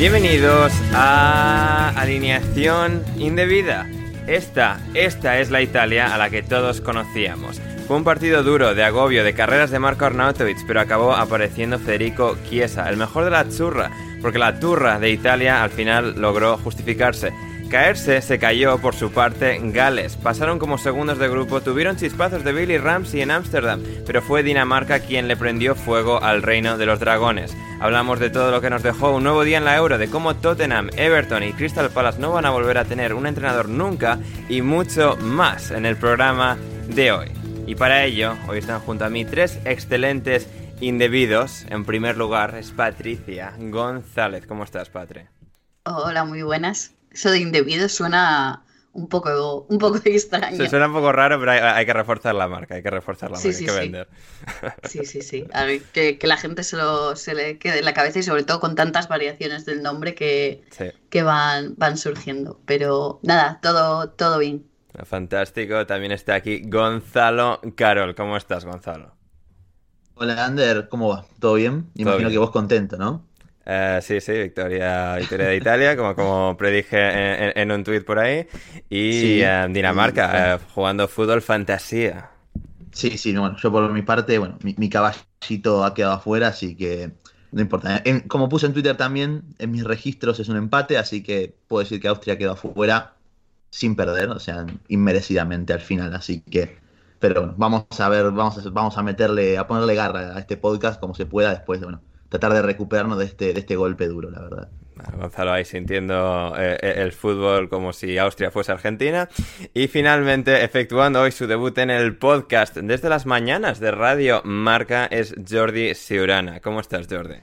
Bienvenidos 0.00 0.72
a 0.94 1.90
Alineación 1.90 3.04
Indebida. 3.18 3.86
Esta, 4.26 4.80
esta 4.94 5.40
es 5.40 5.50
la 5.50 5.60
Italia 5.60 6.14
a 6.14 6.16
la 6.16 6.30
que 6.30 6.42
todos 6.42 6.80
conocíamos. 6.80 7.60
Fue 7.86 7.98
un 7.98 8.04
partido 8.04 8.42
duro, 8.42 8.74
de 8.74 8.82
agobio, 8.82 9.24
de 9.24 9.34
carreras 9.34 9.70
de 9.70 9.78
Marco 9.78 10.06
Arnautovic, 10.06 10.56
pero 10.66 10.80
acabó 10.80 11.12
apareciendo 11.12 11.78
Federico 11.78 12.38
Chiesa, 12.48 12.88
el 12.88 12.96
mejor 12.96 13.24
de 13.24 13.30
la 13.30 13.40
Azzurra, 13.40 13.90
porque 14.22 14.38
la 14.38 14.58
Turra 14.58 14.98
de 14.98 15.10
Italia 15.10 15.62
al 15.62 15.68
final 15.68 16.14
logró 16.18 16.56
justificarse. 16.56 17.34
Caerse 17.70 18.20
se 18.20 18.40
cayó 18.40 18.78
por 18.78 18.96
su 18.96 19.12
parte 19.12 19.60
Gales. 19.62 20.16
Pasaron 20.16 20.58
como 20.58 20.76
segundos 20.76 21.18
de 21.18 21.28
grupo, 21.28 21.60
tuvieron 21.60 21.96
chispazos 21.96 22.42
de 22.42 22.52
Billy 22.52 22.78
Ramsey 22.78 23.20
en 23.20 23.30
Ámsterdam, 23.30 23.80
pero 24.04 24.20
fue 24.22 24.42
Dinamarca 24.42 24.98
quien 24.98 25.28
le 25.28 25.36
prendió 25.36 25.76
fuego 25.76 26.20
al 26.20 26.42
reino 26.42 26.78
de 26.78 26.86
los 26.86 26.98
dragones. 26.98 27.56
Hablamos 27.80 28.18
de 28.18 28.28
todo 28.28 28.50
lo 28.50 28.60
que 28.60 28.70
nos 28.70 28.82
dejó 28.82 29.14
un 29.14 29.22
nuevo 29.22 29.44
día 29.44 29.58
en 29.58 29.64
la 29.64 29.76
Euro, 29.76 29.98
de 29.98 30.10
cómo 30.10 30.34
Tottenham, 30.34 30.90
Everton 30.96 31.44
y 31.44 31.52
Crystal 31.52 31.90
Palace 31.90 32.18
no 32.18 32.32
van 32.32 32.44
a 32.44 32.50
volver 32.50 32.76
a 32.76 32.84
tener 32.84 33.14
un 33.14 33.28
entrenador 33.28 33.68
nunca 33.68 34.18
y 34.48 34.62
mucho 34.62 35.16
más 35.18 35.70
en 35.70 35.86
el 35.86 35.96
programa 35.96 36.58
de 36.88 37.12
hoy. 37.12 37.28
Y 37.68 37.76
para 37.76 38.02
ello, 38.04 38.34
hoy 38.48 38.58
están 38.58 38.80
junto 38.80 39.04
a 39.04 39.10
mí 39.10 39.24
tres 39.24 39.60
excelentes 39.64 40.48
indebidos. 40.80 41.66
En 41.70 41.84
primer 41.84 42.16
lugar 42.16 42.56
es 42.56 42.72
Patricia 42.72 43.54
González. 43.56 44.44
¿Cómo 44.48 44.64
estás, 44.64 44.90
Patri? 44.90 45.22
Hola, 45.84 46.24
muy 46.24 46.42
buenas. 46.42 46.96
Eso 47.10 47.30
de 47.30 47.38
indebido 47.38 47.88
suena 47.88 48.64
un 48.92 49.08
poco, 49.08 49.66
un 49.68 49.78
poco 49.78 49.98
extraño. 50.04 50.56
Se 50.56 50.68
suena 50.68 50.86
un 50.88 50.92
poco 50.92 51.12
raro, 51.12 51.38
pero 51.38 51.52
hay, 51.52 51.58
hay 51.60 51.86
que 51.86 51.92
reforzar 51.92 52.34
la 52.34 52.48
marca, 52.48 52.74
hay 52.76 52.82
que 52.82 52.90
reforzar 52.90 53.30
la 53.30 53.36
Sí, 53.36 53.48
marca, 53.48 53.58
sí, 53.58 53.64
hay 53.64 53.66
que 53.66 53.72
sí. 53.72 53.78
vender. 53.78 54.08
Sí, 54.82 55.04
sí, 55.04 55.22
sí. 55.22 55.46
A 55.52 55.64
ver, 55.64 55.82
que, 55.92 56.18
que 56.18 56.26
la 56.26 56.36
gente 56.36 56.62
se, 56.64 56.76
lo, 56.76 57.16
se 57.16 57.34
le 57.34 57.58
quede 57.58 57.78
en 57.80 57.84
la 57.84 57.94
cabeza 57.94 58.18
y 58.18 58.22
sobre 58.22 58.44
todo 58.44 58.60
con 58.60 58.74
tantas 58.74 59.08
variaciones 59.08 59.64
del 59.64 59.82
nombre 59.82 60.14
que, 60.14 60.64
Sí. 60.70 60.86
que 61.08 61.22
van, 61.22 61.74
van 61.76 61.96
surgiendo. 61.98 62.60
Pero 62.66 63.20
nada, 63.22 63.60
todo, 63.62 64.10
todo 64.10 64.38
bien. 64.38 64.66
Fantástico. 65.04 65.86
También 65.86 66.12
está 66.12 66.34
aquí 66.34 66.62
Gonzalo 66.64 67.60
Carol. 67.76 68.14
¿Cómo 68.14 68.36
estás, 68.36 68.64
Gonzalo? 68.64 69.16
Hola 70.14 70.44
Ander, 70.44 70.88
¿cómo 70.88 71.08
va? 71.08 71.26
¿Todo 71.40 71.54
bien? 71.54 71.90
Imagino 71.94 72.28
bien. 72.28 72.30
que 72.30 72.38
vos 72.38 72.50
contento, 72.50 72.96
¿no? 72.96 73.26
Eh, 73.66 74.00
sí, 74.02 74.20
sí, 74.20 74.32
victoria, 74.32 75.16
victoria 75.16 75.48
de 75.48 75.56
Italia, 75.56 75.96
como, 75.96 76.14
como 76.14 76.56
predije 76.56 77.60
en, 77.60 77.70
un 77.70 77.84
tuit 77.84 78.04
por 78.04 78.18
ahí. 78.18 78.46
Y 78.88 79.12
Sí. 79.12 79.42
eh, 79.42 79.66
Dinamarca, 79.70 80.56
Sí. 80.58 80.64
eh, 80.64 80.66
jugando 80.74 81.06
fútbol 81.08 81.42
fantasía. 81.42 82.30
Sí, 82.92 83.16
sí, 83.18 83.32
no, 83.32 83.42
bueno, 83.42 83.56
yo 83.56 83.70
por 83.70 83.92
mi 83.92 84.02
parte, 84.02 84.38
bueno, 84.38 84.58
mi, 84.62 84.74
mi 84.76 84.88
caballito 84.88 85.84
ha 85.84 85.94
quedado 85.94 86.14
afuera, 86.14 86.48
así 86.48 86.74
que 86.76 87.12
no 87.52 87.60
importa. 87.60 88.02
En- 88.04 88.20
como 88.22 88.48
puse 88.48 88.66
en 88.66 88.72
Twitter 88.72 88.96
también, 88.96 89.42
en 89.58 89.70
mis 89.70 89.84
registros 89.84 90.40
es 90.40 90.48
un 90.48 90.56
empate, 90.56 90.98
así 90.98 91.22
que 91.22 91.54
puedo 91.68 91.82
decir 91.84 92.00
que 92.00 92.08
Austria 92.08 92.36
quedó 92.38 92.52
afuera 92.52 93.14
sin 93.70 93.94
perder, 93.96 94.30
o 94.30 94.40
sea, 94.40 94.66
inmerecidamente 94.88 95.72
al 95.72 95.80
final, 95.80 96.14
así 96.14 96.40
que, 96.42 96.78
pero 97.20 97.42
bueno, 97.42 97.54
vamos 97.58 97.84
a 98.00 98.08
ver, 98.08 98.30
vamos 98.32 98.58
a, 98.66 98.70
vamos 98.70 98.98
a 98.98 99.02
meterle, 99.02 99.56
a 99.58 99.66
ponerle 99.68 99.94
garra 99.94 100.36
a 100.36 100.40
este 100.40 100.56
podcast 100.56 101.00
como 101.00 101.14
se 101.14 101.26
pueda 101.26 101.50
después, 101.50 101.80
de, 101.80 101.86
bueno, 101.86 102.02
tratar 102.30 102.54
de 102.54 102.62
recuperarnos 102.62 103.18
de 103.18 103.26
este, 103.26 103.52
de 103.52 103.60
este 103.60 103.76
golpe 103.76 104.08
duro, 104.08 104.30
la 104.30 104.40
verdad. 104.40 104.70
Gonzalo 105.18 105.52
ahí 105.52 105.64
sintiendo 105.64 106.54
eh, 106.58 106.78
eh, 106.80 106.94
el 106.98 107.12
fútbol 107.12 107.68
como 107.68 107.92
si 107.92 108.18
Austria 108.18 108.50
fuese 108.50 108.72
Argentina. 108.72 109.28
Y 109.74 109.88
finalmente, 109.88 110.62
efectuando 110.64 111.20
hoy 111.20 111.32
su 111.32 111.46
debut 111.46 111.76
en 111.78 111.90
el 111.90 112.16
podcast 112.16 112.76
desde 112.76 113.08
las 113.08 113.26
mañanas 113.26 113.80
de 113.80 113.90
Radio 113.90 114.42
Marca, 114.44 115.06
es 115.06 115.34
Jordi 115.48 115.94
Siurana. 115.94 116.60
¿Cómo 116.60 116.80
estás, 116.80 117.06
Jordi? 117.10 117.36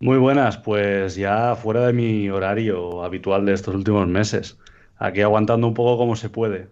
Muy 0.00 0.18
buenas, 0.18 0.58
pues 0.58 1.14
ya 1.14 1.54
fuera 1.56 1.86
de 1.86 1.92
mi 1.92 2.28
horario 2.28 3.02
habitual 3.02 3.46
de 3.46 3.54
estos 3.54 3.74
últimos 3.74 4.06
meses. 4.06 4.58
Aquí 4.98 5.22
aguantando 5.22 5.66
un 5.66 5.74
poco 5.74 5.96
como 5.96 6.16
se 6.16 6.28
puede. 6.28 6.68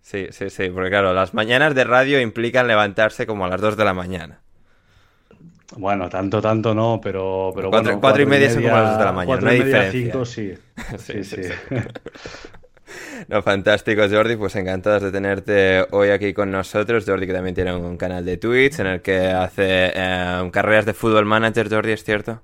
Sí, 0.00 0.28
sí, 0.30 0.50
sí, 0.50 0.68
porque 0.70 0.90
claro, 0.90 1.14
las 1.14 1.32
mañanas 1.32 1.74
de 1.74 1.84
radio 1.84 2.20
implican 2.20 2.66
levantarse 2.66 3.26
como 3.26 3.44
a 3.44 3.48
las 3.48 3.60
2 3.60 3.76
de 3.76 3.84
la 3.84 3.94
mañana. 3.94 4.41
Bueno, 5.76 6.08
tanto, 6.08 6.40
tanto 6.42 6.74
no, 6.74 7.00
pero, 7.02 7.52
pero 7.54 7.70
Cuatro- 7.70 7.72
bueno, 7.72 8.00
cuatro 8.00 8.22
y 8.22 8.26
media 8.26 8.50
son 8.50 8.62
como 8.62 8.76
las 8.76 8.88
dos 8.88 8.98
de 8.98 9.04
la 9.04 9.12
mañana, 9.12 9.26
cuatro 9.26 9.46
no 9.46 9.50
y 9.50 9.54
hay 9.54 9.58
media, 9.58 9.64
diferencia. 9.64 9.90
cinco, 9.90 10.24
sí. 10.24 10.54
Sí, 10.98 11.24
Sí, 11.24 11.24
sí, 11.24 11.42
sí. 11.42 11.42
sí. 11.44 11.54
No, 13.28 13.42
fantástico, 13.42 14.02
Jordi. 14.10 14.36
Pues 14.36 14.54
encantados 14.56 15.02
de 15.02 15.12
tenerte 15.12 15.86
hoy 15.90 16.10
aquí 16.10 16.32
con 16.34 16.50
nosotros. 16.50 17.04
Jordi, 17.06 17.26
que 17.26 17.32
también 17.32 17.54
tiene 17.54 17.74
un 17.74 17.96
canal 17.96 18.24
de 18.24 18.36
Twitch 18.36 18.80
en 18.80 18.86
el 18.86 19.02
que 19.02 19.26
hace 19.28 19.92
eh, 19.94 20.50
carreras 20.52 20.86
de 20.86 20.94
fútbol 20.94 21.24
manager, 21.24 21.68
Jordi, 21.70 21.92
¿es 21.92 22.04
cierto? 22.04 22.42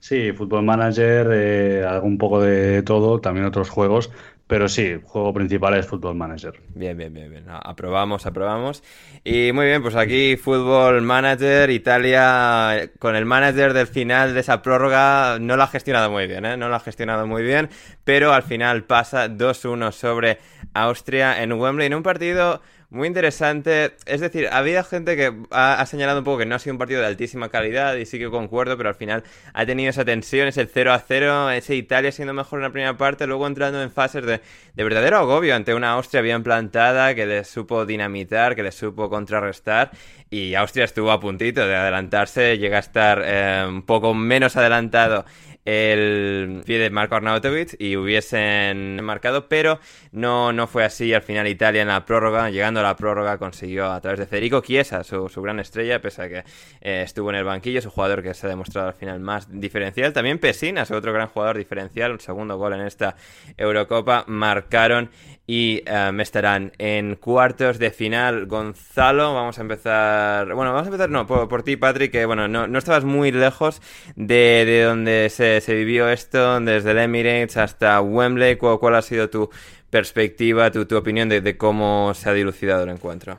Sí, 0.00 0.32
Football 0.32 0.64
Manager, 0.64 1.28
eh, 1.32 1.84
un 2.02 2.18
poco 2.18 2.40
de 2.40 2.82
todo, 2.82 3.20
también 3.20 3.46
otros 3.46 3.68
juegos, 3.70 4.10
Pero 4.48 4.66
sí, 4.66 4.98
juego 5.04 5.34
principal 5.34 5.74
es 5.74 5.86
Football 5.86 6.16
Manager. 6.16 6.58
Bien, 6.74 6.96
bien, 6.96 7.12
bien, 7.12 7.30
bien. 7.30 7.44
Aprobamos, 7.48 8.24
aprobamos. 8.24 8.82
Y 9.22 9.52
muy 9.52 9.66
bien, 9.66 9.82
pues 9.82 9.94
aquí 9.94 10.38
Football 10.38 11.02
Manager, 11.02 11.68
Italia, 11.68 12.90
con 12.98 13.14
el 13.14 13.26
manager 13.26 13.74
del 13.74 13.86
final 13.86 14.32
de 14.32 14.40
esa 14.40 14.62
prórroga, 14.62 15.38
no 15.38 15.58
lo 15.58 15.64
ha 15.64 15.66
gestionado 15.66 16.10
muy 16.10 16.26
bien, 16.26 16.46
¿eh? 16.46 16.56
No 16.56 16.70
lo 16.70 16.76
ha 16.76 16.80
gestionado 16.80 17.26
muy 17.26 17.42
bien, 17.42 17.68
pero 18.04 18.32
al 18.32 18.42
final 18.42 18.84
pasa 18.84 19.28
2-1 19.28 19.92
sobre 19.92 20.38
Austria 20.72 21.42
en 21.42 21.52
Wembley 21.52 21.86
en 21.86 21.94
un 21.94 22.02
partido 22.02 22.62
muy 22.90 23.06
interesante. 23.06 23.92
Es 24.06 24.20
decir, 24.20 24.48
había 24.50 24.82
gente 24.82 25.14
que 25.16 25.32
ha, 25.50 25.84
señalado 25.86 26.20
un 26.20 26.24
poco 26.24 26.38
que 26.38 26.46
no 26.46 26.54
ha 26.54 26.58
sido 26.58 26.74
un 26.74 26.78
partido 26.78 27.00
de 27.00 27.06
altísima 27.06 27.50
calidad 27.50 27.94
y 27.96 28.06
sí 28.06 28.18
que 28.18 28.30
concuerdo, 28.30 28.76
pero 28.78 28.88
al 28.88 28.94
final 28.94 29.24
ha 29.52 29.66
tenido 29.66 29.90
esa 29.90 30.04
tensión, 30.04 30.48
ese 30.48 30.66
0 30.66 30.92
a 30.92 30.98
0, 30.98 31.50
ese 31.50 31.74
Italia 31.76 32.12
siendo 32.12 32.32
mejor 32.32 32.60
en 32.60 32.62
la 32.64 32.70
primera 32.70 32.96
parte, 32.96 33.26
luego 33.26 33.46
entrando 33.46 33.82
en 33.82 33.90
fases 33.90 34.24
de, 34.24 34.40
verdadero 34.74 35.18
agobio 35.18 35.54
ante 35.54 35.74
una 35.74 35.92
Austria 35.92 36.22
bien 36.22 36.42
plantada 36.42 37.14
que 37.14 37.26
le 37.26 37.44
supo 37.44 37.84
dinamitar, 37.84 38.56
que 38.56 38.62
le 38.62 38.72
supo 38.72 39.10
contrarrestar 39.10 39.90
y 40.30 40.54
Austria 40.54 40.84
estuvo 40.84 41.10
a 41.10 41.20
puntito 41.20 41.66
de 41.66 41.76
adelantarse, 41.76 42.58
llega 42.58 42.78
a 42.78 42.80
estar 42.80 43.22
eh, 43.24 43.66
un 43.68 43.82
poco 43.82 44.14
menos 44.14 44.56
adelantado 44.56 45.26
el 45.68 46.62
pie 46.64 46.78
de 46.78 46.88
Marco 46.88 47.14
Arnautovic 47.14 47.76
y 47.78 47.96
hubiesen 47.96 49.04
marcado, 49.04 49.48
pero 49.48 49.80
no, 50.12 50.50
no 50.50 50.66
fue 50.66 50.82
así. 50.82 51.12
Al 51.12 51.20
final 51.20 51.46
Italia 51.46 51.82
en 51.82 51.88
la 51.88 52.06
prórroga, 52.06 52.48
llegando 52.48 52.80
a 52.80 52.82
la 52.82 52.96
prórroga, 52.96 53.36
consiguió 53.36 53.92
a 53.92 54.00
través 54.00 54.18
de 54.18 54.26
Federico 54.26 54.62
Chiesa, 54.62 55.04
su, 55.04 55.28
gran 55.42 55.60
estrella, 55.60 56.00
pese 56.00 56.22
a 56.22 56.28
que 56.30 56.38
eh, 56.80 57.02
estuvo 57.04 57.28
en 57.28 57.36
el 57.36 57.44
banquillo, 57.44 57.82
su 57.82 57.90
jugador 57.90 58.22
que 58.22 58.32
se 58.32 58.46
ha 58.46 58.48
demostrado 58.48 58.88
al 58.88 58.94
final 58.94 59.20
más 59.20 59.46
diferencial. 59.60 60.14
También 60.14 60.38
Pesina, 60.38 60.86
su 60.86 60.94
otro 60.94 61.12
gran 61.12 61.28
jugador 61.28 61.58
diferencial, 61.58 62.12
un 62.12 62.20
segundo 62.20 62.56
gol 62.56 62.72
en 62.72 62.80
esta 62.80 63.16
Eurocopa, 63.58 64.24
marcaron 64.26 65.10
y 65.50 65.82
um, 65.90 66.20
estarán 66.20 66.72
en 66.76 67.16
cuartos 67.16 67.78
de 67.78 67.90
final 67.90 68.44
Gonzalo. 68.44 69.32
Vamos 69.32 69.58
a 69.58 69.62
empezar. 69.62 70.54
Bueno, 70.54 70.72
vamos 70.72 70.86
a 70.86 70.90
empezar, 70.90 71.08
no, 71.08 71.26
por, 71.26 71.62
ti, 71.62 71.76
Patrick, 71.76 72.12
que 72.12 72.26
bueno, 72.26 72.48
no, 72.48 72.66
no 72.66 72.78
estabas 72.78 73.04
muy 73.04 73.32
lejos 73.32 73.80
de, 74.14 74.64
de 74.66 74.82
donde 74.82 75.28
se, 75.30 75.57
se, 75.60 75.74
vivió 75.74 76.08
esto, 76.08 76.60
desde 76.60 76.92
el 76.92 76.98
Emirates 76.98 77.56
hasta 77.56 78.00
Wembley. 78.00 78.56
¿Cuál, 78.56 78.94
ha 78.94 79.02
sido 79.02 79.30
tu 79.30 79.50
perspectiva, 79.90 80.70
tu, 80.70 80.96
opinión 80.96 81.28
de, 81.28 81.56
cómo 81.56 82.12
se 82.14 82.28
ha 82.28 82.32
dilucidado 82.32 82.84
el 82.84 82.90
encuentro? 82.90 83.38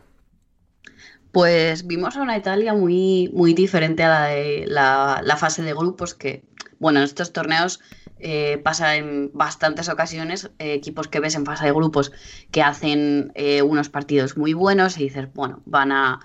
Pues 1.32 1.86
vimos 1.86 2.18
a 2.18 2.22
una 2.22 2.38
Italia 2.38 2.74
muy, 2.74 3.30
muy 3.34 3.54
diferente 3.54 4.04
a 4.04 4.10
la 4.10 4.26
de 4.26 4.66
la, 4.68 5.22
la 5.24 5.38
fase 5.38 5.62
de 5.62 5.74
grupos 5.74 6.16
que, 6.16 6.44
bueno, 6.80 7.00
en 7.00 7.06
estos 7.06 7.34
torneos 7.34 7.80
eh, 8.22 8.60
pasa 8.64 8.98
en 8.98 9.32
bastantes 9.34 9.88
ocasiones 9.88 10.52
eh, 10.60 10.74
equipos 10.74 11.08
que 11.08 11.22
ves 11.22 11.36
en 11.36 11.46
fase 11.46 11.66
de 11.66 11.72
grupos 11.72 12.12
que 12.52 12.62
hacen 12.62 13.32
eh, 13.36 13.62
unos 13.62 13.88
partidos 13.88 14.36
muy 14.36 14.54
buenos 14.54 14.98
y 14.98 15.04
dices, 15.04 15.32
bueno, 15.34 15.62
van 15.66 15.94
a, 15.94 16.20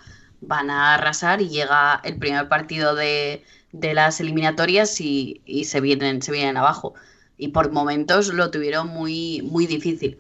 van 0.46 0.70
a 0.70 0.94
arrasar 0.94 1.40
y 1.40 1.48
llega 1.48 2.00
el 2.04 2.18
primer 2.18 2.48
partido 2.48 2.94
de, 2.94 3.44
las 3.72 4.20
eliminatorias 4.20 5.00
y, 5.00 5.42
se, 5.64 5.80
vienen, 5.80 6.22
se 6.22 6.32
vienen 6.32 6.56
abajo. 6.56 6.94
Y 7.36 7.48
por 7.48 7.72
momentos 7.72 8.32
lo 8.32 8.50
tuvieron 8.50 8.88
muy, 8.88 9.42
muy 9.42 9.66
difícil. 9.66 10.18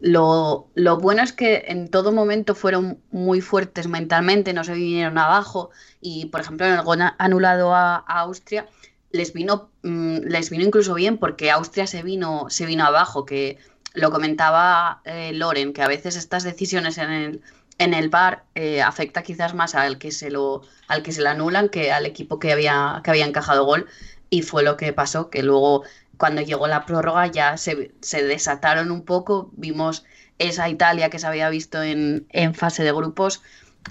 Lo, 0.00 0.68
bueno 1.00 1.22
es 1.22 1.32
que 1.32 1.64
en 1.68 1.88
todo 1.88 2.12
momento 2.12 2.54
fueron 2.54 3.00
muy 3.10 3.40
fuertes 3.40 3.86
mentalmente, 3.86 4.52
no 4.52 4.64
se 4.64 4.74
vinieron 4.74 5.18
abajo 5.18 5.70
y, 6.00 6.26
por 6.26 6.40
ejemplo, 6.40 6.66
en 6.66 6.74
el 6.74 6.82
gol 6.82 7.00
anulado 7.18 7.74
a 7.74 7.96
Austria, 7.96 8.66
les 9.12 9.32
vino, 9.32 9.70
mm, 9.82 10.18
les 10.24 10.50
vino 10.50 10.64
incluso 10.64 10.94
bien 10.94 11.18
porque 11.18 11.50
Austria 11.50 11.86
se 11.86 12.02
vino, 12.02 12.46
se 12.48 12.66
vino 12.66 12.84
abajo, 12.84 13.24
que 13.24 13.58
lo 13.94 14.10
comentaba 14.10 15.02
eh, 15.04 15.32
Loren, 15.34 15.72
que 15.72 15.82
a 15.82 15.88
veces 15.88 16.16
estas 16.16 16.44
decisiones 16.44 16.98
en 16.98 17.10
el, 17.10 17.42
en 17.80 17.94
el 17.94 18.10
bar 18.10 18.44
eh, 18.54 18.82
afecta 18.82 19.22
quizás 19.22 19.54
más 19.54 19.74
al 19.74 19.98
que 19.98 20.12
se 20.12 20.30
lo, 20.30 20.62
al 20.86 21.02
que 21.02 21.12
se 21.12 21.22
le 21.22 21.30
anulan 21.30 21.70
que 21.70 21.90
al 21.90 22.06
equipo 22.06 22.38
que 22.38 22.52
había, 22.52 23.00
que 23.02 23.10
había 23.10 23.26
encajado 23.26 23.64
gol. 23.64 23.86
Y 24.28 24.42
fue 24.42 24.62
lo 24.62 24.76
que 24.76 24.92
pasó, 24.92 25.30
que 25.30 25.42
luego 25.42 25.82
cuando 26.16 26.42
llegó 26.42 26.68
la 26.68 26.86
prórroga 26.86 27.26
ya 27.26 27.56
se, 27.56 27.90
desataron 28.12 28.90
un 28.90 29.04
poco, 29.04 29.50
vimos 29.54 30.04
esa 30.38 30.68
Italia 30.68 31.10
que 31.10 31.18
se 31.18 31.26
había 31.26 31.48
visto 31.50 31.82
en, 31.82 32.26
en 32.30 32.54
fase 32.54 32.84
de 32.84 32.92
grupos 32.92 33.42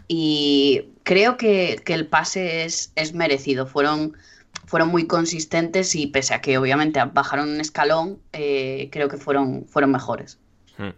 y 0.07 0.91
creo 1.03 1.37
que, 1.37 1.81
que 1.83 1.93
el 1.93 2.07
pase 2.07 2.65
es, 2.65 2.91
es 2.95 3.13
merecido. 3.13 3.65
Fueron 3.67 4.15
fueron 4.65 4.89
muy 4.89 5.07
consistentes 5.07 5.95
y 5.95 6.07
pese 6.07 6.35
a 6.35 6.41
que 6.41 6.57
obviamente 6.59 7.03
bajaron 7.11 7.49
un 7.49 7.59
escalón, 7.59 8.21
eh, 8.33 8.89
creo 8.91 9.09
que 9.09 9.17
fueron, 9.17 9.65
fueron 9.67 9.91
mejores. 9.91 10.38
Hmm. 10.79 10.91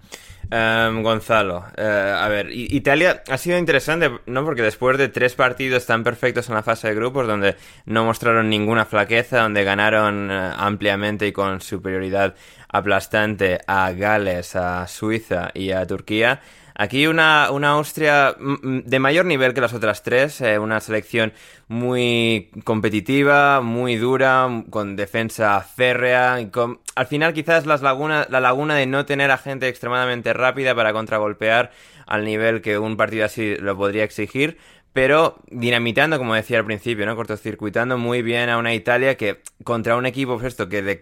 Em, 0.54 1.02
Gonzalo, 1.02 1.66
eh, 1.76 2.16
a 2.16 2.28
ver, 2.28 2.52
Italia 2.52 3.24
ha 3.30 3.38
sido 3.38 3.58
interesante, 3.58 4.12
¿no? 4.28 4.46
Porque 4.46 4.62
después 4.62 4.98
de 4.98 5.08
tres 5.08 5.34
partidos 5.34 5.86
tan 5.88 6.04
perfectos 6.04 6.50
en 6.50 6.56
la 6.56 6.62
fase 6.62 6.90
de 6.90 6.94
grupos, 6.94 7.26
donde 7.26 7.56
no 7.86 8.06
mostraron 8.06 8.50
ninguna 8.50 8.86
flaqueza, 8.86 9.42
donde 9.42 9.64
ganaron 9.64 10.30
eh, 10.30 10.52
ampliamente 10.56 11.26
y 11.26 11.32
con 11.32 11.62
superioridad 11.62 12.36
aplastante 12.68 13.60
a 13.66 13.92
Gales, 13.94 14.56
a 14.56 14.88
Suiza 14.88 15.50
y 15.54 15.72
a 15.72 15.88
Turquía, 15.88 16.42
Aquí 16.82 17.06
una, 17.06 17.52
una 17.52 17.74
Austria 17.74 18.36
de 18.40 18.98
mayor 18.98 19.28
nivel 19.28 19.54
que 19.54 19.62
las 19.62 19.72
otras 19.72 20.02
tres, 20.02 20.42
eh, 20.42 20.58
una 20.58 20.80
selección 20.80 21.32
muy 21.68 22.50
competitiva, 22.64 23.62
muy 23.62 23.98
dura, 23.98 24.64
con 24.72 24.96
defensa 24.96 25.62
férrea, 25.62 26.42
y 26.42 26.48
con, 26.48 26.80
al 26.96 27.06
final 27.06 27.34
quizás 27.34 27.68
las 27.68 27.84
laguna, 27.84 28.26
la 28.32 28.40
laguna 28.40 28.74
de 28.78 28.88
no 28.88 29.06
tener 29.06 29.30
a 29.30 29.38
gente 29.38 29.68
extremadamente 29.68 30.34
rápida 30.34 30.74
para 30.74 30.92
contragolpear 30.92 31.70
al 32.08 32.26
nivel 32.26 32.64
que 32.64 32.80
un 32.80 32.98
partido 32.98 33.26
así 33.26 33.58
lo 33.58 33.78
podría 33.78 34.04
exigir, 34.04 34.58
pero 34.94 35.42
dinamitando, 35.50 36.18
como 36.18 36.36
decía 36.36 36.60
al 36.60 36.66
principio, 36.66 37.06
¿no? 37.06 37.16
Cortocircuitando 37.16 37.98
muy 37.98 38.22
bien 38.22 38.50
a 38.50 38.58
una 38.58 38.74
Italia 38.74 39.16
que 39.16 39.42
contra 39.64 39.96
un 39.96 40.06
equipo 40.06 40.34
pues 40.38 40.48
esto, 40.48 40.68
que 40.68 41.00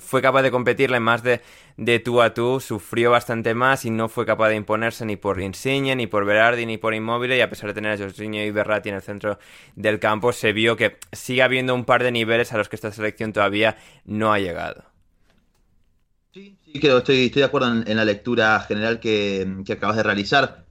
fue 0.00 0.22
capaz 0.22 0.42
de 0.42 0.50
competirle 0.50 0.98
más 0.98 1.22
de, 1.22 1.40
de 1.76 2.00
tú 2.00 2.20
a 2.20 2.34
tú, 2.34 2.58
sufrió 2.58 3.12
bastante 3.12 3.54
más 3.54 3.84
y 3.84 3.90
no 3.90 4.08
fue 4.08 4.26
capaz 4.26 4.48
de 4.48 4.56
imponerse 4.56 5.06
ni 5.06 5.16
por 5.16 5.40
Insigne, 5.40 5.94
ni 5.94 6.08
por 6.08 6.24
Berardi, 6.24 6.66
ni 6.66 6.78
por 6.78 6.94
Immobile 6.94 7.36
y 7.36 7.40
a 7.40 7.48
pesar 7.48 7.68
de 7.68 7.74
tener 7.74 7.92
a 7.92 7.98
Jorginho 7.98 8.42
y 8.42 8.50
Berratti 8.50 8.88
en 8.88 8.96
el 8.96 9.02
centro 9.02 9.38
del 9.76 10.00
campo, 10.00 10.32
se 10.32 10.52
vio 10.52 10.76
que 10.76 10.98
sigue 11.12 11.42
habiendo 11.42 11.74
un 11.76 11.84
par 11.84 12.02
de 12.02 12.10
niveles 12.10 12.52
a 12.52 12.58
los 12.58 12.68
que 12.68 12.76
esta 12.76 12.90
selección 12.90 13.32
todavía 13.32 13.76
no 14.04 14.32
ha 14.32 14.40
llegado. 14.40 14.84
Sí, 16.32 16.58
sí, 16.64 16.80
creo, 16.80 16.98
estoy, 16.98 17.26
estoy 17.26 17.40
de 17.40 17.46
acuerdo 17.46 17.68
en, 17.68 17.96
la 17.96 18.04
lectura 18.04 18.60
general 18.60 18.98
que 18.98 19.46
acabas 19.70 19.96
de 19.96 20.02
realizar 20.02 20.65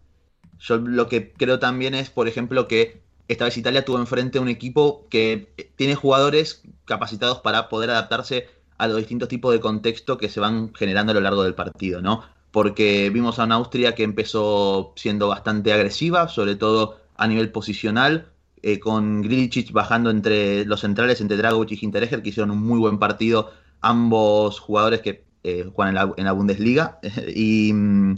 yo 0.60 0.78
lo 0.78 1.08
que 1.08 1.32
creo 1.34 1.60
también 1.60 1.94
es, 1.94 2.10
por 2.10 2.28
ejemplo, 2.28 2.68
que 2.68 3.02
esta 3.28 3.46
vez 3.46 3.58
Italia 3.58 3.86
tuvo 3.86 3.98
enfrente 3.98 4.40
un 4.40 4.50
equipo 4.50 5.08
que 5.10 5.54
tiene 5.76 5.96
jugadores 5.96 6.62
capacitados 6.86 7.40
para 7.40 7.70
poder 7.70 7.90
adaptarse 7.90 8.48
a 8.78 8.88
los 8.88 8.98
distintos 8.98 9.30
tipos 9.30 9.54
de 9.54 9.60
contexto 9.60 10.18
que 10.18 10.30
se 10.30 10.40
van 10.40 10.74
generando 10.74 11.12
a 11.12 11.16
lo 11.16 11.22
largo 11.22 11.44
del 11.44 11.56
partido, 11.56 12.02
¿no? 12.02 12.24
Porque 12.52 13.10
vimos 13.10 13.40
a 13.40 13.46
una 13.46 13.56
Austria 13.56 13.96
que 13.96 14.04
empezó 14.04 14.94
siendo 14.96 15.28
bastante 15.28 15.74
agresiva, 15.74 16.28
sobre 16.28 16.56
todo 16.56 17.00
a 17.18 17.28
nivel 17.28 17.52
posicional, 17.52 18.28
eh, 18.62 18.80
con 18.80 19.22
Grilicic 19.22 19.72
bajando 19.72 20.10
entre 20.10 20.66
los 20.66 20.82
centrales, 20.82 21.22
entre 21.22 21.38
Dragovic 21.38 21.72
y 21.72 21.80
Hinteregger, 21.86 22.22
que 22.22 22.30
hicieron 22.30 22.52
un 22.52 22.62
muy 22.62 22.80
buen 22.80 23.00
partido, 23.00 23.52
ambos 23.82 24.60
jugadores 24.60 25.02
que 25.02 25.26
eh, 25.44 25.70
juegan 25.74 26.14
en 26.18 26.26
la 26.26 26.32
Bundesliga. 26.32 27.00
y 27.36 27.72
mm, 27.74 28.16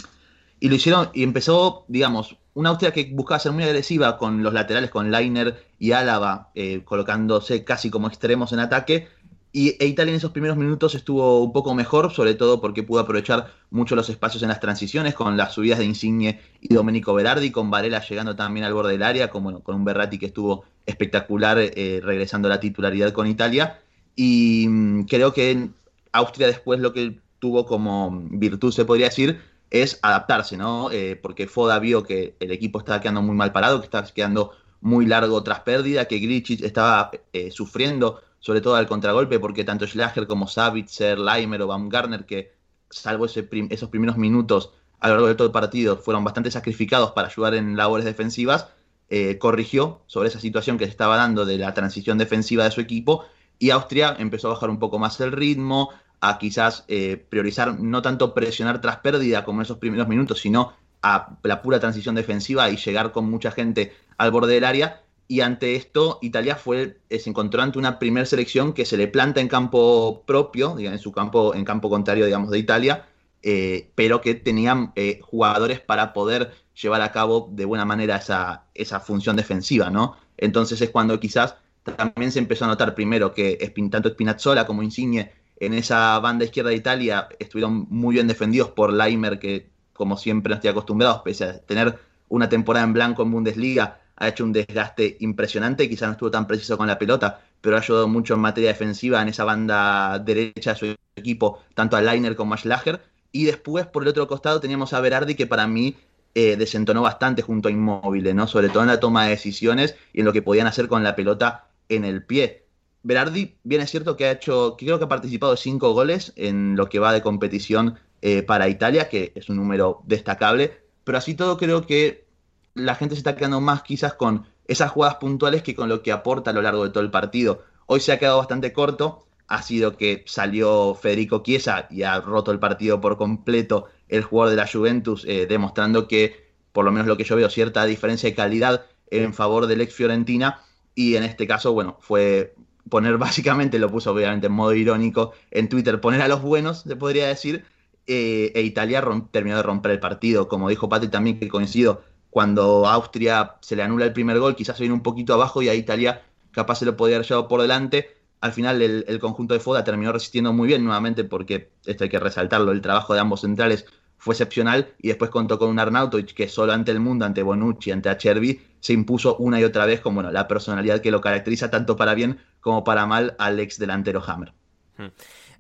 y 0.59 0.69
lo 0.69 0.75
hicieron, 0.75 1.09
y 1.13 1.23
empezó, 1.23 1.85
digamos, 1.87 2.37
una 2.53 2.69
Austria 2.69 2.91
que 2.91 3.11
buscaba 3.13 3.39
ser 3.39 3.51
muy 3.51 3.63
agresiva 3.63 4.17
con 4.17 4.41
los 4.41 4.53
laterales, 4.53 4.89
con 4.89 5.11
Leiner 5.11 5.63
y 5.77 5.91
Álava, 5.91 6.49
eh, 6.55 6.81
colocándose 6.83 7.63
casi 7.63 7.91
como 7.91 8.07
extremos 8.07 8.51
en 8.51 8.59
ataque. 8.59 9.07
Y 9.51 9.75
e 9.79 9.85
Italia 9.85 10.11
en 10.11 10.17
esos 10.17 10.31
primeros 10.31 10.57
minutos 10.57 10.95
estuvo 10.95 11.43
un 11.43 11.53
poco 11.53 11.73
mejor, 11.75 12.11
sobre 12.11 12.33
todo 12.33 12.59
porque 12.59 12.83
pudo 12.83 12.99
aprovechar 12.99 13.53
mucho 13.69 13.95
los 13.95 14.09
espacios 14.09 14.41
en 14.43 14.49
las 14.49 14.59
transiciones, 14.59 15.13
con 15.13 15.37
las 15.37 15.53
subidas 15.53 15.79
de 15.79 15.85
Insigne 15.85 16.41
y 16.59 16.73
Domenico 16.73 17.13
Berardi, 17.13 17.51
con 17.51 17.69
Varela 17.69 18.01
llegando 18.01 18.35
también 18.35 18.65
al 18.65 18.73
borde 18.73 18.91
del 18.91 19.03
área, 19.03 19.29
como, 19.29 19.61
con 19.61 19.75
un 19.75 19.85
Berratti 19.85 20.17
que 20.17 20.25
estuvo 20.27 20.65
espectacular 20.85 21.57
eh, 21.59 22.01
regresando 22.03 22.47
a 22.47 22.49
la 22.49 22.59
titularidad 22.59 23.13
con 23.13 23.27
Italia. 23.27 23.79
Y 24.15 24.65
mm, 24.67 25.03
creo 25.03 25.31
que 25.31 25.69
Austria 26.11 26.47
después 26.47 26.79
lo 26.79 26.91
que 26.91 27.19
tuvo 27.39 27.65
como 27.65 28.09
virtud, 28.31 28.71
se 28.71 28.85
podría 28.85 29.07
decir, 29.07 29.39
es 29.69 29.99
adaptarse, 30.01 30.57
¿no? 30.57 30.91
Eh, 30.91 31.19
porque 31.21 31.47
Foda 31.47 31.79
vio 31.79 32.03
que 32.03 32.35
el 32.39 32.51
equipo 32.51 32.79
estaba 32.79 33.01
quedando 33.01 33.21
muy 33.21 33.35
mal 33.35 33.51
parado, 33.51 33.79
que 33.79 33.85
estaba 33.85 34.07
quedando 34.07 34.51
muy 34.81 35.05
largo 35.05 35.43
tras 35.43 35.61
pérdida, 35.61 36.05
que 36.05 36.19
Glitchich 36.19 36.61
estaba 36.63 37.11
eh, 37.33 37.51
sufriendo, 37.51 38.21
sobre 38.39 38.61
todo 38.61 38.75
al 38.75 38.87
contragolpe, 38.87 39.39
porque 39.39 39.63
tanto 39.63 39.85
Schlager 39.87 40.27
como 40.27 40.47
Savitzer, 40.47 41.19
Leimer 41.19 41.61
o 41.63 41.67
Baumgartner, 41.67 42.25
que 42.25 42.53
salvo 42.89 43.25
esos 43.25 43.89
primeros 43.89 44.17
minutos 44.17 44.71
a 44.99 45.09
lo 45.09 45.15
largo 45.15 45.27
de 45.27 45.35
todo 45.35 45.47
el 45.47 45.53
partido, 45.53 45.97
fueron 45.97 46.23
bastante 46.23 46.51
sacrificados 46.51 47.11
para 47.11 47.27
ayudar 47.27 47.55
en 47.55 47.75
labores 47.75 48.05
defensivas, 48.05 48.69
eh, 49.09 49.37
corrigió 49.37 50.01
sobre 50.07 50.29
esa 50.29 50.39
situación 50.39 50.77
que 50.77 50.85
se 50.85 50.91
estaba 50.91 51.17
dando 51.17 51.45
de 51.45 51.57
la 51.57 51.73
transición 51.73 52.17
defensiva 52.17 52.63
de 52.63 52.71
su 52.71 52.81
equipo 52.81 53.25
y 53.59 53.69
Austria 53.71 54.15
empezó 54.19 54.47
a 54.47 54.53
bajar 54.53 54.69
un 54.69 54.79
poco 54.79 54.99
más 54.99 55.19
el 55.21 55.31
ritmo, 55.31 55.91
a 56.19 56.37
quizás 56.39 56.85
eh, 56.87 57.23
priorizar 57.29 57.79
no 57.79 58.01
tanto 58.01 58.33
presionar 58.33 58.81
tras 58.81 58.97
pérdida 58.97 59.45
como 59.45 59.61
en 59.61 59.65
esos 59.65 59.77
primeros 59.77 60.07
minutos, 60.07 60.39
sino 60.39 60.73
a 61.01 61.37
la 61.43 61.61
pura 61.61 61.79
transición 61.79 62.15
defensiva 62.15 62.69
y 62.69 62.77
llegar 62.77 63.11
con 63.11 63.29
mucha 63.29 63.51
gente 63.51 63.93
al 64.17 64.31
borde 64.31 64.55
del 64.55 64.63
área. 64.63 65.03
Y 65.27 65.41
ante 65.41 65.75
esto, 65.75 66.19
Italia 66.21 66.55
fue, 66.55 66.99
eh, 67.09 67.19
se 67.19 67.29
encontró 67.29 67.61
ante 67.61 67.77
una 67.77 67.99
primera 67.99 68.25
selección 68.25 68.73
que 68.73 68.85
se 68.85 68.97
le 68.97 69.07
planta 69.07 69.41
en 69.41 69.47
campo 69.47 70.23
propio, 70.25 70.75
digamos, 70.75 70.99
en 70.99 71.03
su 71.03 71.11
campo, 71.11 71.53
en 71.53 71.65
campo 71.65 71.89
contrario, 71.89 72.25
digamos, 72.25 72.49
de 72.49 72.59
Italia, 72.59 73.05
eh, 73.43 73.91
pero 73.95 74.21
que 74.21 74.35
tenían 74.35 74.93
jugadores 75.21 75.79
para 75.79 76.13
poder 76.13 76.51
llevar 76.81 77.01
a 77.01 77.11
cabo 77.11 77.49
de 77.51 77.65
buena 77.65 77.85
manera 77.85 78.17
esa, 78.17 78.65
esa 78.73 78.99
función 78.99 79.35
defensiva, 79.35 79.89
¿no? 79.89 80.15
Entonces 80.37 80.81
es 80.81 80.89
cuando 80.89 81.19
quizás 81.19 81.55
también 81.95 82.31
se 82.31 82.39
empezó 82.39 82.65
a 82.65 82.67
notar 82.67 82.95
primero 82.95 83.33
que 83.33 83.73
tanto 83.91 84.09
Spinazzola 84.09 84.65
como 84.65 84.83
Insigne 84.83 85.31
en 85.59 85.73
esa 85.73 86.19
banda 86.19 86.45
izquierda 86.45 86.69
de 86.69 86.75
Italia 86.75 87.27
estuvieron 87.39 87.87
muy 87.89 88.15
bien 88.15 88.27
defendidos 88.27 88.69
por 88.69 88.93
Leimer, 88.93 89.39
que 89.39 89.69
como 89.93 90.17
siempre 90.17 90.49
no 90.49 90.55
estoy 90.55 90.69
acostumbrado, 90.69 91.23
pese 91.23 91.43
a 91.43 91.59
tener 91.59 91.97
una 92.29 92.49
temporada 92.49 92.85
en 92.85 92.93
blanco 92.93 93.23
en 93.23 93.31
Bundesliga, 93.31 93.99
ha 94.17 94.27
hecho 94.27 94.43
un 94.43 94.53
desgaste 94.53 95.17
impresionante, 95.19 95.87
quizás 95.89 96.07
no 96.07 96.13
estuvo 96.13 96.31
tan 96.31 96.47
preciso 96.47 96.77
con 96.77 96.87
la 96.87 96.97
pelota, 96.97 97.41
pero 97.61 97.75
ha 97.75 97.79
ayudado 97.79 98.07
mucho 98.07 98.33
en 98.33 98.41
materia 98.41 98.69
defensiva 98.69 99.21
en 99.21 99.29
esa 99.29 99.43
banda 99.43 100.19
derecha 100.19 100.73
de 100.73 100.79
su 100.79 100.95
equipo, 101.15 101.63
tanto 101.73 101.97
a 101.97 102.01
Leiner 102.01 102.35
como 102.35 102.53
a 102.53 102.57
Schlager. 102.57 103.01
Y 103.31 103.45
después, 103.45 103.85
por 103.85 104.03
el 104.03 104.09
otro 104.09 104.27
costado, 104.27 104.59
teníamos 104.59 104.93
a 104.93 105.01
Berardi, 105.01 105.35
que 105.35 105.45
para 105.45 105.67
mí 105.67 105.95
eh, 106.33 106.55
desentonó 106.55 107.01
bastante 107.01 107.41
junto 107.41 107.67
a 107.67 107.71
Inmóvil, 107.71 108.35
¿no? 108.35 108.47
Sobre 108.47 108.69
todo 108.69 108.83
en 108.83 108.89
la 108.89 108.99
toma 108.99 109.25
de 109.25 109.31
decisiones 109.31 109.95
y 110.13 110.19
en 110.19 110.25
lo 110.25 110.33
que 110.33 110.41
podían 110.41 110.67
hacer 110.67 110.87
con 110.87 111.03
la 111.03 111.15
pelota 111.15 111.67
en 111.89 112.05
el 112.05 112.23
pie. 112.23 112.66
Berardi, 113.07 113.55
bien 113.63 113.79
es 113.79 113.89
cierto 113.89 114.17
que 114.17 114.25
ha 114.25 114.31
hecho, 114.31 114.75
creo 114.77 114.99
que 114.99 115.05
ha 115.05 115.07
participado 115.07 115.55
cinco 115.55 115.93
goles 115.93 116.33
en 116.35 116.75
lo 116.75 116.89
que 116.89 116.99
va 116.99 117.13
de 117.13 117.21
competición 117.21 117.97
eh, 118.21 118.43
para 118.43 118.67
Italia, 118.67 119.07
que 119.07 119.31
es 119.33 119.47
un 119.47 119.55
número 119.55 120.01
destacable, 120.05 120.81
pero 121.05 121.17
así 121.17 121.33
todo 121.33 121.55
creo 121.55 121.87
que 121.87 122.27
la 122.73 122.95
gente 122.95 123.15
se 123.15 123.19
está 123.19 123.37
quedando 123.37 123.61
más 123.61 123.81
quizás 123.83 124.13
con 124.13 124.45
esas 124.67 124.91
jugadas 124.91 125.15
puntuales 125.15 125.63
que 125.63 125.73
con 125.73 125.87
lo 125.87 126.03
que 126.03 126.11
aporta 126.11 126.49
a 126.51 126.53
lo 126.53 126.61
largo 126.61 126.83
de 126.83 126.89
todo 126.89 127.01
el 127.01 127.09
partido. 127.09 127.63
Hoy 127.85 128.01
se 128.01 128.11
ha 128.11 128.19
quedado 128.19 128.39
bastante 128.39 128.73
corto, 128.73 129.25
ha 129.47 129.61
sido 129.61 129.95
que 129.95 130.25
salió 130.27 130.93
Federico 130.93 131.43
Chiesa 131.43 131.87
y 131.89 132.03
ha 132.03 132.19
roto 132.19 132.51
el 132.51 132.59
partido 132.59 132.99
por 132.99 133.15
completo 133.15 133.85
el 134.09 134.23
jugador 134.23 134.49
de 134.49 134.57
la 134.57 134.67
Juventus, 134.67 135.23
eh, 135.25 135.45
demostrando 135.47 136.09
que, 136.09 136.51
por 136.73 136.83
lo 136.83 136.91
menos 136.91 137.07
lo 137.07 137.15
que 137.15 137.23
yo 137.23 137.37
veo, 137.37 137.49
cierta 137.49 137.85
diferencia 137.85 138.29
de 138.29 138.35
calidad 138.35 138.85
en 139.09 139.33
favor 139.33 139.65
del 139.67 139.79
ex 139.79 139.93
Fiorentina. 139.93 140.59
Y 140.93 141.15
en 141.15 141.23
este 141.23 141.47
caso, 141.47 141.71
bueno, 141.71 141.99
fue 142.01 142.55
poner 142.89 143.17
básicamente, 143.17 143.79
lo 143.79 143.89
puso 143.89 144.11
obviamente 144.11 144.47
en 144.47 144.53
modo 144.53 144.73
irónico 144.73 145.33
en 145.51 145.69
Twitter, 145.69 145.99
poner 146.01 146.21
a 146.21 146.27
los 146.27 146.41
buenos, 146.41 146.81
se 146.81 146.95
podría 146.95 147.27
decir, 147.27 147.65
eh, 148.07 148.51
e 148.55 148.61
Italia 148.61 149.03
terminó 149.31 149.57
de 149.57 149.63
romper 149.63 149.91
el 149.91 149.99
partido. 149.99 150.47
Como 150.47 150.69
dijo 150.69 150.89
Pati 150.89 151.09
también, 151.09 151.39
que 151.39 151.47
coincido, 151.49 152.01
cuando 152.29 152.87
Austria 152.87 153.55
se 153.61 153.75
le 153.75 153.83
anula 153.83 154.05
el 154.05 154.13
primer 154.13 154.39
gol, 154.39 154.55
quizás 154.55 154.77
se 154.77 154.83
viene 154.83 154.93
un 154.93 155.03
poquito 155.03 155.33
abajo 155.33 155.61
y 155.61 155.69
a 155.69 155.75
Italia 155.75 156.21
capaz 156.51 156.75
se 156.79 156.85
lo 156.85 156.95
podía 156.95 157.17
haber 157.17 157.27
llevado 157.27 157.47
por 157.47 157.61
delante. 157.61 158.15
Al 158.41 158.53
final 158.53 158.81
el, 158.81 159.19
conjunto 159.19 159.53
de 159.53 159.59
Foda 159.59 159.83
terminó 159.83 160.11
resistiendo 160.13 160.53
muy 160.53 160.67
bien 160.67 160.83
nuevamente 160.83 161.23
porque 161.23 161.71
esto 161.85 162.03
hay 162.03 162.09
que 162.09 162.19
resaltarlo, 162.19 162.71
el 162.71 162.81
trabajo 162.81 163.13
de 163.13 163.19
ambos 163.19 163.41
centrales 163.41 163.85
fue 164.17 164.33
excepcional 164.33 164.93
y 164.99 165.09
después 165.09 165.29
contó 165.29 165.59
con 165.59 165.69
un 165.69 165.79
Arnautovic 165.79 166.33
que 166.33 166.47
solo 166.47 166.73
ante 166.73 166.91
el 166.91 166.99
mundo, 166.99 167.25
ante 167.25 167.43
Bonucci, 167.43 167.91
ante 167.91 168.09
Acerbi, 168.09 168.61
se 168.79 168.93
impuso 168.93 169.37
una 169.37 169.59
y 169.59 169.63
otra 169.63 169.85
vez 169.85 170.01
con 170.01 170.15
bueno, 170.15 170.31
la 170.31 170.47
personalidad 170.47 171.01
que 171.01 171.11
lo 171.11 171.21
caracteriza 171.21 171.69
tanto 171.69 171.95
para 171.95 172.13
bien 172.13 172.39
como 172.67 172.83
para 172.83 173.05
mal 173.05 173.33
al 173.39 173.61
ex 173.61 173.79
delantero 173.79 174.21
Hammer. 174.27 174.51
Hmm. 174.97 175.07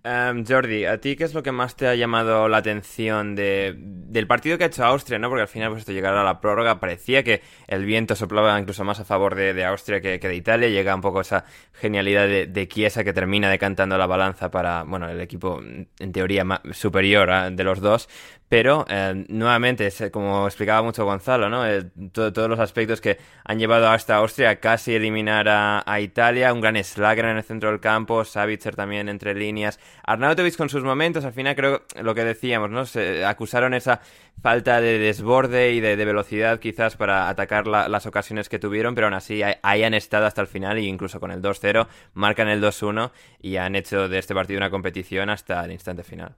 Em, 0.03 0.45
Jordi, 0.45 0.83
¿a 0.83 0.99
ti 0.99 1.15
qué 1.15 1.23
es 1.23 1.33
lo 1.33 1.41
que 1.41 1.53
más 1.53 1.77
te 1.77 1.87
ha 1.87 1.95
llamado 1.95 2.49
la 2.49 2.57
atención 2.57 3.33
de, 3.33 3.73
del 3.77 4.27
partido 4.27 4.57
que 4.57 4.65
ha 4.65 4.67
hecho 4.67 4.83
Austria? 4.83 5.17
¿no? 5.17 5.29
Porque 5.29 5.43
al 5.43 5.47
final, 5.47 5.69
pues 5.69 5.79
esto 5.79 5.93
llegar 5.93 6.15
a 6.15 6.23
la 6.25 6.41
prórroga, 6.41 6.81
parecía 6.81 7.23
que 7.23 7.41
el 7.67 7.85
viento 7.85 8.13
soplaba 8.13 8.59
incluso 8.59 8.83
más 8.83 8.99
a 8.99 9.05
favor 9.05 9.35
de, 9.35 9.63
Austria 9.63 10.01
que, 10.01 10.19
de 10.19 10.35
Italia. 10.35 10.67
Llega 10.67 10.93
un 10.93 10.99
poco 10.99 11.21
esa 11.21 11.45
genialidad 11.71 12.27
de, 12.27 12.45
de, 12.45 12.67
Chiesa 12.67 13.05
que 13.05 13.13
termina 13.13 13.49
decantando 13.49 13.97
la 13.97 14.05
balanza 14.05 14.51
para, 14.51 14.83
bueno, 14.83 15.07
el 15.07 15.21
equipo 15.21 15.61
en 15.61 16.11
teoría 16.11 16.43
superior 16.73 17.53
de 17.53 17.63
los 17.63 17.79
dos. 17.79 18.09
Pero 18.49 18.85
eh, 18.87 19.25
nuevamente, 19.27 19.91
como 20.09 20.47
explicaba 20.47 20.81
mucho 20.81 21.03
Gonzalo, 21.03 21.49
¿no? 21.49 21.67
Eh, 21.67 21.83
todos 22.11 22.49
los 22.49 22.59
aspectos 22.59 23.01
que 23.01 23.17
han 23.43 23.59
llevado 23.59 23.89
hasta 23.89 24.15
Austria 24.15 24.51
a 24.51 24.55
casi 24.57 24.95
eliminar 24.95 25.47
a, 25.49 25.99
Italia, 25.99 26.53
un 26.53 26.61
gran 26.61 26.81
Slager 26.81 27.25
en 27.25 27.37
el 27.37 27.43
centro 27.43 27.69
del 27.69 27.81
campo, 27.81 28.23
Savitzer 28.23 28.75
también 28.75 29.09
entre 29.09 29.33
líneas, 29.33 29.79
Arnautovic 30.03 30.55
con 30.55 30.69
sus 30.69 30.83
momentos, 30.83 31.25
al 31.25 31.33
final 31.33 31.55
creo 31.55 31.83
lo 32.01 32.15
que 32.15 32.23
decíamos, 32.23 32.69
¿no? 32.69 32.85
Se 32.85 33.25
acusaron 33.25 33.73
esa 33.73 33.99
falta 34.41 34.79
de 34.79 34.97
desborde 34.97 35.73
y 35.73 35.81
de, 35.81 35.95
velocidad 35.97 36.59
quizás 36.59 36.95
para 36.95 37.27
atacar 37.27 37.67
las 37.67 38.05
ocasiones 38.05 38.47
que 38.47 38.59
tuvieron, 38.59 38.95
pero 38.95 39.07
aún 39.07 39.15
así 39.15 39.41
ahí 39.61 39.83
han 39.83 39.93
estado 39.93 40.25
hasta 40.25 40.41
el 40.41 40.47
final 40.47 40.77
e 40.77 40.83
incluso 40.83 41.19
con 41.19 41.31
el 41.31 41.41
2-0 41.41 41.87
marcan 42.13 42.47
el 42.47 42.61
2-1 42.61 43.11
y 43.41 43.57
han 43.57 43.75
hecho 43.75 44.07
de 44.07 44.19
este 44.19 44.33
partido 44.33 44.57
una 44.57 44.69
competición 44.69 45.29
hasta 45.29 45.65
el 45.65 45.71
instante 45.71 46.03
final. 46.03 46.35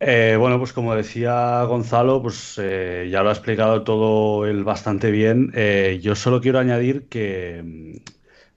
Eh, 0.00 0.36
bueno, 0.38 0.58
pues 0.58 0.72
como 0.72 0.94
decía 0.94 1.62
Gonzalo, 1.64 2.20
pues 2.20 2.58
eh, 2.62 3.08
ya 3.10 3.22
lo 3.22 3.30
ha 3.30 3.32
explicado 3.32 3.84
todo 3.84 4.46
él 4.46 4.64
bastante 4.64 5.10
bien. 5.10 5.50
Eh, 5.54 5.98
yo 6.02 6.14
solo 6.14 6.40
quiero 6.40 6.58
añadir 6.58 7.08
que, 7.08 7.62
mm, 7.64 7.96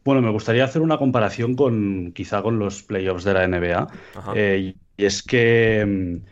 bueno, 0.04 0.22
me 0.22 0.32
gustaría 0.32 0.66
hacer 0.66 0.82
una 0.82 0.98
comparación 0.98 1.56
con 1.56 2.12
quizá 2.14 2.42
con 2.42 2.60
los 2.60 2.84
playoffs 2.84 3.24
de 3.24 3.34
la 3.34 3.44
NBA. 3.46 3.88
y 4.58 4.78
es 4.98 5.24
que 5.24 5.86
mm, 5.86 6.26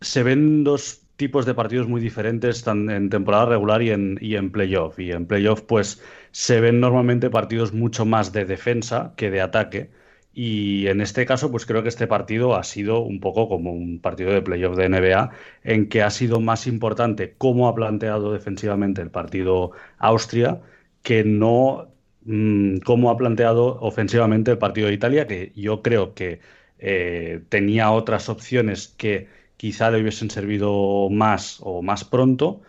se 0.00 0.22
ven 0.22 0.64
dos 0.64 1.06
tipos 1.16 1.46
de 1.46 1.54
partidos 1.54 1.88
muy 1.88 2.00
diferentes 2.00 2.66
en 2.66 3.10
temporada 3.10 3.46
regular 3.46 3.82
y 3.82 3.90
en, 3.90 4.18
y 4.20 4.36
en 4.36 4.50
playoff. 4.52 4.98
Y 4.98 5.12
en 5.12 5.26
playoff, 5.26 5.62
pues 5.62 6.02
se 6.32 6.60
ven 6.60 6.80
normalmente 6.80 7.30
partidos 7.30 7.72
mucho 7.72 8.04
más 8.06 8.32
de 8.32 8.44
defensa 8.46 9.14
que 9.16 9.30
de 9.30 9.40
ataque. 9.42 9.90
Y 10.32 10.86
en 10.86 11.00
este 11.00 11.26
caso, 11.26 11.50
pues 11.50 11.66
creo 11.66 11.82
que 11.82 11.88
este 11.88 12.06
partido 12.06 12.54
ha 12.54 12.62
sido 12.64 13.00
un 13.00 13.20
poco 13.20 13.48
como 13.48 13.72
un 13.72 14.00
partido 14.00 14.32
de 14.32 14.42
playoff 14.42 14.76
de 14.76 14.88
NBA, 14.88 15.30
en 15.64 15.88
que 15.88 16.02
ha 16.02 16.10
sido 16.10 16.40
más 16.40 16.66
importante 16.66 17.34
cómo 17.36 17.68
ha 17.68 17.74
planteado 17.74 18.32
defensivamente 18.32 19.02
el 19.02 19.10
partido 19.10 19.72
Austria 19.98 20.60
que 21.02 21.24
no 21.24 21.92
mm, 22.24 22.78
cómo 22.78 23.10
ha 23.10 23.16
planteado 23.16 23.80
ofensivamente 23.80 24.50
el 24.52 24.58
partido 24.58 24.88
de 24.88 24.94
Italia, 24.94 25.26
que 25.26 25.52
yo 25.56 25.82
creo 25.82 26.14
que 26.14 26.40
eh, 26.78 27.42
tenía 27.48 27.90
otras 27.90 28.28
opciones 28.28 28.88
que 28.88 29.28
quizá 29.56 29.90
le 29.90 30.00
hubiesen 30.00 30.30
servido 30.30 31.08
más 31.10 31.58
o 31.62 31.82
más 31.82 32.04
pronto, 32.04 32.62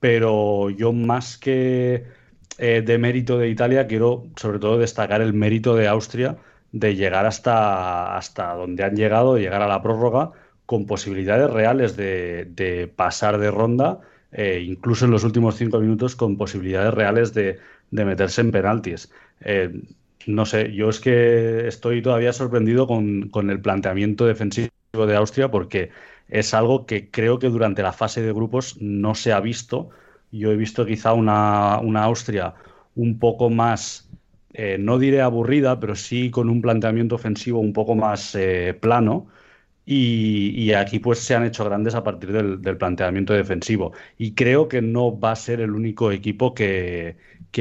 pero 0.00 0.70
yo 0.70 0.92
más 0.92 1.36
que 1.38 2.04
eh, 2.58 2.82
de 2.82 2.98
mérito 2.98 3.38
de 3.38 3.48
Italia 3.50 3.86
quiero 3.86 4.30
sobre 4.36 4.58
todo 4.58 4.78
destacar 4.78 5.20
el 5.22 5.32
mérito 5.34 5.74
de 5.76 5.88
Austria 5.88 6.38
de 6.72 6.94
llegar 6.94 7.26
hasta, 7.26 8.16
hasta 8.16 8.54
donde 8.54 8.84
han 8.84 8.96
llegado, 8.96 9.34
de 9.34 9.42
llegar 9.42 9.62
a 9.62 9.68
la 9.68 9.82
prórroga 9.82 10.32
con 10.66 10.86
posibilidades 10.86 11.50
reales 11.50 11.96
de, 11.96 12.92
pasar 12.94 13.38
de 13.38 13.50
ronda, 13.50 14.00
eh, 14.32 14.62
incluso 14.66 15.06
en 15.06 15.10
los 15.12 15.24
últimos 15.24 15.56
cinco 15.56 15.80
minutos 15.80 16.14
con 16.14 16.36
posibilidades 16.36 16.92
reales 16.92 17.32
de, 17.32 17.58
meterse 17.90 18.42
en 18.42 18.50
penaltis. 18.50 19.10
Eh, 19.40 19.82
no 20.26 20.44
sé, 20.44 20.74
yo 20.74 20.90
es 20.90 21.00
que 21.00 21.66
estoy 21.68 22.02
todavía 22.02 22.34
sorprendido 22.34 22.86
con, 22.86 23.30
el 23.50 23.60
planteamiento 23.62 24.26
defensivo 24.26 24.68
de 24.92 25.16
Austria 25.16 25.50
porque 25.50 25.90
es 26.28 26.52
algo 26.52 26.84
que 26.84 27.10
creo 27.10 27.38
que 27.38 27.48
durante 27.48 27.82
la 27.82 27.92
fase 27.94 28.20
de 28.20 28.32
grupos 28.34 28.76
no 28.78 29.14
se 29.14 29.32
ha 29.32 29.40
visto. 29.40 29.88
Yo 30.32 30.52
he 30.52 30.56
visto 30.56 30.84
quizá 30.84 31.14
una, 31.14 31.78
una 31.78 32.04
Austria 32.04 32.54
un 32.94 33.18
poco 33.18 33.48
más 33.48 34.07
eh, 34.54 34.78
no 34.78 34.98
diré 34.98 35.20
aburrida, 35.20 35.78
pero 35.80 35.94
sí 35.94 36.30
con 36.30 36.48
un 36.48 36.62
planteamiento 36.62 37.14
ofensivo 37.16 37.60
un 37.60 37.72
poco 37.72 37.94
más 37.94 38.34
eh, 38.34 38.74
plano. 38.80 39.28
Y, 39.90 40.72
aquí 40.74 40.98
pues 40.98 41.20
se 41.20 41.34
han 41.34 41.44
hecho 41.46 41.64
grandes 41.64 41.94
a 41.94 42.04
partir 42.04 42.32
del, 42.32 42.76
planteamiento 42.78 43.32
defensivo. 43.32 43.92
Y 44.18 44.34
creo 44.34 44.68
que 44.68 44.82
no 44.82 45.18
va 45.18 45.32
a 45.32 45.36
ser 45.36 45.60
el 45.60 45.72
único 45.72 46.12
equipo 46.12 46.54
que, 46.54 47.16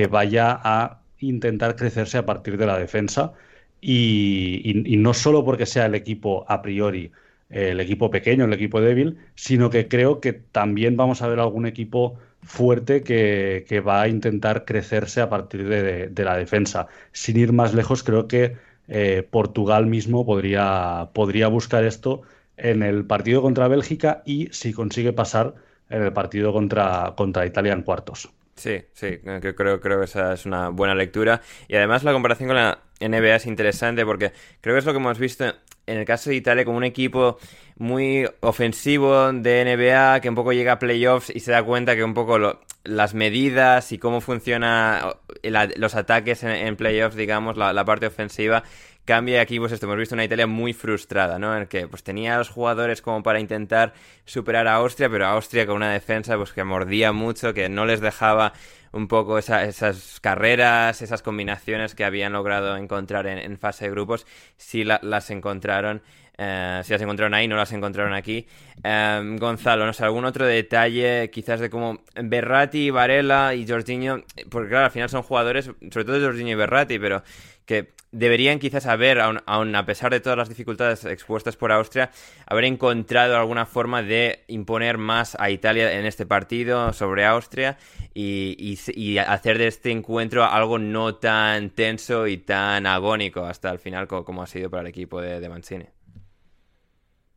vaya 0.09 0.59
a 0.63 1.01
intentar 1.19 1.75
crecerse 1.75 2.17
a 2.17 2.25
partir 2.25 2.57
de 2.57 2.65
la 2.67 2.77
defensa. 2.77 3.33
Y, 3.81 4.83
no 4.97 5.13
solo 5.13 5.45
porque 5.45 5.65
sea 5.65 5.85
el 5.85 5.95
equipo 5.95 6.45
a 6.49 6.61
priori, 6.61 7.11
el 7.49 7.79
equipo 7.79 8.09
pequeño, 8.09 8.45
el 8.45 8.53
equipo 8.53 8.81
débil, 8.81 9.17
sino 9.35 9.69
que 9.69 9.87
creo 9.87 10.19
que 10.19 10.33
también 10.33 10.97
vamos 10.97 11.21
a 11.21 11.27
ver 11.27 11.39
algún 11.39 11.65
equipo 11.65 12.19
fuerte 12.43 13.03
que, 13.03 13.83
va 13.85 14.01
a 14.01 14.07
intentar 14.07 14.65
crecerse 14.65 15.21
a 15.21 15.29
partir 15.29 15.67
de, 15.67 16.23
la 16.23 16.37
defensa. 16.37 16.87
Sin 17.11 17.37
ir 17.37 17.53
más 17.53 17.73
lejos, 17.73 18.03
creo 18.03 18.27
que 18.27 18.57
eh, 18.87 19.27
Portugal 19.29 19.85
mismo 19.85 20.25
podría, 20.25 21.09
podría 21.13 21.47
buscar 21.47 21.83
esto 21.83 22.21
en 22.55 22.83
el 22.83 23.05
partido 23.05 23.41
contra 23.41 23.67
Bélgica 23.67 24.23
y 24.25 24.49
si 24.51 24.73
consigue 24.73 25.13
pasar 25.13 25.55
en 25.89 26.03
el 26.03 26.13
partido 26.13 26.53
contra, 26.53 27.13
contra 27.15 27.45
Italia 27.45 27.73
en 27.73 27.83
cuartos. 27.83 28.29
Sí, 28.55 28.81
sí, 28.93 29.19
creo, 29.19 29.79
creo 29.79 29.99
que 29.99 30.05
esa 30.05 30.33
es 30.33 30.45
una 30.45 30.69
buena 30.69 30.95
lectura. 30.95 31.41
Y 31.67 31.75
además 31.75 32.03
la 32.03 32.11
comparación 32.11 32.49
con 32.49 32.55
la 32.55 32.79
NBA 32.99 33.35
es 33.35 33.45
interesante 33.45 34.05
porque 34.05 34.31
creo 34.61 34.75
que 34.75 34.79
es 34.79 34.85
lo 34.85 34.93
que 34.93 34.99
hemos 34.99 35.19
visto 35.19 35.45
en 35.87 35.97
el 35.97 36.05
caso 36.05 36.29
de 36.29 36.35
Italia 36.35 36.65
como 36.65 36.77
un 36.77 36.83
equipo 36.83 37.37
muy 37.77 38.29
ofensivo 38.41 39.31
de 39.31 39.63
NBA 39.63 40.19
que 40.19 40.29
un 40.29 40.35
poco 40.35 40.51
llega 40.51 40.73
a 40.73 40.79
playoffs 40.79 41.31
y 41.33 41.39
se 41.39 41.51
da 41.51 41.63
cuenta 41.63 41.95
que 41.95 42.03
un 42.03 42.13
poco 42.13 42.59
las 42.83 43.13
medidas 43.13 43.91
y 43.91 43.97
cómo 43.97 44.21
funciona 44.21 45.15
los 45.43 45.95
ataques 45.95 46.43
en, 46.43 46.75
playoffs, 46.75 47.15
digamos, 47.15 47.57
la, 47.57 47.85
parte 47.85 48.07
ofensiva, 48.07 48.63
cambia 49.05 49.41
aquí, 49.41 49.59
pues 49.59 49.71
esto, 49.71 49.85
hemos 49.85 49.97
visto 49.97 50.15
una 50.15 50.25
Italia 50.25 50.47
muy 50.47 50.73
frustrada, 50.73 51.39
¿no? 51.39 51.53
En 51.55 51.63
el 51.63 51.67
que 51.67 51.87
pues 51.87 52.03
tenía 52.03 52.35
a 52.35 52.37
los 52.39 52.49
jugadores 52.49 53.01
como 53.01 53.23
para 53.23 53.39
intentar 53.39 53.93
superar 54.25 54.67
a 54.67 54.75
Austria, 54.75 55.09
pero 55.09 55.27
Austria 55.27 55.65
con 55.65 55.77
una 55.77 55.91
defensa 55.91 56.35
pues 56.37 56.51
que 56.51 56.63
mordía 56.63 57.11
mucho, 57.11 57.53
que 57.53 57.69
no 57.69 57.85
les 57.85 58.01
dejaba 58.01 58.53
un 58.91 59.07
poco 59.07 59.37
esas 59.37 60.19
carreras, 60.21 61.01
esas 61.01 61.21
combinaciones 61.21 61.95
que 61.95 62.05
habían 62.05 62.33
logrado 62.33 62.77
encontrar 62.77 63.27
en, 63.27 63.57
fase 63.57 63.85
de 63.85 63.91
grupos, 63.91 64.25
sí 64.57 64.83
las 64.83 65.29
encontraron. 65.29 66.01
Eh, 66.39 66.81
si 66.83 66.93
las 66.93 67.01
encontraron 67.01 67.33
ahí, 67.33 67.47
no 67.47 67.55
las 67.55 67.71
encontraron 67.73 68.13
aquí. 68.13 68.45
Em, 68.83 69.37
Gonzalo, 69.37 69.85
no 69.87 69.93
sé, 69.93 70.03
algún 70.03 70.23
otro 70.25 70.45
detalle 70.45 71.31
quizás 71.31 71.59
de 71.59 71.69
cómo 71.69 72.03
Berratti, 72.15 72.91
Varela 72.91 73.55
y 73.55 73.67
Jorginho, 73.67 74.23
porque 74.49 74.69
claro, 74.69 74.85
al 74.85 74.91
final 74.91 75.09
son 75.09 75.23
jugadores, 75.23 75.65
sobre 75.65 76.05
todo 76.05 76.21
Jorginho 76.21 76.51
y 76.51 76.55
Berratti, 76.55 76.99
pero 76.99 77.23
que 77.67 77.93
deberían 78.11 78.57
quizás 78.57 78.85
haber, 78.85 79.19
aun, 79.19 79.75
a 79.75 79.85
pesar 79.85 80.11
de 80.11 80.21
todas 80.21 80.37
las 80.37 80.49
dificultades 80.49 81.03
expuestas 81.05 81.57
por 81.57 81.71
Austria, 81.71 82.09
haber 82.47 82.63
encontrado 82.63 83.35
alguna 83.37 83.65
forma 83.65 84.01
de 84.01 84.45
imponer 84.47 84.97
más 84.97 85.35
a 85.37 85.51
Italia 85.51 85.99
en 85.99 86.05
este 86.05 86.25
partido 86.25 86.93
sobre 86.93 87.25
Austria 87.25 87.77
y, 88.15 89.17
hacer 89.19 89.57
de 89.57 89.67
este 89.67 89.91
encuentro 89.91 90.45
algo 90.45 90.79
no 90.79 91.15
tan 91.15 91.69
tenso 91.71 92.25
y 92.25 92.37
tan 92.37 92.87
agónico 92.87 93.43
hasta 93.43 93.69
el 93.69 93.79
final 93.79 94.07
como, 94.07 94.41
ha 94.41 94.47
sido 94.47 94.69
para 94.69 94.81
el 94.81 94.87
equipo 94.87 95.21
de, 95.21 95.47
Mancini. 95.47 95.85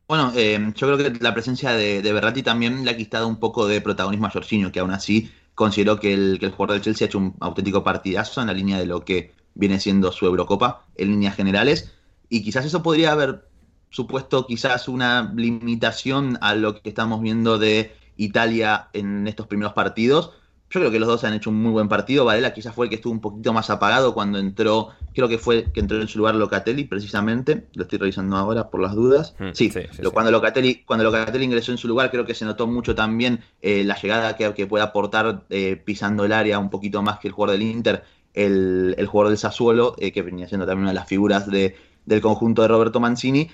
Bueno, 0.07 0.31
eh, 0.35 0.59
yo 0.75 0.87
creo 0.87 0.97
que 0.97 1.19
la 1.23 1.33
presencia 1.33 1.71
de, 1.71 2.01
de, 2.01 2.13
Berratti 2.13 2.43
también 2.43 2.83
le 2.83 2.91
ha 2.91 2.97
quitado 2.97 3.27
un 3.27 3.39
poco 3.39 3.67
de 3.67 3.81
protagonismo 3.81 4.27
a 4.27 4.29
Jorginho, 4.29 4.71
que 4.71 4.79
aún 4.79 4.91
así 4.91 5.31
consideró 5.53 5.99
que 5.99 6.13
el, 6.13 6.37
que 6.39 6.45
el 6.47 6.51
jugador 6.51 6.75
del 6.75 6.83
Chelsea 6.83 7.05
ha 7.05 7.09
hecho 7.09 7.17
un 7.17 7.35
auténtico 7.39 7.83
partidazo 7.83 8.41
en 8.41 8.47
la 8.47 8.53
línea 8.53 8.77
de 8.77 8.85
lo 8.85 9.05
que 9.05 9.31
viene 9.55 9.79
siendo 9.79 10.11
su 10.11 10.25
Eurocopa 10.25 10.85
en 10.95 11.09
líneas 11.09 11.35
generales. 11.35 11.91
Y 12.29 12.43
quizás 12.43 12.65
eso 12.65 12.81
podría 12.81 13.11
haber 13.11 13.45
supuesto 13.89 14.47
quizás 14.47 14.87
una 14.87 15.33
limitación 15.35 16.37
a 16.41 16.55
lo 16.55 16.81
que 16.81 16.89
estamos 16.89 17.21
viendo 17.21 17.59
de 17.59 17.93
Italia 18.15 18.87
en 18.93 19.27
estos 19.27 19.47
primeros 19.47 19.73
partidos. 19.73 20.31
Yo 20.69 20.79
creo 20.79 20.91
que 20.91 20.99
los 20.99 21.09
dos 21.09 21.25
han 21.25 21.33
hecho 21.33 21.49
un 21.49 21.61
muy 21.61 21.71
buen 21.73 21.89
partido. 21.89 22.23
Varela 22.23 22.53
quizás 22.53 22.73
fue 22.73 22.85
el 22.85 22.89
que 22.89 22.95
estuvo 22.95 23.11
un 23.11 23.19
poquito 23.19 23.51
más 23.51 23.69
apagado 23.69 24.13
cuando 24.13 24.39
entró, 24.39 24.91
creo 25.13 25.27
que 25.27 25.37
fue 25.37 25.69
que 25.73 25.81
entró 25.81 25.99
en 25.99 26.07
su 26.07 26.19
lugar 26.19 26.35
Locatelli 26.35 26.85
precisamente. 26.85 27.67
Lo 27.73 27.83
estoy 27.83 27.99
revisando 27.99 28.37
ahora 28.37 28.69
por 28.69 28.81
las 28.81 28.95
dudas. 28.95 29.35
Mm, 29.37 29.49
sí, 29.51 29.69
cuando, 30.13 30.31
Locatelli, 30.31 30.83
cuando 30.85 31.03
Locatelli 31.03 31.43
ingresó 31.43 31.73
en 31.73 31.77
su 31.77 31.89
lugar, 31.89 32.09
creo 32.09 32.25
que 32.25 32.33
se 32.33 32.45
notó 32.45 32.67
mucho 32.67 32.95
también 32.95 33.41
eh, 33.61 33.83
la 33.83 33.99
llegada 33.99 34.37
que, 34.37 34.53
que 34.53 34.65
puede 34.65 34.85
aportar 34.85 35.43
eh, 35.49 35.75
pisando 35.75 36.23
el 36.23 36.31
área 36.31 36.57
un 36.57 36.69
poquito 36.69 37.01
más 37.01 37.19
que 37.19 37.27
el 37.27 37.33
jugador 37.33 37.59
del 37.59 37.67
Inter 37.67 38.05
el, 38.33 38.95
jugador 39.07 39.29
del 39.29 39.37
Sassuolo, 39.37 39.95
eh, 39.97 40.11
que 40.11 40.21
venía 40.21 40.47
siendo 40.47 40.65
también 40.65 40.83
una 40.83 40.91
de 40.91 40.95
las 40.95 41.07
figuras 41.07 41.47
de, 41.49 41.75
del 42.05 42.21
conjunto 42.21 42.61
de 42.61 42.67
Roberto 42.67 42.99
Mancini. 42.99 43.49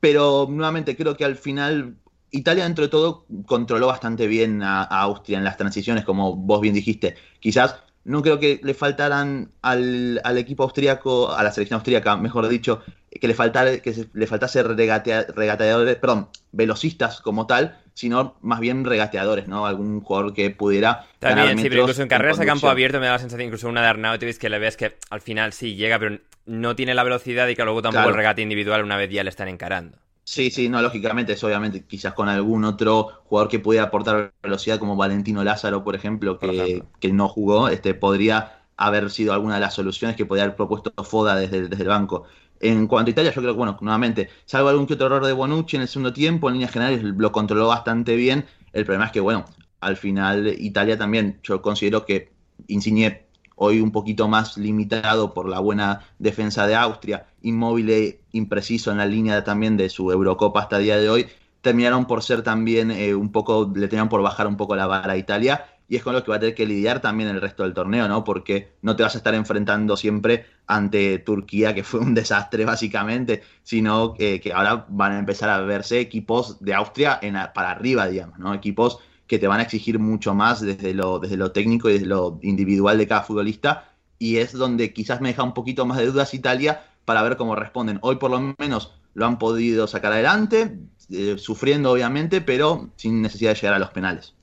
Pero 0.00 0.46
nuevamente 0.50 0.96
creo 0.96 1.16
que 1.16 1.24
al 1.24 1.36
final 1.36 1.96
Italia, 2.32 2.64
dentro 2.64 2.84
de 2.84 2.88
todo, 2.88 3.26
controló 3.46 3.86
bastante 3.86 4.26
bien 4.26 4.62
a, 4.62 4.82
Austria 4.84 5.38
en 5.38 5.44
las 5.44 5.56
transiciones, 5.58 6.04
como 6.04 6.34
vos 6.34 6.60
bien 6.60 6.74
dijiste. 6.74 7.14
Quizás 7.40 7.76
no 8.04 8.22
creo 8.22 8.38
que 8.38 8.60
le 8.62 8.74
faltaran 8.74 9.50
al, 9.62 10.20
equipo 10.36 10.64
austríaco, 10.64 11.32
a 11.32 11.42
la 11.42 11.52
selección 11.52 11.76
austríaca, 11.76 12.16
mejor 12.16 12.48
dicho, 12.48 12.82
que 13.20 13.28
le, 13.28 13.34
faltara, 13.34 13.78
que 13.78 14.06
le 14.12 14.26
faltase 14.26 14.62
regateadores, 14.62 15.96
perdón, 15.96 16.28
velocistas 16.50 17.20
como 17.20 17.46
tal, 17.46 17.78
sino 17.94 18.36
más 18.40 18.60
bien 18.60 18.84
regateadores, 18.84 19.46
¿no? 19.46 19.66
Algún 19.66 20.00
jugador 20.00 20.34
que 20.34 20.50
pudiera. 20.50 21.06
También, 21.18 21.58
sí, 21.58 21.68
pero 21.68 21.82
incluso 21.82 22.02
en 22.02 22.08
carreras 22.08 22.40
a 22.40 22.46
campo 22.46 22.68
abierto 22.68 22.98
me 22.98 23.06
da 23.06 23.12
la 23.12 23.18
sensación, 23.18 23.46
incluso 23.46 23.68
una 23.68 23.82
de 23.82 23.88
Arnautovic, 23.88 24.38
que 24.38 24.48
le 24.48 24.58
ves 24.58 24.76
que 24.76 24.96
al 25.10 25.20
final 25.20 25.52
sí 25.52 25.76
llega, 25.76 25.98
pero 25.98 26.18
no 26.46 26.74
tiene 26.74 26.94
la 26.94 27.04
velocidad 27.04 27.46
y 27.48 27.54
que 27.54 27.62
luego 27.64 27.82
tampoco 27.82 28.08
el 28.08 28.14
regate 28.14 28.42
individual 28.42 28.82
una 28.82 28.96
vez 28.96 29.10
ya 29.10 29.22
le 29.22 29.30
están 29.30 29.48
encarando. 29.48 29.98
Sí, 30.24 30.50
sí, 30.50 30.68
no, 30.68 30.80
lógicamente, 30.80 31.32
es 31.32 31.42
obviamente 31.44 31.84
quizás 31.84 32.14
con 32.14 32.28
algún 32.28 32.64
otro 32.64 33.22
jugador 33.24 33.50
que 33.50 33.58
pudiera 33.58 33.86
aportar 33.86 34.32
velocidad, 34.42 34.78
como 34.78 34.96
Valentino 34.96 35.42
Lázaro, 35.42 35.82
por 35.82 35.96
ejemplo, 35.96 36.38
que, 36.38 36.84
que 37.00 37.12
no 37.12 37.28
jugó, 37.28 37.68
este 37.68 37.94
podría 37.94 38.64
haber 38.76 39.10
sido 39.10 39.32
alguna 39.32 39.56
de 39.56 39.60
las 39.60 39.74
soluciones 39.74 40.16
que 40.16 40.24
podría 40.24 40.44
haber 40.44 40.56
propuesto 40.56 40.92
Foda 41.04 41.34
desde, 41.34 41.68
desde 41.68 41.82
el 41.82 41.88
banco. 41.88 42.24
En 42.60 42.86
cuanto 42.86 43.10
a 43.10 43.12
Italia, 43.12 43.32
yo 43.32 43.42
creo 43.42 43.52
que, 43.52 43.58
bueno, 43.58 43.76
nuevamente, 43.80 44.28
salvo 44.44 44.68
algún 44.68 44.86
que 44.86 44.94
otro 44.94 45.06
error 45.06 45.26
de 45.26 45.32
Bonucci 45.32 45.76
en 45.76 45.82
el 45.82 45.88
segundo 45.88 46.12
tiempo, 46.12 46.48
en 46.48 46.54
líneas 46.54 46.70
generales 46.72 47.02
lo 47.02 47.32
controló 47.32 47.66
bastante 47.66 48.14
bien. 48.14 48.46
El 48.72 48.84
problema 48.84 49.06
es 49.06 49.12
que, 49.12 49.20
bueno, 49.20 49.44
al 49.80 49.96
final 49.96 50.54
Italia 50.58 50.96
también, 50.96 51.40
yo 51.42 51.60
considero 51.60 52.06
que 52.06 52.32
Insigne 52.68 53.21
hoy 53.56 53.80
un 53.80 53.92
poquito 53.92 54.28
más 54.28 54.56
limitado 54.56 55.34
por 55.34 55.48
la 55.48 55.60
buena 55.60 56.00
defensa 56.18 56.66
de 56.66 56.74
Austria, 56.74 57.26
inmóvil 57.42 57.90
e 57.90 58.20
impreciso 58.32 58.90
en 58.90 58.98
la 58.98 59.06
línea 59.06 59.44
también 59.44 59.76
de 59.76 59.88
su 59.88 60.10
Eurocopa 60.10 60.60
hasta 60.60 60.78
el 60.78 60.84
día 60.84 60.98
de 60.98 61.08
hoy, 61.08 61.26
terminaron 61.60 62.06
por 62.06 62.22
ser 62.22 62.42
también 62.42 62.90
eh, 62.90 63.14
un 63.14 63.30
poco, 63.30 63.70
le 63.74 63.88
tenían 63.88 64.08
por 64.08 64.22
bajar 64.22 64.46
un 64.46 64.56
poco 64.56 64.76
la 64.76 64.86
vara 64.86 65.12
a 65.12 65.16
Italia 65.16 65.64
y 65.92 65.96
es 65.96 66.02
con 66.02 66.14
lo 66.14 66.24
que 66.24 66.30
va 66.30 66.38
a 66.38 66.40
tener 66.40 66.54
que 66.54 66.64
lidiar 66.64 67.00
también 67.00 67.28
el 67.28 67.40
resto 67.40 67.64
del 67.64 67.74
torneo, 67.74 68.08
¿no? 68.08 68.24
Porque 68.24 68.72
no 68.80 68.96
te 68.96 69.02
vas 69.02 69.14
a 69.14 69.18
estar 69.18 69.34
enfrentando 69.34 69.94
siempre 69.96 70.46
ante 70.66 71.18
Turquía, 71.18 71.74
que 71.74 71.84
fue 71.84 72.00
un 72.00 72.14
desastre 72.14 72.64
básicamente, 72.64 73.42
sino 73.62 74.14
que, 74.14 74.40
ahora 74.54 74.86
van 74.88 75.12
a 75.12 75.18
empezar 75.18 75.50
a 75.50 75.60
verse 75.60 76.00
equipos 76.00 76.64
de 76.64 76.72
Austria 76.72 77.20
para 77.54 77.72
arriba, 77.72 78.06
digamos, 78.06 78.38
¿no? 78.38 78.54
Equipos 78.54 79.00
que 79.32 79.38
te 79.38 79.46
van 79.46 79.60
a 79.60 79.62
exigir 79.62 79.98
mucho 79.98 80.34
más 80.34 80.60
desde 80.60 80.92
lo, 80.92 81.18
desde 81.18 81.38
lo 81.38 81.52
técnico 81.52 81.88
y 81.88 81.94
desde 81.94 82.04
lo 82.04 82.38
individual 82.42 82.98
de 82.98 83.06
cada 83.08 83.22
futbolista, 83.22 83.88
y 84.18 84.36
es 84.36 84.52
donde 84.52 84.92
quizás 84.92 85.22
me 85.22 85.30
deja 85.30 85.42
un 85.42 85.54
poquito 85.54 85.86
más 85.86 85.96
de 85.96 86.04
dudas 86.04 86.34
Italia 86.34 86.84
para 87.06 87.22
ver 87.22 87.38
cómo 87.38 87.56
responden. 87.56 87.98
Hoy 88.02 88.16
por 88.16 88.30
lo 88.30 88.54
menos 88.58 88.92
lo 89.14 89.24
han 89.24 89.38
podido 89.38 89.86
sacar 89.86 90.12
adelante, 90.12 90.76
eh, 91.08 91.36
sufriendo 91.38 91.92
obviamente, 91.92 92.42
pero 92.42 92.90
sin 92.96 93.22
necesidad 93.22 93.52
de 93.52 93.54
llegar 93.54 93.76
a 93.76 93.78
los 93.78 93.88
penales. 93.88 94.34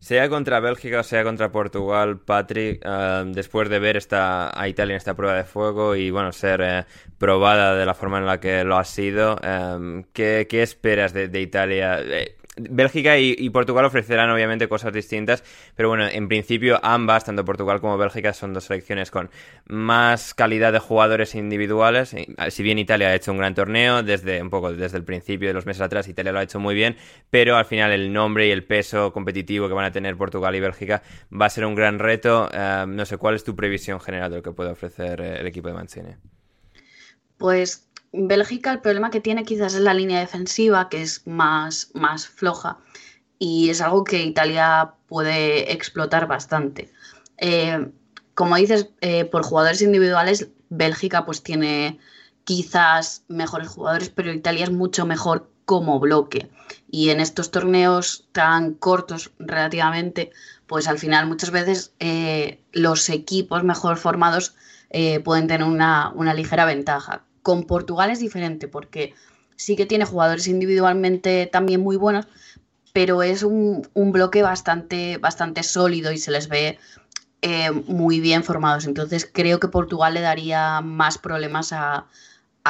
Sea 0.00 0.28
contra 0.28 0.58
Bélgica 0.58 0.98
o 0.98 1.04
sea 1.04 1.22
contra 1.22 1.52
Portugal, 1.52 2.18
Patrick, 2.18 2.82
eh, 2.84 3.24
después 3.28 3.68
de 3.68 3.78
ver 3.78 3.96
esta, 3.96 4.60
a 4.60 4.66
Italia 4.66 4.94
en 4.94 4.96
esta 4.96 5.14
prueba 5.14 5.36
de 5.36 5.44
fuego 5.44 5.94
y 5.94 6.10
bueno, 6.10 6.32
ser 6.32 6.60
eh, 6.62 6.84
probada 7.16 7.76
de 7.76 7.86
la 7.86 7.94
forma 7.94 8.18
en 8.18 8.26
la 8.26 8.40
que 8.40 8.64
lo 8.64 8.76
ha 8.76 8.84
sido, 8.84 9.38
eh, 9.40 10.04
¿qué, 10.12 10.48
esperas 10.50 11.12
de 11.12 11.40
Italia? 11.40 12.00
Bélgica 12.56 13.18
y, 13.18 13.50
Portugal 13.50 13.84
ofrecerán 13.84 14.30
obviamente 14.30 14.68
cosas 14.68 14.92
distintas, 14.92 15.42
pero 15.76 15.88
bueno, 15.88 16.06
en 16.06 16.28
principio 16.28 16.78
ambas, 16.82 17.24
tanto 17.24 17.44
Portugal 17.44 17.80
como 17.80 17.98
Bélgica, 17.98 18.32
son 18.32 18.52
dos 18.52 18.64
selecciones 18.64 19.10
con 19.10 19.30
más 19.66 20.34
calidad 20.34 20.72
de 20.72 20.78
jugadores 20.78 21.34
individuales. 21.34 22.14
Si 22.50 22.62
bien 22.62 22.78
Italia 22.78 23.08
ha 23.08 23.14
hecho 23.14 23.32
un 23.32 23.38
gran 23.38 23.54
torneo, 23.54 24.02
desde 24.02 24.40
un 24.40 24.50
poco 24.50 24.72
desde 24.72 24.96
el 24.96 25.04
principio 25.04 25.48
de 25.48 25.54
los 25.54 25.66
meses 25.66 25.82
atrás, 25.82 26.08
Italia 26.08 26.32
lo 26.32 26.38
ha 26.38 26.42
hecho 26.42 26.60
muy 26.60 26.74
bien, 26.74 26.96
pero 27.30 27.56
al 27.56 27.64
final 27.64 27.92
el 27.92 28.12
nombre 28.12 28.46
y 28.46 28.50
el 28.50 28.64
peso 28.64 29.12
competitivo 29.12 29.68
que 29.68 29.74
van 29.74 29.86
a 29.86 29.92
tener 29.92 30.16
Portugal 30.16 30.54
y 30.54 30.60
Bélgica 30.60 31.02
va 31.32 31.46
a 31.46 31.50
ser 31.50 31.64
un 31.64 31.74
gran 31.74 31.98
reto. 31.98 32.48
Eh, 32.52 32.84
no 32.86 33.04
sé, 33.04 33.16
¿cuál 33.16 33.34
es 33.34 33.44
tu 33.44 33.56
previsión 33.56 34.00
general 34.00 34.30
de 34.30 34.36
lo 34.38 34.42
que 34.42 34.52
puede 34.52 34.70
ofrecer 34.70 35.20
eh, 35.20 35.40
el 35.40 35.46
equipo 35.46 35.68
de 35.68 35.74
Mancini? 35.74 36.14
Pues 37.36 37.83
Bélgica 38.16 38.70
el 38.70 38.80
problema 38.80 39.10
que 39.10 39.20
tiene 39.20 39.44
quizás 39.44 39.74
es 39.74 39.80
la 39.80 39.92
línea 39.92 40.20
defensiva, 40.20 40.88
que 40.88 41.02
es 41.02 41.26
más, 41.26 41.90
más 41.94 42.28
floja, 42.28 42.78
y 43.40 43.70
es 43.70 43.80
algo 43.80 44.04
que 44.04 44.22
Italia 44.22 44.94
puede 45.08 45.72
explotar 45.72 46.28
bastante. 46.28 46.92
Eh, 47.38 47.90
como 48.34 48.54
dices, 48.54 48.90
eh, 49.00 49.24
por 49.24 49.42
jugadores 49.42 49.82
individuales, 49.82 50.48
Bélgica 50.68 51.24
pues 51.26 51.42
tiene 51.42 51.98
quizás 52.44 53.24
mejores 53.26 53.68
jugadores, 53.68 54.10
pero 54.10 54.32
Italia 54.32 54.64
es 54.64 54.70
mucho 54.70 55.06
mejor 55.06 55.50
como 55.64 55.98
bloque. 55.98 56.50
Y 56.88 57.10
en 57.10 57.18
estos 57.18 57.50
torneos 57.50 58.28
tan 58.30 58.74
cortos 58.74 59.32
relativamente, 59.40 60.30
pues 60.68 60.86
al 60.86 61.00
final 61.00 61.26
muchas 61.26 61.50
veces 61.50 61.94
eh, 61.98 62.60
los 62.70 63.08
equipos 63.08 63.64
mejor 63.64 63.96
formados 63.96 64.54
pueden 65.24 65.48
tener 65.48 65.66
una, 65.66 66.12
una 66.14 66.34
ligera 66.34 66.64
ventaja 66.66 67.24
con 67.44 67.64
Portugal 67.64 68.10
es 68.10 68.18
diferente 68.18 68.66
porque 68.68 69.14
sí 69.54 69.76
que 69.76 69.86
tiene 69.86 70.06
jugadores 70.06 70.48
individualmente 70.48 71.46
también 71.46 71.82
muy 71.82 71.96
buenos, 71.96 72.26
pero 72.94 73.22
es 73.22 73.42
un, 73.42 73.86
bloque 73.94 74.42
bastante, 74.42 75.18
bastante 75.18 75.62
sólido 75.62 76.10
y 76.10 76.18
se 76.18 76.30
les 76.30 76.48
ve 76.48 76.78
eh, 77.42 77.70
muy 77.70 78.18
bien 78.20 78.42
formados. 78.42 78.86
Entonces 78.86 79.28
creo 79.30 79.60
que 79.60 79.68
Portugal 79.68 80.14
le 80.14 80.22
daría 80.22 80.80
más 80.80 81.18
problemas 81.18 81.72
a, 81.72 82.06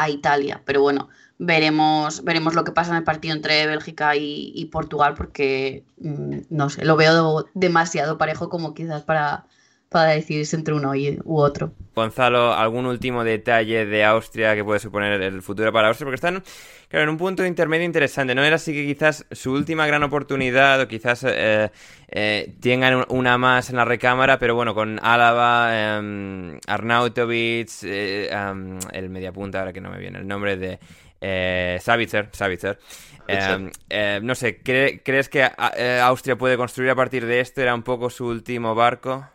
Italia. 0.09 0.61
Pero 0.65 0.83
bueno, 0.83 1.09
veremos, 1.39 2.25
veremos 2.25 2.55
lo 2.55 2.65
que 2.65 2.73
pasa 2.73 2.91
en 2.91 2.97
el 2.97 3.05
partido 3.05 3.33
entre 3.33 3.65
Bélgica 3.69 4.17
y, 4.17 4.69
Portugal 4.73 5.15
porque, 5.17 5.85
mm, 5.99 6.39
no 6.51 6.69
sé, 6.69 6.85
lo 6.85 6.97
veo 6.97 7.47
demasiado 7.55 8.19
parejo 8.19 8.49
como 8.49 8.75
quizás 8.75 9.03
para, 9.03 9.47
para 9.95 10.11
decidirse 10.11 10.57
entre 10.57 10.75
uno 10.75 10.91
u 11.23 11.39
otro. 11.39 11.71
Gonzalo, 11.95 12.53
¿algún 12.53 12.85
último 12.87 13.23
detalle 13.23 13.87
de 13.87 14.05
Austria 14.05 14.57
que 14.57 14.65
puede 14.65 14.81
suponer 14.81 15.23
el 15.23 15.41
futuro 15.41 15.73
para 15.73 15.87
Austria? 15.87 16.07
Porque 16.07 16.17
están, 16.17 16.43
claro, 16.89 17.05
en 17.05 17.11
un 17.11 17.17
punto 17.17 17.47
intermedio 17.47 17.85
interesante. 17.85 18.35
No 18.35 18.43
era 18.43 18.57
así 18.57 18.73
que 18.73 18.85
quizás 18.85 19.25
su 19.31 19.53
última 19.53 19.87
gran 19.87 20.03
oportunidad 20.03 20.81
o 20.81 20.89
quizás 20.89 21.25
eh, 21.29 21.71
eh, 22.09 22.57
tengan 22.61 23.05
una 23.09 23.39
más 23.39 23.71
en 23.71 23.77
la 23.77 23.85
recámara, 23.85 24.41
pero 24.41 24.57
bueno, 24.57 24.75
con 24.75 24.99
Álava, 25.01 25.69
eh, 25.71 26.59
Arnautovic, 26.67 27.69
eh, 27.85 28.29
el 28.93 29.11
mediapunta, 29.11 29.61
ahora 29.61 29.73
que 29.73 29.81
no 29.81 29.91
me 29.91 29.99
viene 29.99 30.19
el 30.19 30.27
nombre 30.27 30.57
de 30.57 30.81
eh, 31.21 31.79
Savitzer, 31.81 32.31
Savitzer. 32.33 32.81
no 34.23 34.35
sé, 34.35 34.61
¿crees 34.61 35.29
que 35.29 35.49
Austria 36.03 36.35
puede 36.35 36.57
construir 36.57 36.91
a 36.91 36.97
partir 36.97 37.25
de 37.27 37.39
esto? 37.39 37.63
¿Era 37.63 37.77
un 37.77 37.85
poco 37.85 38.11
su 38.11 38.27
último 38.27 38.75
barco? 38.75 39.29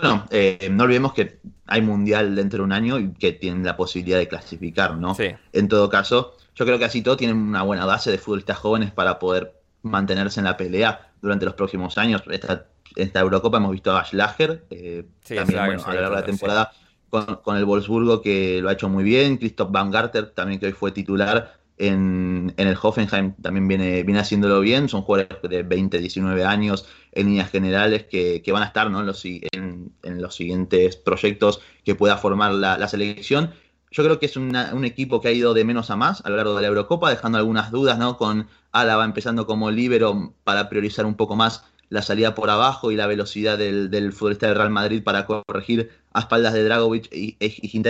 Bueno, 0.00 0.26
eh, 0.30 0.68
no 0.70 0.84
olvidemos 0.84 1.12
que 1.12 1.40
hay 1.66 1.82
mundial 1.82 2.36
dentro 2.36 2.58
de 2.58 2.64
un 2.64 2.72
año 2.72 2.98
y 2.98 3.12
que 3.14 3.32
tienen 3.32 3.64
la 3.64 3.76
posibilidad 3.76 4.18
de 4.18 4.28
clasificar, 4.28 4.96
¿no? 4.96 5.14
Sí. 5.14 5.30
En 5.52 5.66
todo 5.66 5.88
caso, 5.90 6.36
yo 6.54 6.64
creo 6.64 6.78
que 6.78 6.84
así 6.84 7.02
todo 7.02 7.16
tienen 7.16 7.36
una 7.36 7.62
buena 7.62 7.84
base 7.84 8.10
de 8.12 8.18
futbolistas 8.18 8.58
jóvenes 8.58 8.92
para 8.92 9.18
poder 9.18 9.54
mantenerse 9.82 10.38
en 10.38 10.44
la 10.44 10.56
pelea 10.56 11.10
durante 11.20 11.44
los 11.44 11.54
próximos 11.54 11.98
años. 11.98 12.22
Esta, 12.30 12.66
esta 12.94 13.20
Eurocopa 13.20 13.56
hemos 13.56 13.72
visto 13.72 13.96
a 13.96 14.04
Schlager, 14.04 14.64
eh, 14.70 15.04
también 15.26 15.66
bueno, 15.66 15.82
a 15.84 15.94
lo 15.94 16.00
largo 16.00 16.16
de 16.16 16.20
la 16.20 16.26
temporada, 16.26 16.72
con, 17.10 17.56
el 17.56 17.64
Wolfsburgo 17.64 18.22
que 18.22 18.60
lo 18.62 18.68
ha 18.68 18.72
hecho 18.74 18.88
muy 18.88 19.02
bien, 19.02 19.36
Christoph 19.38 19.72
Van 19.72 19.90
Garter 19.90 20.30
también 20.30 20.60
que 20.60 20.66
hoy 20.66 20.72
fue 20.72 20.92
titular 20.92 21.58
en, 21.78 22.52
el 22.56 22.76
Hoffenheim 22.80 23.34
también 23.40 23.68
viene, 23.68 24.02
viene 24.02 24.20
haciéndolo 24.20 24.60
bien, 24.60 24.88
son 24.88 25.02
jugadores 25.02 25.38
de 25.48 25.62
20, 25.62 25.98
19 25.98 26.44
años 26.44 26.86
en 27.12 27.26
líneas 27.26 27.50
generales 27.50 28.04
que, 28.04 28.42
van 28.52 28.62
a 28.62 28.66
estar 28.66 28.90
¿no? 28.90 29.00
en, 29.00 29.06
los, 29.06 29.24
en, 29.24 30.30
siguientes 30.30 30.96
proyectos 30.96 31.60
que 31.84 31.94
pueda 31.94 32.16
formar 32.18 32.52
la, 32.52 32.88
selección. 32.88 33.52
Yo 33.90 34.04
creo 34.04 34.18
que 34.18 34.26
es 34.26 34.36
un 34.36 34.84
equipo 34.84 35.20
que 35.20 35.28
ha 35.28 35.32
ido 35.32 35.54
de 35.54 35.64
menos 35.64 35.90
a 35.90 35.96
más 35.96 36.24
a 36.24 36.30
lo 36.30 36.36
largo 36.36 36.54
de 36.54 36.62
la 36.62 36.68
Eurocopa, 36.68 37.08
dejando 37.08 37.38
algunas 37.38 37.70
dudas, 37.70 37.98
¿no? 37.98 38.18
Con 38.18 38.48
Álava 38.70 39.04
empezando 39.04 39.46
como 39.46 39.70
líbero 39.70 40.34
para 40.44 40.68
priorizar 40.68 41.06
un 41.06 41.14
poco 41.14 41.36
más 41.36 41.64
la 41.88 42.02
salida 42.02 42.34
por 42.34 42.50
abajo 42.50 42.92
y 42.92 42.96
la 42.96 43.06
velocidad 43.06 43.56
del, 43.56 44.12
futbolista 44.12 44.46
del 44.46 44.56
Real 44.56 44.70
Madrid 44.70 45.02
para 45.02 45.24
corregir 45.24 45.90
a 46.12 46.20
espaldas 46.20 46.52
de 46.52 46.64
Dragovic 46.64 47.08
y, 47.10 47.36
y 47.40 47.82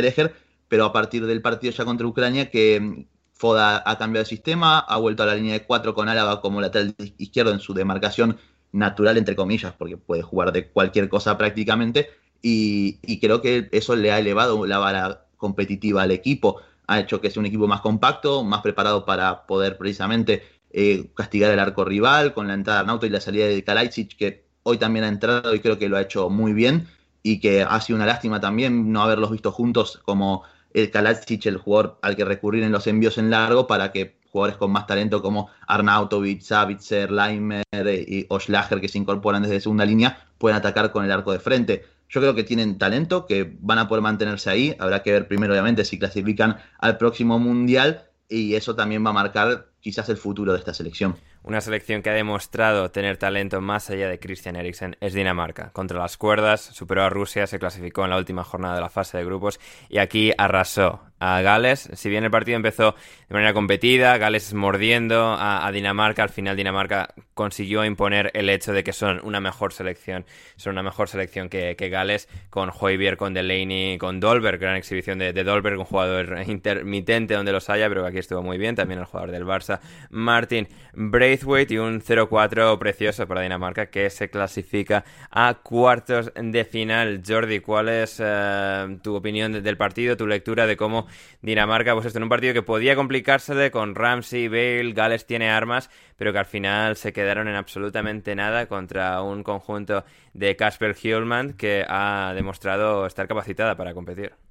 pero 0.69 0.85
a 0.85 0.93
partir 0.93 1.27
del 1.27 1.43
partido 1.43 1.73
ya 1.73 1.85
contra 1.85 2.07
Ucrania 2.07 2.51
que 2.51 3.07
Foda 3.39 3.83
ha 3.87 3.99
cambiado 3.99 4.25
de 4.25 4.29
sistema, 4.29 4.81
ha 4.81 4.97
vuelto 4.99 5.23
a 5.23 5.27
la 5.27 5.37
línea 5.37 5.53
de 5.53 5.63
cuatro 5.63 5.95
con 5.95 6.09
Álava 6.09 6.41
como 6.41 6.61
lateral 6.61 6.95
izquierdo 7.19 7.53
en 7.53 7.61
su 7.61 7.73
demarcación 7.73 8.37
natural, 8.73 9.17
entre 9.17 9.37
comillas, 9.37 9.73
porque 9.79 9.97
puede 9.97 10.23
jugar 10.23 10.53
de 10.53 10.69
cualquier 10.69 11.09
cosa 11.09 11.39
prácticamente, 11.39 12.11
y, 12.43 13.21
creo 13.21 13.41
que 13.41 13.69
eso 13.73 13.97
le 13.97 14.13
ha 14.13 14.19
elevado 14.19 14.67
la 14.67 14.79
vara 14.79 15.27
competitiva 15.37 16.03
al 16.03 16.11
equipo, 16.11 16.61
ha 16.89 17.01
hecho 17.01 17.21
que 17.21 17.31
sea 17.31 17.41
un 17.41 17.47
equipo 17.47 17.69
más 17.69 17.81
compacto, 17.81 18.43
más 18.43 18.61
preparado 18.61 19.05
para 19.05 19.47
poder 19.47 19.79
precisamente 19.79 20.43
eh, 20.71 21.11
castigar 21.15 21.53
el 21.53 21.59
arco 21.61 21.85
rival 21.85 22.35
con 22.35 22.49
la 22.49 22.55
entrada 22.55 22.79
de 22.79 22.83
Arnauto 22.83 23.07
y 23.07 23.11
la 23.11 23.21
salida 23.21 23.47
de 23.47 23.63
Kalajdzic, 23.63 24.17
que 24.17 24.49
hoy 24.65 24.79
también 24.79 25.05
ha 25.05 25.09
entrado 25.09 25.55
y 25.55 25.61
creo 25.61 25.79
que 25.79 25.89
lo 25.89 25.97
ha 25.97 26.03
hecho 26.03 26.29
muy 26.29 26.53
bien, 26.53 26.89
y 27.23 27.41
que 27.41 27.63
ha 27.63 27.81
sido 27.81 27.97
una 27.97 28.07
lástima 28.07 28.41
también 28.41 28.93
no 28.93 29.03
haberlos 29.03 29.31
visto 29.31 29.53
juntos 29.53 30.01
como 30.05 30.45
el 30.81 30.91
Kalacic 30.91 31.47
el 31.47 31.57
jugador 31.57 31.99
al 32.03 32.17
que 32.17 32.25
recurrir 32.25 32.63
en 32.63 32.73
los 32.73 32.87
envíos 32.87 33.19
en 33.19 33.31
largo 33.31 33.67
para 33.67 33.93
que 33.93 34.19
jugadores 34.31 34.57
con 34.57 34.71
más 34.71 34.87
talento 34.87 35.23
como 35.23 35.51
Arnautovic, 35.67 36.41
Savitzer, 36.41 37.11
Leimer 37.11 37.65
eh, 37.73 38.05
y 38.07 38.27
Oschlager 38.29 38.81
que 38.81 38.89
se 38.89 38.99
incorporan 38.99 39.43
desde 39.43 39.61
segunda 39.61 39.85
línea 39.85 40.27
puedan 40.39 40.59
atacar 40.59 40.93
con 40.93 41.05
el 41.05 41.13
arco 41.13 41.33
de 41.33 41.41
frente. 41.41 41.85
Yo 42.09 42.21
creo 42.21 42.35
que 42.35 42.45
tienen 42.45 42.79
talento, 42.79 43.27
que 43.27 43.57
van 43.61 43.79
a 43.79 43.89
poder 43.89 44.03
mantenerse 44.03 44.49
ahí. 44.49 44.75
Habrá 44.79 45.03
que 45.03 45.13
ver 45.13 45.29
primero, 45.29 45.53
obviamente, 45.53 45.85
si 45.85 45.99
clasifican 45.99 46.57
al 46.79 46.97
próximo 46.97 47.39
Mundial 47.39 48.09
y 48.29 48.55
eso 48.55 48.75
también 48.75 49.05
va 49.05 49.11
a 49.11 49.15
marcar 49.15 49.69
quizás 49.89 50.11
el 50.11 50.19
futuro 50.19 50.53
de 50.53 50.59
esta 50.59 50.75
selección. 50.75 51.17
Una 51.43 51.63
selección 51.63 52.03
que 52.03 52.11
ha 52.11 52.13
demostrado 52.13 52.91
tener 52.91 53.17
talento 53.17 53.63
más 53.63 53.89
allá 53.89 54.07
de 54.07 54.19
Christian 54.19 54.55
Eriksen 54.55 54.99
es 55.01 55.15
Dinamarca. 55.15 55.71
Contra 55.73 55.99
las 55.99 56.19
cuerdas, 56.19 56.61
superó 56.61 57.05
a 57.05 57.09
Rusia, 57.09 57.47
se 57.47 57.59
clasificó 57.59 58.05
en 58.05 58.11
la 58.11 58.19
última 58.19 58.45
jornada 58.45 58.75
de 58.75 58.83
la 58.83 58.91
fase 58.91 59.17
de 59.17 59.25
grupos 59.25 59.59
y 59.89 59.97
aquí 59.97 60.31
arrasó 60.37 61.01
a 61.21 61.41
Gales. 61.41 61.89
Si 61.95 62.09
bien 62.09 62.25
el 62.25 62.31
partido 62.31 62.57
empezó 62.57 62.95
de 63.29 63.35
manera 63.35 63.53
competida, 63.53 64.17
Gales 64.19 64.53
mordiendo 64.55 65.37
a, 65.39 65.71
Dinamarca, 65.73 66.23
al 66.23 66.29
final 66.29 66.57
Dinamarca 66.57 67.15
consiguió 67.35 67.85
imponer 67.85 68.31
el 68.35 68.51
hecho 68.51 68.73
de 68.73 68.85
que 68.85 68.93
son 68.93 69.21
una 69.25 69.41
mejor 69.41 69.73
selección, 69.73 70.27
son 70.57 70.73
una 70.73 70.83
mejor 70.83 71.09
selección 71.09 71.49
que, 71.49 71.75
Gales, 71.75 72.29
con 72.51 72.71
Hoybier, 72.79 73.17
con 73.17 73.35
Delaney, 73.35 73.99
con 73.99 74.21
Dolberg, 74.21 74.59
gran 74.59 74.77
exhibición 74.77 75.19
de, 75.19 75.33
de, 75.33 75.45
Dolberg, 75.45 75.79
un 75.79 75.85
jugador 75.85 76.43
intermitente 76.47 77.35
donde 77.35 77.53
los 77.53 77.69
haya, 77.71 77.89
pero 77.89 78.03
que 78.03 78.09
aquí 78.09 78.19
estuvo 78.19 78.43
muy 78.43 78.59
bien, 78.59 78.75
también 78.75 79.01
el 79.01 79.07
jugador 79.07 79.31
del 79.31 79.45
Barça, 79.45 79.78
Martin 80.11 80.69
Braithwaite 80.95 81.75
y 81.75 81.79
un 81.79 82.01
0-4 82.01 82.79
precioso 82.79 83.27
para 83.27 83.43
Dinamarca 83.43 83.87
que 83.87 84.11
se 84.11 84.31
clasifica 84.31 85.05
a 85.31 85.55
cuartos 85.63 86.33
de 86.35 86.65
final. 86.65 87.23
Jordi, 87.27 87.61
¿cuál 87.61 87.89
es 87.89 88.21
eh, 88.23 88.99
tu 89.03 89.15
opinión 89.15 89.63
del 89.63 89.77
partido, 89.77 90.17
tu 90.17 90.27
lectura 90.27 90.67
de 90.67 90.77
cómo 90.77 91.07
Dinamarca, 91.43 91.95
pues 91.95 92.07
esto 92.07 92.19
en 92.19 92.25
un 92.25 92.29
partido 92.29 92.55
que 92.55 92.63
podía 92.63 92.97
complicársele 92.97 93.71
con 93.71 93.95
Ramsey, 93.95 94.49
Bale, 94.49 94.93
Gales 94.93 95.27
tiene 95.27 95.51
armas, 95.51 95.91
pero 96.17 96.33
que 96.33 96.39
al 96.39 96.47
final 96.47 96.97
se 96.97 97.13
quedaron 97.13 97.49
en 97.49 97.55
absolutamente 97.55 98.35
nada 98.35 98.67
contra 98.67 99.23
un 99.23 99.43
conjunto 99.43 100.05
de 100.35 100.57
Casper 100.57 100.95
Hjulmand 100.95 101.57
que 101.57 101.85
ha 101.89 102.33
demostrado 102.35 103.07
estar 103.07 103.29
capacitada 103.29 103.77
para 103.77 103.95
competir. 103.95 104.48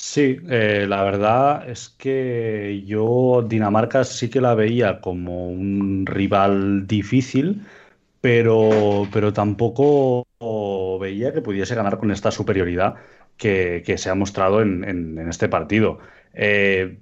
Sí, 0.00 0.38
eh, 0.48 0.86
la 0.88 1.02
verdad 1.02 1.68
es 1.68 1.88
que 1.88 2.84
yo 2.86 3.44
Dinamarca 3.46 4.04
sí 4.04 4.30
que 4.30 4.40
la 4.40 4.54
veía 4.54 5.00
como 5.00 5.48
un 5.48 6.06
rival 6.06 6.86
difícil, 6.86 7.66
pero, 8.20 9.08
pero 9.12 9.32
tampoco 9.32 10.26
veía 11.00 11.32
que 11.32 11.42
pudiese 11.42 11.74
ganar 11.74 11.98
con 11.98 12.12
esta 12.12 12.30
superioridad 12.30 12.96
que, 13.36 13.82
se 13.98 14.10
ha 14.10 14.14
mostrado 14.14 14.62
en, 14.62 15.18
este 15.28 15.48
partido. 15.48 15.98
Eh, 16.32 17.00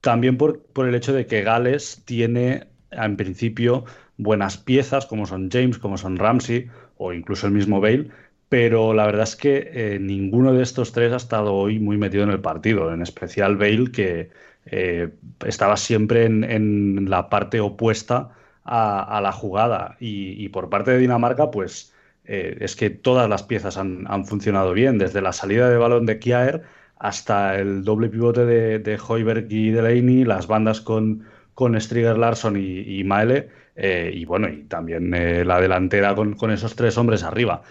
también 0.00 0.36
por, 0.38 0.64
el 0.76 0.94
hecho 0.96 1.12
de 1.12 1.26
que 1.26 1.42
Gales 1.42 2.02
tiene, 2.04 2.66
en 2.90 3.16
principio, 3.16 3.84
buenas 4.16 4.58
piezas, 4.58 5.06
como 5.06 5.26
son 5.26 5.50
James, 5.50 5.78
como 5.78 5.96
son 5.98 6.16
Ramsey, 6.16 6.68
o 6.96 7.12
incluso 7.12 7.46
el 7.46 7.52
mismo 7.52 7.80
Bale, 7.80 8.10
pero 8.52 8.92
la 8.92 9.06
verdad 9.06 9.22
es 9.22 9.34
que 9.34 9.70
eh, 9.72 9.98
ninguno 9.98 10.52
de 10.52 10.62
estos 10.62 10.92
tres 10.92 11.10
ha 11.14 11.16
estado 11.16 11.54
hoy 11.54 11.78
muy 11.78 11.96
metido 11.96 12.22
en 12.22 12.28
el 12.28 12.42
partido, 12.42 12.92
en 12.92 13.00
especial 13.00 13.56
Bale, 13.56 13.90
que 13.90 14.28
eh, 14.66 15.08
estaba 15.46 15.78
siempre 15.78 16.26
en, 16.26 17.08
la 17.08 17.30
parte 17.30 17.60
opuesta 17.60 18.28
a, 18.62 19.20
la 19.22 19.32
jugada. 19.32 19.96
Y, 20.00 20.50
por 20.50 20.68
parte 20.68 20.90
de 20.90 20.98
Dinamarca, 20.98 21.50
pues 21.50 21.94
eh, 22.26 22.58
es 22.60 22.76
que 22.76 22.90
todas 22.90 23.26
las 23.26 23.42
piezas 23.42 23.78
han, 23.78 24.26
funcionado 24.26 24.74
bien, 24.74 24.98
desde 24.98 25.22
la 25.22 25.32
salida 25.32 25.70
de 25.70 25.78
balón 25.78 26.04
de 26.04 26.18
Kjaer 26.18 26.62
hasta 26.98 27.58
el 27.58 27.84
doble 27.84 28.10
pivote 28.10 28.44
de, 28.44 28.78
de 28.80 29.46
y 29.48 29.70
Delaney, 29.70 30.24
las 30.24 30.46
bandas 30.46 30.82
con, 30.82 31.24
con 31.54 31.78
Striger 31.80 32.18
Larsson 32.18 32.56
y, 32.56 33.02
Maele, 33.04 33.48
eh, 33.76 34.10
y 34.14 34.24
bueno, 34.24 34.48
y 34.48 34.64
también 34.64 35.12
eh, 35.14 35.44
la 35.44 35.60
delantera 35.60 36.14
con, 36.14 36.50
esos 36.50 36.76
tres 36.76 36.96
hombres 36.98 37.22
arriba. 37.22 37.62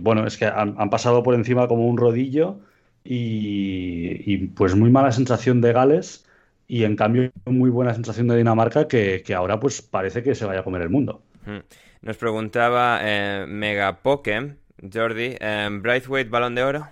bueno, 0.00 0.26
es 0.26 0.36
que 0.36 0.46
han, 0.46 0.90
pasado 0.90 1.22
por 1.22 1.34
encima 1.34 1.68
como 1.68 1.88
un 1.88 1.96
rodillo 1.96 2.58
y, 3.04 4.38
pues 4.48 4.74
muy 4.74 4.90
mala 4.90 5.12
sensación 5.12 5.60
de 5.60 5.72
Gales 5.72 6.26
y 6.66 6.84
en 6.84 6.96
cambio 6.96 7.30
muy 7.46 7.70
buena 7.70 7.94
sensación 7.94 8.28
de 8.28 8.36
Dinamarca 8.36 8.88
que, 8.88 9.22
ahora 9.36 9.60
pues 9.60 9.82
parece 9.82 10.22
que 10.22 10.34
se 10.34 10.46
vaya 10.46 10.60
a 10.60 10.64
comer 10.64 10.82
el 10.82 10.90
mundo. 10.90 11.22
Hmm. 11.46 11.60
Nos 12.04 12.16
preguntaba 12.18 13.00
eh, 13.02 13.46
Megapoke, 13.48 14.56
Jordi, 14.92 15.36
eh, 15.40 15.68
Braithwaite, 15.70 16.28
balón 16.28 16.54
de 16.54 16.62
oro. 16.62 16.88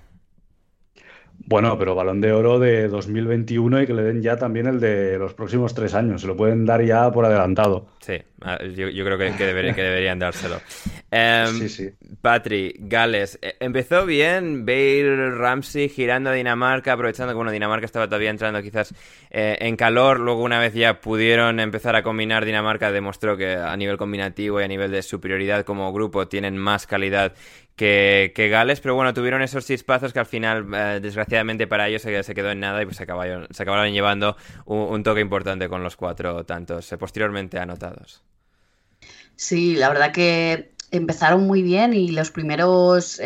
Bueno, 1.53 1.79
pero 1.79 1.95
balón 1.95 2.23
de 2.23 2.33
oro 2.33 2.59
de 2.59 2.89
2021 2.89 3.83
y 3.83 3.87
que 3.87 3.93
le 3.93 4.03
den 4.05 4.23
ya 4.23 4.39
también 4.39 4.67
el 4.67 4.81
de 4.81 5.19
los 5.19 5.35
próximos 5.35 5.75
tres 5.75 5.93
años. 5.93 6.23
Se 6.23 6.27
lo 6.27 6.35
pueden 6.35 6.65
dar 6.65 6.83
ya 6.83 7.13
por 7.13 7.27
adelantado. 7.27 7.89
Sí, 8.01 8.15
ah, 8.41 8.59
yo, 8.65 9.05
creo 9.05 9.19
que, 9.19 9.33
que, 9.37 9.45
deberían 9.45 10.19
dárselo. 10.19 10.63
Em, 11.11 11.59
sí, 11.59 11.69
sí. 11.69 11.91
Patri, 12.23 12.75
Gales. 12.79 13.39
Eh, 13.43 13.57
empezó 13.61 14.07
bien. 14.07 14.65
Bale, 14.65 15.31
Ramsey 15.33 15.91
girando 15.91 16.31
a 16.31 16.33
Dinamarca, 16.33 16.95
aprovechando 16.95 17.35
que 17.35 17.37
bueno, 17.37 17.51
Dinamarca 17.51 17.85
estaba 17.85 18.07
todavía 18.07 18.31
entrando 18.31 18.63
quizás 18.63 18.95
eh, 19.31 19.59
en 19.61 19.77
calor. 19.77 20.21
Luego, 20.21 20.43
una 20.43 20.59
vez 20.59 20.73
ya 20.73 21.03
pudieron 21.03 21.61
empezar 21.61 21.97
a 21.97 22.03
combinar, 22.03 22.47
Dinamarca 22.47 22.91
demostró 22.91 23.37
que 23.37 23.57
a 23.57 23.77
nivel 23.77 23.99
combinativo 23.99 24.59
y 24.59 24.65
a 24.65 24.69
nivel 24.69 24.91
de 24.91 25.03
superioridad 25.03 25.67
como 25.67 25.93
grupo 25.93 26.29
tienen 26.29 26.57
más 26.57 26.87
calidad 26.87 27.35
que, 27.77 28.49
Gales, 28.51 28.81
pero 28.81 28.95
bueno, 28.95 29.15
tuvieron 29.15 29.43
esos 29.43 29.67
chispazos 29.67 30.13
que 30.13 30.19
al 30.19 30.27
final, 30.27 30.67
eh, 30.75 31.01
desgraciadamente 31.03 31.67
para 31.67 31.89
ellos, 31.89 32.03
se, 32.03 32.35
quedó 32.35 32.51
en 32.51 32.61
nada 32.61 32.83
y 32.83 32.85
pues 32.85 32.97
se 32.97 33.05
acabaron, 33.05 33.47
se 33.51 33.63
acabaron 33.63 33.93
llevando 33.93 34.37
un, 34.67 35.03
toque 35.03 35.21
importante 35.21 35.69
con 35.69 35.83
los 35.83 35.97
cuatro 35.97 36.45
tantos 36.45 36.93
eh, 36.93 36.99
posteriormente 36.99 37.59
anotados. 37.59 38.23
Sí, 39.37 39.75
la 39.77 39.89
verdad 39.89 40.13
que 40.13 40.73
empezaron 40.91 41.47
muy 41.47 41.63
bien 41.63 41.95
y 41.95 42.09
los 42.09 42.31
primeros 42.31 43.21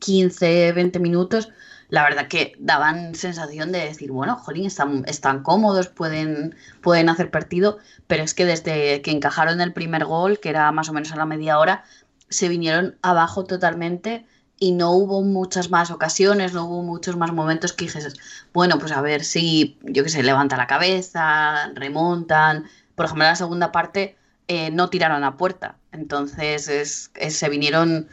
15, 0.00 0.72
20 0.72 0.98
minutos 0.98 1.48
la 1.88 2.02
verdad 2.02 2.28
que 2.28 2.54
daban 2.58 3.14
sensación 3.14 3.72
de 3.72 3.78
decir, 3.78 4.12
bueno, 4.12 4.36
jolín, 4.36 4.66
están, 4.66 5.04
están 5.06 5.42
cómodos, 5.42 5.88
pueden, 5.88 6.54
pueden 6.82 7.08
hacer 7.08 7.30
partido, 7.30 7.78
pero 8.06 8.22
es 8.22 8.34
que 8.34 8.44
desde 8.44 9.00
que 9.00 9.10
encajaron 9.10 9.60
el 9.60 9.72
primer 9.72 10.04
gol, 10.04 10.38
que 10.38 10.50
era 10.50 10.70
más 10.70 10.88
o 10.90 10.92
menos 10.92 11.12
a 11.12 11.16
la 11.16 11.24
media 11.24 11.58
hora, 11.58 11.84
se 12.28 12.48
vinieron 12.48 12.98
abajo 13.02 13.44
totalmente 13.44 14.26
y 14.60 14.72
no 14.72 14.92
hubo 14.92 15.22
muchas 15.22 15.70
más 15.70 15.90
ocasiones, 15.90 16.52
no 16.52 16.64
hubo 16.66 16.82
muchos 16.82 17.16
más 17.16 17.32
momentos 17.32 17.72
que 17.72 17.84
dijes, 17.84 18.14
bueno, 18.52 18.78
pues 18.78 18.92
a 18.92 19.00
ver 19.00 19.24
si, 19.24 19.78
yo 19.82 20.02
qué 20.02 20.10
sé, 20.10 20.22
levanta 20.22 20.56
la 20.56 20.66
cabeza, 20.66 21.70
remontan. 21.74 22.64
Por 22.96 23.06
ejemplo, 23.06 23.24
en 23.24 23.30
la 23.30 23.36
segunda 23.36 23.70
parte 23.70 24.16
eh, 24.48 24.70
no 24.70 24.90
tiraron 24.90 25.22
a 25.24 25.36
puerta, 25.36 25.76
entonces 25.92 26.68
es, 26.68 27.10
se 27.14 27.48
vinieron 27.48 28.08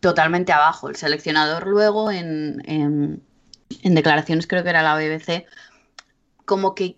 totalmente 0.00 0.52
abajo. 0.52 0.88
El 0.88 0.96
seleccionador 0.96 1.66
luego 1.66 2.10
en, 2.12 2.62
en, 2.66 3.22
declaraciones, 3.94 4.46
creo 4.46 4.62
que 4.62 4.70
era 4.70 4.82
la 4.82 4.94
BBC, 4.94 5.46
como 6.44 6.74
que, 6.74 6.96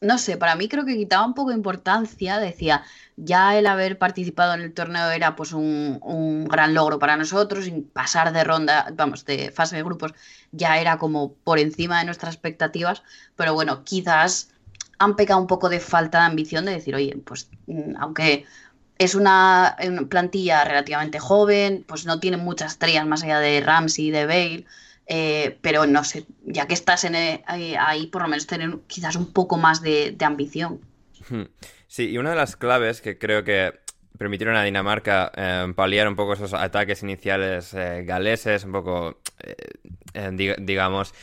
no 0.00 0.18
sé, 0.18 0.36
para 0.36 0.56
mí 0.56 0.68
creo 0.68 0.84
que 0.84 0.96
quitaba 0.96 1.26
un 1.26 1.34
poco 1.34 1.50
de 1.50 1.56
importancia, 1.56 2.38
decía, 2.38 2.84
ya 3.24 3.56
el 3.56 3.66
haber 3.66 3.98
participado 3.98 4.54
en 4.54 4.62
el 4.62 4.72
torneo 4.72 5.10
era 5.10 5.36
pues 5.36 5.52
un, 5.52 6.46
gran 6.50 6.74
logro 6.74 6.98
para 6.98 7.16
nosotros, 7.16 7.70
pasar 7.92 8.32
de 8.32 8.44
ronda, 8.44 8.92
vamos, 8.94 9.24
de 9.24 9.50
fase 9.52 9.76
de 9.76 9.82
grupos, 9.82 10.12
ya 10.50 10.78
era 10.78 10.98
como 10.98 11.32
por 11.32 11.58
encima 11.58 12.00
de 12.00 12.06
nuestras 12.06 12.34
expectativas, 12.34 13.02
pero 13.36 13.54
bueno, 13.54 13.84
quizás 13.84 14.50
han 14.98 15.16
pecado 15.16 15.40
un 15.40 15.46
poco 15.46 15.68
de 15.68 15.80
falta 15.80 16.18
de 16.18 16.24
ambición 16.24 16.64
de 16.64 16.72
decir, 16.72 16.94
oye, 16.94 17.16
pues 17.24 17.48
mm, 17.66 17.96
aunque 17.98 18.44
es 18.98 19.14
una, 19.14 19.76
plantilla 20.08 20.64
relativamente 20.64 21.18
joven, 21.18 21.84
pues 21.86 22.04
no 22.06 22.18
tiene 22.20 22.36
muchas 22.36 22.72
estrellas 22.72 23.06
más 23.06 23.22
allá 23.22 23.38
de 23.38 23.60
Ramsey 23.60 24.06
y 24.06 24.10
de 24.10 24.26
Bale, 24.26 24.64
eh, 25.06 25.58
pero 25.60 25.86
no 25.86 26.04
sé, 26.04 26.26
ya 26.44 26.66
que 26.66 26.74
estás 26.74 27.04
en, 27.04 27.14
eh, 27.14 27.42
ahí, 27.78 28.06
por 28.08 28.22
lo 28.22 28.28
menos 28.28 28.46
tener 28.46 28.78
quizás 28.86 29.16
un 29.16 29.32
poco 29.32 29.56
más 29.56 29.80
de, 29.80 30.12
de 30.12 30.24
ambición. 30.24 30.80
Sí, 31.92 32.08
y 32.08 32.16
una 32.16 32.30
de 32.30 32.36
las 32.36 32.56
claves 32.56 33.02
que 33.02 33.18
creo 33.18 33.44
que 33.44 33.70
permitieron 34.16 34.56
a 34.56 34.62
Dinamarca 34.64 35.30
eh, 35.36 35.70
paliar 35.76 36.08
un 36.08 36.16
poco 36.16 36.32
esos 36.32 36.54
ataques 36.54 37.02
iniciales 37.02 37.74
eh, 37.74 38.04
galeses, 38.06 38.64
un 38.64 38.72
poco, 38.72 39.20
eh, 39.42 39.54
digamos, 40.12 41.14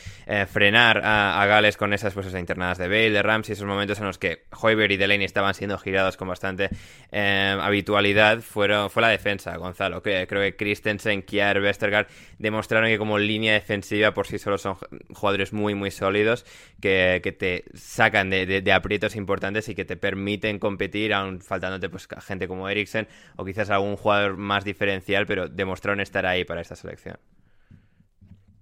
frenar 0.48 1.02
a, 1.04 1.44
Gales 1.46 1.76
con 1.76 1.92
esas 1.92 2.14
pues, 2.14 2.32
internadas 2.34 2.78
de 2.78 2.88
Bale, 2.88 3.10
de 3.10 3.22
Ramsey, 3.22 3.52
esos 3.52 3.66
momentos 3.66 3.98
en 3.98 4.06
los 4.06 4.18
que 4.18 4.44
Hoiberg 4.60 4.92
y 4.92 4.96
Delaney 4.96 5.24
estaban 5.24 5.54
siendo 5.54 5.78
girados 5.78 6.16
con 6.16 6.28
bastante 6.28 6.70
habitualidad, 7.12 8.40
fueron, 8.40 8.90
fue 8.90 9.02
la 9.02 9.08
defensa, 9.08 9.56
Gonzalo. 9.56 10.02
creo 10.02 10.26
que 10.26 10.56
Christensen, 10.56 11.22
Kjær, 11.22 11.60
Westergaard 11.60 12.06
demostraron 12.38 12.88
que 12.88 12.98
como 12.98 13.18
línea 13.18 13.54
defensiva 13.54 14.12
por 14.12 14.26
sí 14.26 14.38
solo 14.38 14.58
son 14.58 14.76
jugadores 15.12 15.52
muy, 15.52 15.74
muy 15.74 15.90
sólidos 15.90 16.44
que, 16.80 17.36
te 17.38 17.64
sacan 17.74 18.30
de, 18.30 18.72
aprietos 18.72 19.16
importantes 19.16 19.68
y 19.68 19.74
que 19.74 19.84
te 19.84 19.96
permiten 19.96 20.58
competir, 20.58 21.14
aún 21.14 21.40
faltándote 21.40 21.88
pues, 21.88 22.08
gente 22.20 22.48
como 22.48 22.68
Eric 22.68 22.88
o 23.36 23.44
quizás 23.44 23.70
algún 23.70 23.96
jugador 23.96 24.36
más 24.36 24.64
diferencial, 24.64 25.26
pero 25.26 25.48
demostraron 25.48 26.00
estar 26.00 26.26
ahí 26.26 26.44
para 26.44 26.60
esta 26.60 26.76
selección. 26.76 27.18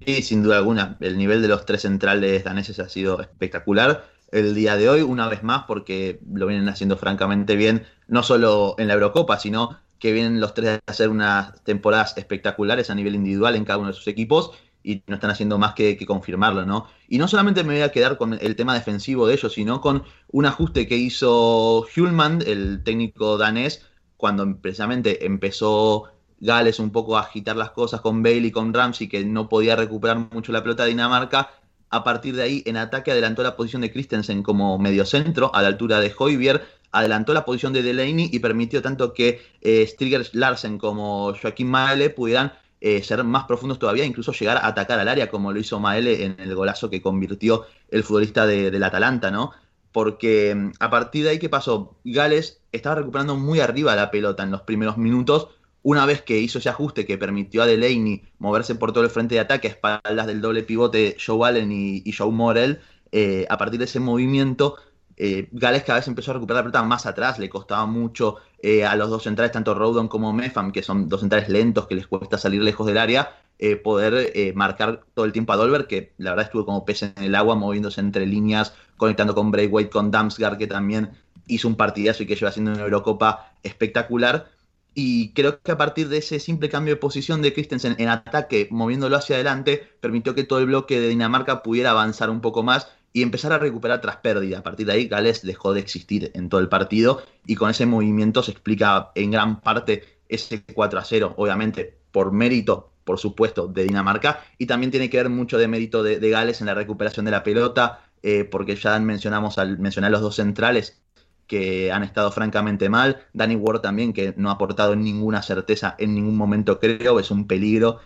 Sí, 0.04 0.22
sin 0.22 0.42
duda 0.42 0.58
alguna. 0.58 0.96
El 1.00 1.18
nivel 1.18 1.42
de 1.42 1.48
los 1.48 1.66
tres 1.66 1.82
centrales 1.82 2.44
daneses 2.44 2.78
ha 2.78 2.88
sido 2.88 3.20
espectacular. 3.20 4.08
El 4.30 4.54
día 4.54 4.76
de 4.76 4.88
hoy, 4.88 5.02
una 5.02 5.28
vez 5.28 5.42
más, 5.42 5.64
porque 5.66 6.20
lo 6.32 6.46
vienen 6.46 6.68
haciendo 6.68 6.96
francamente 6.96 7.56
bien, 7.56 7.86
no 8.06 8.22
solo 8.22 8.74
en 8.78 8.88
la 8.88 8.94
Eurocopa, 8.94 9.38
sino 9.38 9.78
que 9.98 10.12
vienen 10.12 10.40
los 10.40 10.54
tres 10.54 10.80
a 10.86 10.90
hacer 10.90 11.08
unas 11.08 11.62
temporadas 11.64 12.16
espectaculares 12.16 12.90
a 12.90 12.94
nivel 12.94 13.14
individual 13.14 13.56
en 13.56 13.64
cada 13.64 13.78
uno 13.78 13.88
de 13.88 13.94
sus 13.94 14.06
equipos 14.06 14.52
y 14.82 15.02
no 15.06 15.16
están 15.16 15.30
haciendo 15.30 15.58
más 15.58 15.74
que, 15.74 15.96
que, 15.96 16.06
confirmarlo, 16.06 16.64
¿no? 16.64 16.86
Y 17.08 17.18
no 17.18 17.26
solamente 17.26 17.64
me 17.64 17.74
voy 17.74 17.82
a 17.82 17.90
quedar 17.90 18.16
con 18.16 18.34
el 18.40 18.56
tema 18.56 18.74
defensivo 18.74 19.26
de 19.26 19.34
ellos, 19.34 19.52
sino 19.52 19.80
con 19.80 20.04
un 20.28 20.46
ajuste 20.46 20.86
que 20.86 20.96
hizo 20.96 21.84
Hulman, 21.96 22.42
el 22.46 22.82
técnico 22.84 23.36
danés, 23.38 23.84
cuando 24.16 24.60
precisamente 24.60 25.26
empezó 25.26 26.10
Gales 26.40 26.78
un 26.78 26.90
poco 26.90 27.16
a 27.16 27.22
agitar 27.22 27.56
las 27.56 27.70
cosas 27.70 28.00
con 28.00 28.22
Bale 28.22 28.36
y 28.46 28.50
con 28.50 28.72
Ramsey, 28.72 29.08
que 29.08 29.24
no 29.24 29.48
podía 29.48 29.76
recuperar 29.76 30.28
mucho 30.32 30.52
la 30.52 30.62
pelota 30.62 30.84
de 30.84 30.90
Dinamarca, 30.90 31.50
a 31.90 32.04
partir 32.04 32.36
de 32.36 32.42
ahí 32.42 32.62
en 32.66 32.76
ataque 32.76 33.10
adelantó 33.10 33.42
la 33.42 33.56
posición 33.56 33.82
de 33.82 33.90
Christensen 33.90 34.42
como 34.42 34.78
mediocentro 34.78 35.50
a 35.54 35.62
la 35.62 35.68
altura 35.68 36.00
de 36.00 36.12
Hoybier, 36.16 36.66
adelantó 36.92 37.32
la 37.32 37.44
posición 37.44 37.72
de 37.72 37.82
Delaney 37.82 38.28
y 38.32 38.38
permitió 38.38 38.82
tanto 38.82 39.14
que 39.14 39.40
eh, 39.60 40.28
Larsen 40.32 40.78
como 40.78 41.34
Joaquín 41.34 41.68
Maele 41.68 42.10
pudieran 42.10 42.52
eh, 42.80 43.02
ser 43.02 43.24
más 43.24 43.44
profundos 43.44 43.78
todavía, 43.78 44.04
incluso 44.04 44.32
llegar 44.32 44.58
a 44.58 44.66
atacar 44.66 44.98
al 44.98 45.08
área 45.08 45.30
como 45.30 45.52
lo 45.52 45.58
hizo 45.58 45.80
Maele 45.80 46.24
en 46.24 46.36
el 46.38 46.54
golazo 46.54 46.90
que 46.90 47.02
convirtió 47.02 47.66
el 47.90 48.04
futbolista 48.04 48.46
del 48.46 48.82
Atalanta, 48.82 49.30
¿no? 49.30 49.52
porque 49.92 50.54
mm, 50.54 50.72
a 50.80 50.90
partir 50.90 51.24
de 51.24 51.30
ahí, 51.30 51.38
¿qué 51.38 51.48
pasó? 51.48 51.96
Gales 52.04 52.60
estaba 52.72 52.96
recuperando 52.96 53.36
muy 53.36 53.60
arriba 53.60 53.96
la 53.96 54.10
pelota 54.10 54.42
en 54.42 54.50
los 54.50 54.62
primeros 54.62 54.96
minutos. 54.96 55.48
Una 55.88 56.04
vez 56.04 56.20
que 56.20 56.38
hizo 56.38 56.58
ese 56.58 56.68
ajuste 56.68 57.06
que 57.06 57.16
permitió 57.16 57.62
a 57.62 57.66
Delaney 57.66 58.22
moverse 58.40 58.74
por 58.74 58.92
todo 58.92 59.04
el 59.04 59.08
frente 59.08 59.36
de 59.36 59.40
ataque 59.40 59.68
a 59.68 59.70
espaldas 59.70 60.26
del 60.26 60.42
doble 60.42 60.62
pivote 60.62 61.16
Joe 61.18 61.48
Allen 61.48 61.72
y, 61.72 62.12
Joe 62.12 62.30
Morel, 62.30 62.80
eh, 63.10 63.46
a 63.48 63.56
partir 63.56 63.78
de 63.78 63.86
ese 63.86 63.98
movimiento, 63.98 64.76
eh, 65.16 65.48
Gales 65.50 65.84
cada 65.84 66.00
vez 66.00 66.06
empezó 66.06 66.32
a 66.32 66.34
recuperar 66.34 66.58
la 66.58 66.64
pelota 66.64 66.82
más 66.82 67.06
atrás, 67.06 67.38
le 67.38 67.48
costaba 67.48 67.86
mucho 67.86 68.36
eh, 68.62 68.84
a 68.84 68.96
los 68.96 69.08
dos 69.08 69.22
centrales, 69.22 69.50
tanto 69.50 69.72
Rodon 69.72 70.08
como 70.08 70.30
Mefam, 70.34 70.72
que 70.72 70.82
son 70.82 71.08
dos 71.08 71.20
centrales 71.20 71.48
lentos 71.48 71.86
que 71.86 71.94
les 71.94 72.06
cuesta 72.06 72.36
salir 72.36 72.62
lejos 72.62 72.86
del 72.86 72.98
área, 72.98 73.38
poder 73.82 74.54
marcar 74.54 75.04
todo 75.14 75.24
el 75.24 75.32
tiempo 75.32 75.54
a 75.54 75.56
Dolber, 75.56 75.86
que 75.86 76.12
la 76.18 76.32
verdad 76.32 76.44
estuvo 76.44 76.66
como 76.66 76.84
pez 76.84 77.02
en 77.02 77.14
el 77.16 77.34
agua, 77.34 77.54
moviéndose 77.54 78.02
entre 78.02 78.26
líneas, 78.26 78.74
conectando 78.98 79.34
con 79.34 79.50
Braithwaite, 79.50 79.88
con 79.88 80.10
Damsgaard, 80.10 80.58
que 80.58 80.66
también 80.66 81.12
hizo 81.46 81.66
un 81.66 81.76
partidazo 81.76 82.22
y 82.22 82.26
que 82.26 82.36
lleva 82.36 82.50
haciendo 82.50 82.72
una 82.72 82.82
Eurocopa 82.82 83.52
espectacular. 83.62 84.57
Y 85.00 85.32
creo 85.32 85.60
que 85.62 85.70
a 85.70 85.76
partir 85.76 86.08
de 86.08 86.18
ese 86.18 86.40
simple 86.40 86.68
cambio 86.68 86.94
de 86.94 87.00
posición 87.00 87.40
de 87.40 87.52
Christensen 87.52 87.94
en 88.00 88.08
ataque, 88.08 88.66
moviéndolo 88.72 89.14
hacia 89.16 89.36
adelante, 89.36 89.80
permitió 90.00 90.34
que 90.34 90.42
todo 90.42 90.58
el 90.58 90.66
bloque 90.66 90.98
de 90.98 91.06
Dinamarca 91.06 91.62
pudiera 91.62 91.92
avanzar 91.92 92.30
un 92.30 92.40
poco 92.40 92.64
más 92.64 92.88
y 93.12 93.22
empezar 93.22 93.52
a 93.52 93.58
recuperar 93.58 94.00
tras 94.00 94.16
pérdida. 94.16 94.58
A 94.58 94.62
partir 94.64 94.88
de 94.88 94.94
ahí, 94.94 95.06
Gales 95.06 95.42
dejó 95.46 95.72
de 95.72 95.78
existir 95.78 96.32
en 96.34 96.48
todo 96.48 96.60
el 96.60 96.68
partido 96.68 97.22
y 97.46 97.54
con 97.54 97.70
ese 97.70 97.86
movimiento 97.86 98.42
se 98.42 98.50
explica 98.50 99.12
en 99.14 99.30
gran 99.30 99.60
parte 99.60 100.02
ese 100.28 100.64
4 100.64 100.98
a 100.98 101.04
0, 101.04 101.34
obviamente 101.36 102.00
por 102.10 102.32
mérito 102.32 102.90
por 103.04 103.20
supuesto, 103.20 103.68
de 103.68 103.84
Dinamarca, 103.84 104.44
y 104.58 104.66
también 104.66 104.90
tiene 104.90 105.08
que 105.08 105.16
ver 105.16 105.30
mucho 105.30 105.56
de 105.58 105.68
mérito 105.68 106.02
de, 106.02 106.18
Gales 106.28 106.60
en 106.60 106.66
la 106.66 106.74
recuperación 106.74 107.24
de 107.24 107.30
la 107.30 107.42
pelota, 107.42 108.00
eh, 108.22 108.44
porque 108.44 108.74
ya 108.76 108.98
mencionamos 108.98 109.56
al 109.58 109.78
mencionar 109.78 110.10
los 110.10 110.20
dos 110.20 110.34
centrales 110.34 111.00
que 111.48 111.90
han 111.90 112.04
estado 112.04 112.30
francamente 112.30 112.88
mal, 112.88 113.24
Danny 113.32 113.56
Ward 113.56 113.80
también, 113.80 114.12
que 114.12 114.34
no 114.36 114.50
ha 114.50 114.52
aportado 114.52 114.94
ninguna 114.94 115.42
certeza 115.42 115.96
en 115.98 116.14
ningún 116.14 116.36
momento, 116.36 116.78
creo, 116.78 117.18
es 117.18 117.30
un 117.32 117.48
peligro 117.48 117.98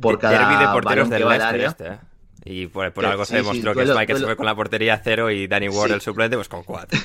por 0.00 0.18
cada 0.18 0.38
Derby 0.38 0.64
de 0.64 0.72
porteros 0.72 1.08
del 1.08 1.26
Leicester 1.26 1.60
este, 1.60 1.86
¿eh? 1.86 1.98
Y 2.44 2.66
por, 2.66 2.92
algo 3.04 3.24
se 3.24 3.36
demostró 3.36 3.74
que 3.74 3.82
Spike 3.82 4.16
se 4.16 4.24
fue 4.24 4.36
con 4.36 4.46
la 4.46 4.54
portería 4.54 5.00
cero 5.02 5.30
y 5.30 5.46
Danny 5.46 5.68
Ward, 5.68 5.92
el 5.92 6.00
suplente, 6.00 6.36
pues 6.36 6.48
con 6.48 6.62
cuatro. 6.62 6.98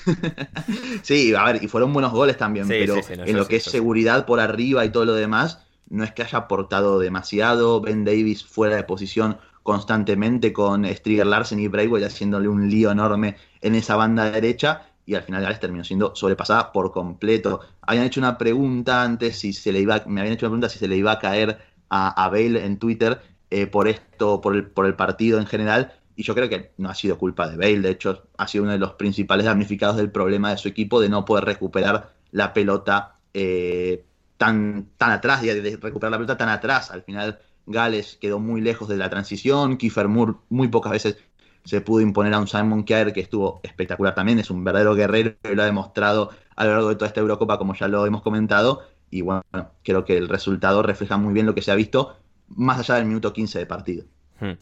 sí, 1.01 1.33
a 1.35 1.43
ver, 1.43 1.63
y 1.63 1.67
fueron 1.67 1.91
buenos 1.91 2.11
goles 2.11 2.37
también, 2.37 2.67
pero 2.67 2.95
en 3.09 3.35
lo 3.35 3.47
que 3.47 3.57
es 3.57 3.63
seguridad 3.63 4.25
por 4.25 4.39
arriba 4.39 4.85
y 4.85 4.89
todo 4.89 5.05
lo 5.05 5.13
demás, 5.13 5.65
no 5.89 6.03
es 6.03 6.11
que 6.11 6.21
haya 6.21 6.37
aportado 6.37 6.97
demasiado. 6.99 7.81
Ben 7.81 8.05
Davis 8.05 8.45
fuera 8.45 8.75
de 8.75 8.83
posición 8.83 9.37
constantemente 9.63 10.53
con 10.53 10.85
Striger 10.85 11.25
Larsen 11.25 11.59
y 11.59 11.67
Braithwaite 11.67 12.05
haciéndole 12.05 12.47
un 12.47 12.69
lío 12.69 12.91
enorme 12.91 13.35
en 13.61 13.75
esa 13.75 13.95
banda 13.95 14.29
derecha 14.31 14.92
y 15.05 15.15
al 15.15 15.23
final 15.23 15.41
Gales 15.41 15.59
terminó 15.59 15.83
siendo 15.83 16.15
sobrepasada 16.15 16.71
por 16.71 16.91
completo. 16.91 17.61
Habían 17.81 18.05
hecho 18.05 18.19
una 18.19 18.37
pregunta 18.37 19.03
antes 19.03 19.39
si 19.39 19.53
se 19.53 19.71
le 19.71 19.79
iba, 19.79 20.03
me 20.07 20.21
habían 20.21 20.35
hecho 20.35 20.45
una 20.45 20.51
pregunta 20.51 20.69
si 20.69 20.79
se 20.79 20.87
le 20.87 20.95
iba 20.95 21.11
a 21.11 21.19
caer 21.19 21.59
a, 21.89 22.29
Bale 22.29 22.65
en 22.65 22.79
Twitter 22.79 23.21
eh, 23.51 23.67
por 23.67 23.87
esto, 23.87 24.41
por 24.41 24.55
el, 24.55 24.65
por 24.65 24.85
el 24.85 24.95
partido 24.95 25.39
en 25.39 25.45
general. 25.45 25.93
Y 26.15 26.23
yo 26.23 26.35
creo 26.35 26.49
que 26.49 26.71
no 26.77 26.89
ha 26.89 26.95
sido 26.95 27.17
culpa 27.17 27.49
de 27.49 27.57
Bale, 27.57 27.81
de 27.81 27.89
hecho 27.89 28.27
ha 28.37 28.47
sido 28.47 28.63
uno 28.63 28.73
de 28.73 28.79
los 28.79 28.93
principales 28.93 29.45
damnificados 29.45 29.97
del 29.97 30.11
problema 30.11 30.51
de 30.51 30.57
su 30.57 30.67
equipo 30.67 31.01
de 31.01 31.09
no 31.09 31.25
poder 31.25 31.45
recuperar 31.45 32.13
la 32.31 32.53
pelota 32.53 33.17
eh, 33.33 34.05
tan, 34.37 34.89
tan 34.97 35.11
atrás, 35.11 35.41
de 35.41 35.77
recuperar 35.81 36.11
la 36.11 36.17
pelota 36.17 36.37
tan 36.37 36.49
atrás. 36.49 36.91
Al 36.91 37.03
final 37.03 37.39
Gales 37.65 38.17
quedó 38.19 38.39
muy 38.39 38.61
lejos 38.61 38.87
de 38.87 38.97
la 38.97 39.09
transición, 39.09 39.77
Kiefer 39.77 40.07
Moore 40.07 40.33
muy 40.49 40.67
pocas 40.67 40.91
veces 40.91 41.17
se 41.63 41.81
pudo 41.81 42.01
imponer 42.01 42.33
a 42.33 42.39
un 42.39 42.47
Simon 42.47 42.83
Kjaer 42.83 43.13
que 43.13 43.21
estuvo 43.21 43.59
espectacular 43.63 44.15
también, 44.15 44.39
es 44.39 44.49
un 44.49 44.63
verdadero 44.63 44.95
guerrero 44.95 45.35
y 45.43 45.55
lo 45.55 45.63
ha 45.63 45.65
demostrado 45.65 46.31
a 46.55 46.65
lo 46.65 46.71
largo 46.71 46.89
de 46.89 46.95
toda 46.95 47.07
esta 47.07 47.21
Eurocopa 47.21 47.57
como 47.57 47.73
ya 47.73 47.87
lo 47.87 48.05
hemos 48.05 48.21
comentado 48.21 48.83
y 49.09 49.21
bueno, 49.21 49.43
creo 49.83 50.05
que 50.05 50.17
el 50.17 50.27
resultado 50.27 50.81
refleja 50.81 51.17
muy 51.17 51.33
bien 51.33 51.45
lo 51.45 51.53
que 51.53 51.61
se 51.61 51.71
ha 51.71 51.75
visto 51.75 52.17
más 52.49 52.79
allá 52.79 52.95
del 52.95 53.05
minuto 53.05 53.31
15 53.31 53.59
de 53.59 53.65
partido. 53.65 54.05
Hmm. 54.39 54.53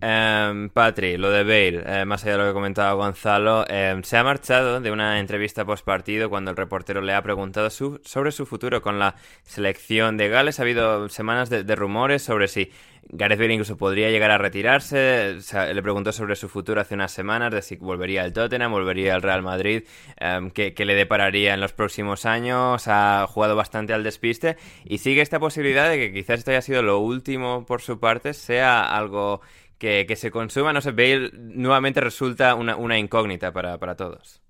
Em, 0.00 0.68
Patri, 0.70 1.16
lo 1.16 1.30
de 1.30 1.42
Bale, 1.42 1.82
eh, 1.86 2.04
más 2.04 2.22
allá 2.22 2.32
de 2.32 2.38
lo 2.38 2.46
que 2.48 2.52
comentaba 2.52 2.92
Gonzalo, 2.92 3.64
em, 3.66 4.02
se 4.02 4.18
ha 4.18 4.24
marchado 4.24 4.80
de 4.80 4.90
una 4.90 5.18
entrevista 5.18 5.64
post 5.64 5.84
partido 5.84 6.28
cuando 6.28 6.50
el 6.50 6.56
reportero 6.56 7.00
le 7.00 7.14
ha 7.14 7.22
preguntado 7.22 7.70
sobre 7.70 8.32
su 8.32 8.44
futuro 8.44 8.82
con 8.82 8.98
la 8.98 9.16
selección 9.42 10.16
de 10.18 10.28
Gales. 10.28 10.58
Ha 10.58 10.62
habido 10.62 11.08
semanas 11.08 11.48
de, 11.48 11.76
rumores 11.76 12.22
sobre 12.22 12.48
si 12.48 12.70
Gareth 13.08 13.38
Bale 13.38 13.54
incluso 13.54 13.76
podría 13.76 14.10
llegar 14.10 14.30
a 14.30 14.38
retirarse. 14.38 15.38
le 15.72 15.82
preguntó 15.82 16.12
sobre 16.12 16.34
su 16.36 16.48
futuro 16.48 16.80
hace 16.80 16.94
unas 16.94 17.12
semanas, 17.12 17.52
de 17.52 17.62
si 17.62 17.76
volvería 17.76 18.22
al 18.22 18.32
Tottenham, 18.32 18.72
volvería 18.72 19.14
al 19.14 19.22
Real 19.22 19.42
Madrid, 19.42 19.84
em, 20.16 20.50
qué, 20.50 20.74
le 20.76 20.94
depararía 20.94 21.54
en 21.54 21.60
los 21.60 21.72
próximos 21.72 22.26
años. 22.26 22.88
Ha 22.88 23.26
jugado 23.28 23.54
bastante 23.54 23.92
al 23.92 24.02
despiste 24.02 24.56
y 24.84 24.98
sigue 24.98 25.22
esta 25.22 25.38
posibilidad 25.38 25.88
de 25.88 25.98
que 25.98 26.12
quizás 26.12 26.40
esto 26.40 26.50
haya 26.50 26.62
sido 26.62 26.82
lo 26.82 26.98
último 26.98 27.64
por 27.64 27.80
su 27.80 28.00
parte, 28.00 28.34
sea 28.34 28.82
algo 28.82 29.40
que, 29.78 30.16
se 30.16 30.30
consuma, 30.30 30.72
no 30.72 30.80
sé, 30.80 30.90
Bale 30.90 31.30
nuevamente 31.34 32.00
resulta 32.00 32.54
una, 32.54 32.98
incógnita 32.98 33.52
para, 33.52 33.96
todos. 33.96 34.40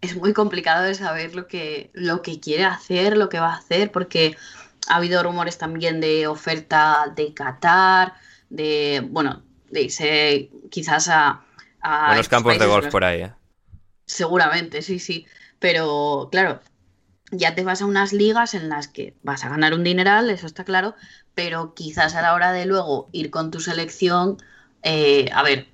Es 0.00 0.16
muy 0.16 0.32
complicado 0.32 0.84
de 0.84 0.94
saber 0.94 1.34
lo 1.34 1.46
que, 1.46 1.90
lo 1.92 2.22
que 2.22 2.40
quiere 2.40 2.64
hacer, 2.64 3.18
lo 3.18 3.28
que 3.28 3.38
va 3.38 3.52
a 3.52 3.58
hacer, 3.58 3.90
porque 3.90 4.36
ha 4.88 4.96
habido 4.96 5.22
rumores 5.22 5.58
también 5.58 6.00
de 6.00 6.26
oferta 6.26 7.12
de 7.14 7.34
Qatar, 7.34 8.14
de, 8.48 9.06
bueno, 9.08 9.42
de 9.70 9.82
irse 9.82 10.50
quizás 10.70 11.08
a... 11.08 11.42
a 11.80 12.16
los 12.16 12.28
campos 12.28 12.58
de 12.58 12.66
golf 12.66 12.88
por 12.88 13.04
ahí, 13.04 13.22
¿eh? 13.22 13.32
Seguramente, 14.06 14.82
sí, 14.82 14.98
sí. 14.98 15.26
Pero 15.60 16.28
claro, 16.32 16.60
ya 17.30 17.54
te 17.54 17.64
vas 17.64 17.82
a 17.82 17.86
unas 17.86 18.12
ligas 18.12 18.54
en 18.54 18.68
las 18.68 18.88
que 18.88 19.14
vas 19.22 19.44
a 19.44 19.48
ganar 19.48 19.74
un 19.74 19.84
dineral, 19.84 20.30
eso 20.30 20.46
está 20.46 20.64
claro, 20.64 20.94
pero 21.34 21.74
quizás 21.74 22.14
a 22.14 22.22
la 22.22 22.34
hora 22.34 22.52
de 22.52 22.66
luego 22.66 23.08
ir 23.12 23.30
con 23.30 23.50
tu 23.50 23.60
selección, 23.60 24.38
eh, 24.82 25.30
a 25.32 25.42
ver, 25.42 25.68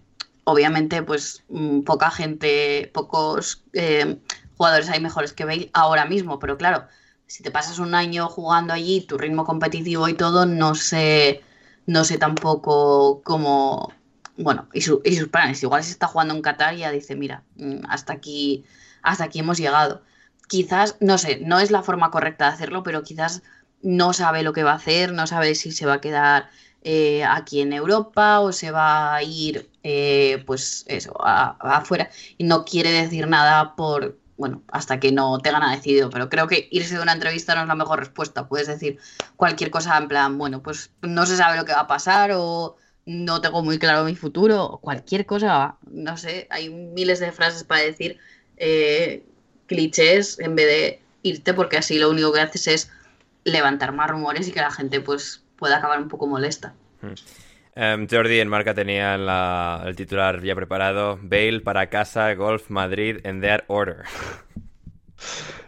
obviamente 0.45 1.03
pues 1.03 1.45
mm, 1.49 1.81
poca 1.83 2.11
gente, 2.11 2.91
pocos 2.93 3.65
eh, 3.73 4.19
jugadores 4.57 4.91
hay 4.91 5.01
mejores 5.01 5.33
que 5.33 5.45
Bale 5.45 5.71
ahora 5.73 6.05
mismo, 6.05 6.39
pero 6.39 6.59
claro, 6.59 6.87
si 7.27 7.43
te 7.43 7.51
pasas 7.51 7.79
un 7.79 7.95
año 7.95 8.29
jugando 8.29 8.73
allí, 8.73 9.01
tu 9.03 9.19
ritmo 9.19 9.45
competitivo 9.45 10.09
y 10.09 10.15
todo, 10.15 10.47
no 10.47 10.75
sé, 10.75 11.43
no 11.87 12.05
sé 12.05 12.19
tampoco 12.19 13.23
cómo, 13.25 13.93
bueno, 14.37 14.69
y, 14.73 14.83
sus 14.83 15.01
planes, 15.31 15.63
igual 15.63 15.83
si 15.85 15.91
está 15.93 16.07
jugando 16.07 16.35
en 16.35 16.43
Qatar 16.43 16.77
ya 16.77 16.91
dice, 16.91 17.17
mira, 17.17 17.43
mm, 17.57 17.87
hasta 17.89 18.13
aquí, 18.13 18.65
hasta 19.03 19.25
aquí 19.25 19.41
hemos 19.41 19.59
llegado. 19.59 20.03
Quizás, 20.49 20.97
no 21.01 21.19
sé, 21.19 21.41
no 21.45 21.59
es 21.59 21.71
la 21.71 21.83
forma 21.83 22.11
correcta 22.11 22.47
de 22.47 22.55
hacerlo, 22.55 22.83
pero 22.83 23.03
quizás 23.03 23.43
no 23.83 24.13
sabe 24.13 24.43
lo 24.43 24.53
que 24.53 24.63
va 24.63 24.73
a 24.73 24.77
hacer, 24.77 25.13
no 25.13 25.27
sabe 25.27 25.55
si 25.55 25.73
se 25.73 25.87
va 25.87 25.95
a 25.95 26.01
quedar 26.01 26.51
eh, 26.83 27.25
aquí 27.25 27.61
en 27.61 27.73
Europa 27.73 28.41
o 28.41 28.53
se 28.53 28.71
va 28.71 29.15
a 29.15 29.23
ir, 29.23 29.69
eh, 29.83 30.43
pues 30.47 30.85
eso, 30.87 31.15
afuera. 31.21 32.11
Y 32.39 32.45
no 32.45 32.65
quiere 32.65 32.93
decir 32.93 33.27
nada 33.29 33.75
por, 33.77 34.19
bueno, 34.37 34.63
hasta 34.69 35.01
que 35.01 35.13
no 35.13 35.39
tenga 35.39 35.59
nada 35.59 35.75
decidido. 35.75 36.11
Pero 36.11 36.29
creo 36.29 36.47
que 36.47 36.69
irse 36.71 36.97
de 36.97 37.03
una 37.03 37.13
entrevista 37.13 37.55
no 37.55 37.63
es 37.63 37.69
la 37.69 37.75
mejor 37.75 37.99
respuesta. 37.99 38.49
Puedes 38.49 38.67
decir 38.67 38.99
cualquier 39.37 39.71
cosa 39.71 39.97
en 39.99 40.09
plan, 40.09 40.39
bueno, 40.39 40.63
pues 40.63 40.91
no 41.03 41.27
se 41.27 41.37
sabe 41.37 41.57
lo 41.57 41.65
que 41.65 41.73
va 41.73 41.81
a 41.81 41.87
pasar 41.87 42.33
o 42.35 42.77
no 43.07 43.41
tengo 43.41 43.63
muy 43.63 43.79
claro 43.79 44.05
mi 44.05 44.17
futuro 44.17 44.65
o 44.65 44.79
cualquier 44.79 45.27
cosa. 45.27 45.77
No 45.91 46.17
sé, 46.17 46.47
hay 46.51 46.69
miles 46.69 47.21
de 47.21 47.33
frases 47.33 47.65
para 47.65 47.83
decir 47.83 48.19
eh, 48.57 49.25
clichés 49.67 50.39
en 50.41 50.57
vez 50.57 50.67
de 50.67 51.01
irte 51.23 51.55
porque 51.55 51.79
así 51.79 51.99
lo 51.99 52.11
único 52.11 52.33
que 52.33 52.41
haces 52.41 52.67
es 52.67 52.91
levantar 53.45 53.93
más 53.93 54.11
rumores 54.11 54.49
y 54.49 54.53
que 54.53 54.61
la 54.61 54.71
gente 54.71 55.01
pues 55.01 55.43
pueda 55.57 55.79
acabar 55.79 56.01
un 56.01 56.09
poco 56.09 56.27
molesta. 56.27 56.75
Hmm. 57.01 57.15
Em, 57.85 58.07
Jordi 58.11 58.39
en 58.41 58.49
marca 58.49 58.75
tenía 58.75 59.15
el 59.87 59.95
titular 59.97 60.43
ya 60.43 60.55
preparado. 60.57 61.19
Bale 61.23 61.61
para 61.61 61.89
casa, 61.91 62.35
Golf 62.35 62.71
Madrid 62.71 63.19
en 63.25 63.41
their 63.41 63.65
order. 63.69 64.05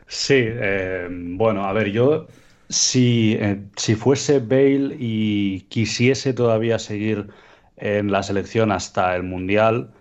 Sí, 0.06 0.34
em, 0.46 1.36
bueno, 1.36 1.64
a 1.64 1.72
ver, 1.72 1.90
yo 1.90 2.26
si, 2.68 3.34
eh, 3.38 3.62
si 3.76 3.94
fuese 3.94 4.38
Bale 4.40 4.96
y 4.98 5.62
quisiese 5.68 6.32
todavía 6.34 6.78
seguir 6.78 7.28
en 7.76 8.10
la 8.10 8.22
selección 8.22 8.72
hasta 8.72 9.14
el 9.16 9.22
Mundial, 9.22 9.92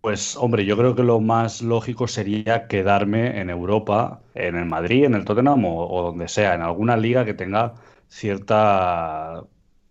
pues 0.00 0.36
hombre, 0.36 0.64
yo 0.66 0.76
creo 0.76 0.94
que 0.94 1.02
lo 1.02 1.20
más 1.20 1.62
lógico 1.62 2.08
sería 2.08 2.66
quedarme 2.68 3.40
en 3.40 3.50
Europa, 3.50 4.22
en 4.34 4.56
el 4.56 4.66
Madrid, 4.66 5.04
en 5.04 5.14
el 5.14 5.24
Tottenham 5.24 5.64
o, 5.64 6.02
donde 6.02 6.28
sea, 6.28 6.54
en 6.54 6.62
alguna 6.62 6.96
liga 6.96 7.24
que 7.24 7.34
tenga 7.34 7.74
cierta 8.08 9.44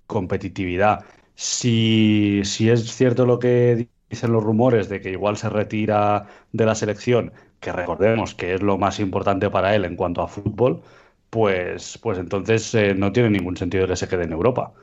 competitividad. 0.08 1.06
Si, 1.40 2.42
si 2.44 2.70
es 2.70 2.92
cierto 2.96 3.26
lo 3.26 3.38
que 3.40 3.90
dicen 4.10 4.32
los 4.32 4.44
rumores 4.44 4.90
de 4.90 5.02
que 5.02 5.12
igual 5.12 5.38
se 5.38 5.50
retira 5.50 6.28
de 6.52 6.66
la 6.66 6.74
selección, 6.76 7.32
que 7.60 7.72
recordemos 7.72 8.34
que 8.36 8.56
es 8.56 8.62
lo 8.64 8.78
más 8.78 9.00
importante 9.00 9.50
para 9.50 9.76
él 9.76 9.86
en 9.86 9.96
cuanto 9.96 10.22
a 10.22 10.28
fútbol, 10.28 10.82
pues, 11.30 11.98
pues 12.00 12.18
entonces 12.18 12.74
eh, 12.76 12.96
no 12.96 13.12
tiene 13.12 13.30
ningún 13.30 13.56
sentido 13.58 13.88
que 13.88 13.96
se 13.96 14.08
quede 14.08 14.24
en 14.24 14.32
Europa. 14.34 14.74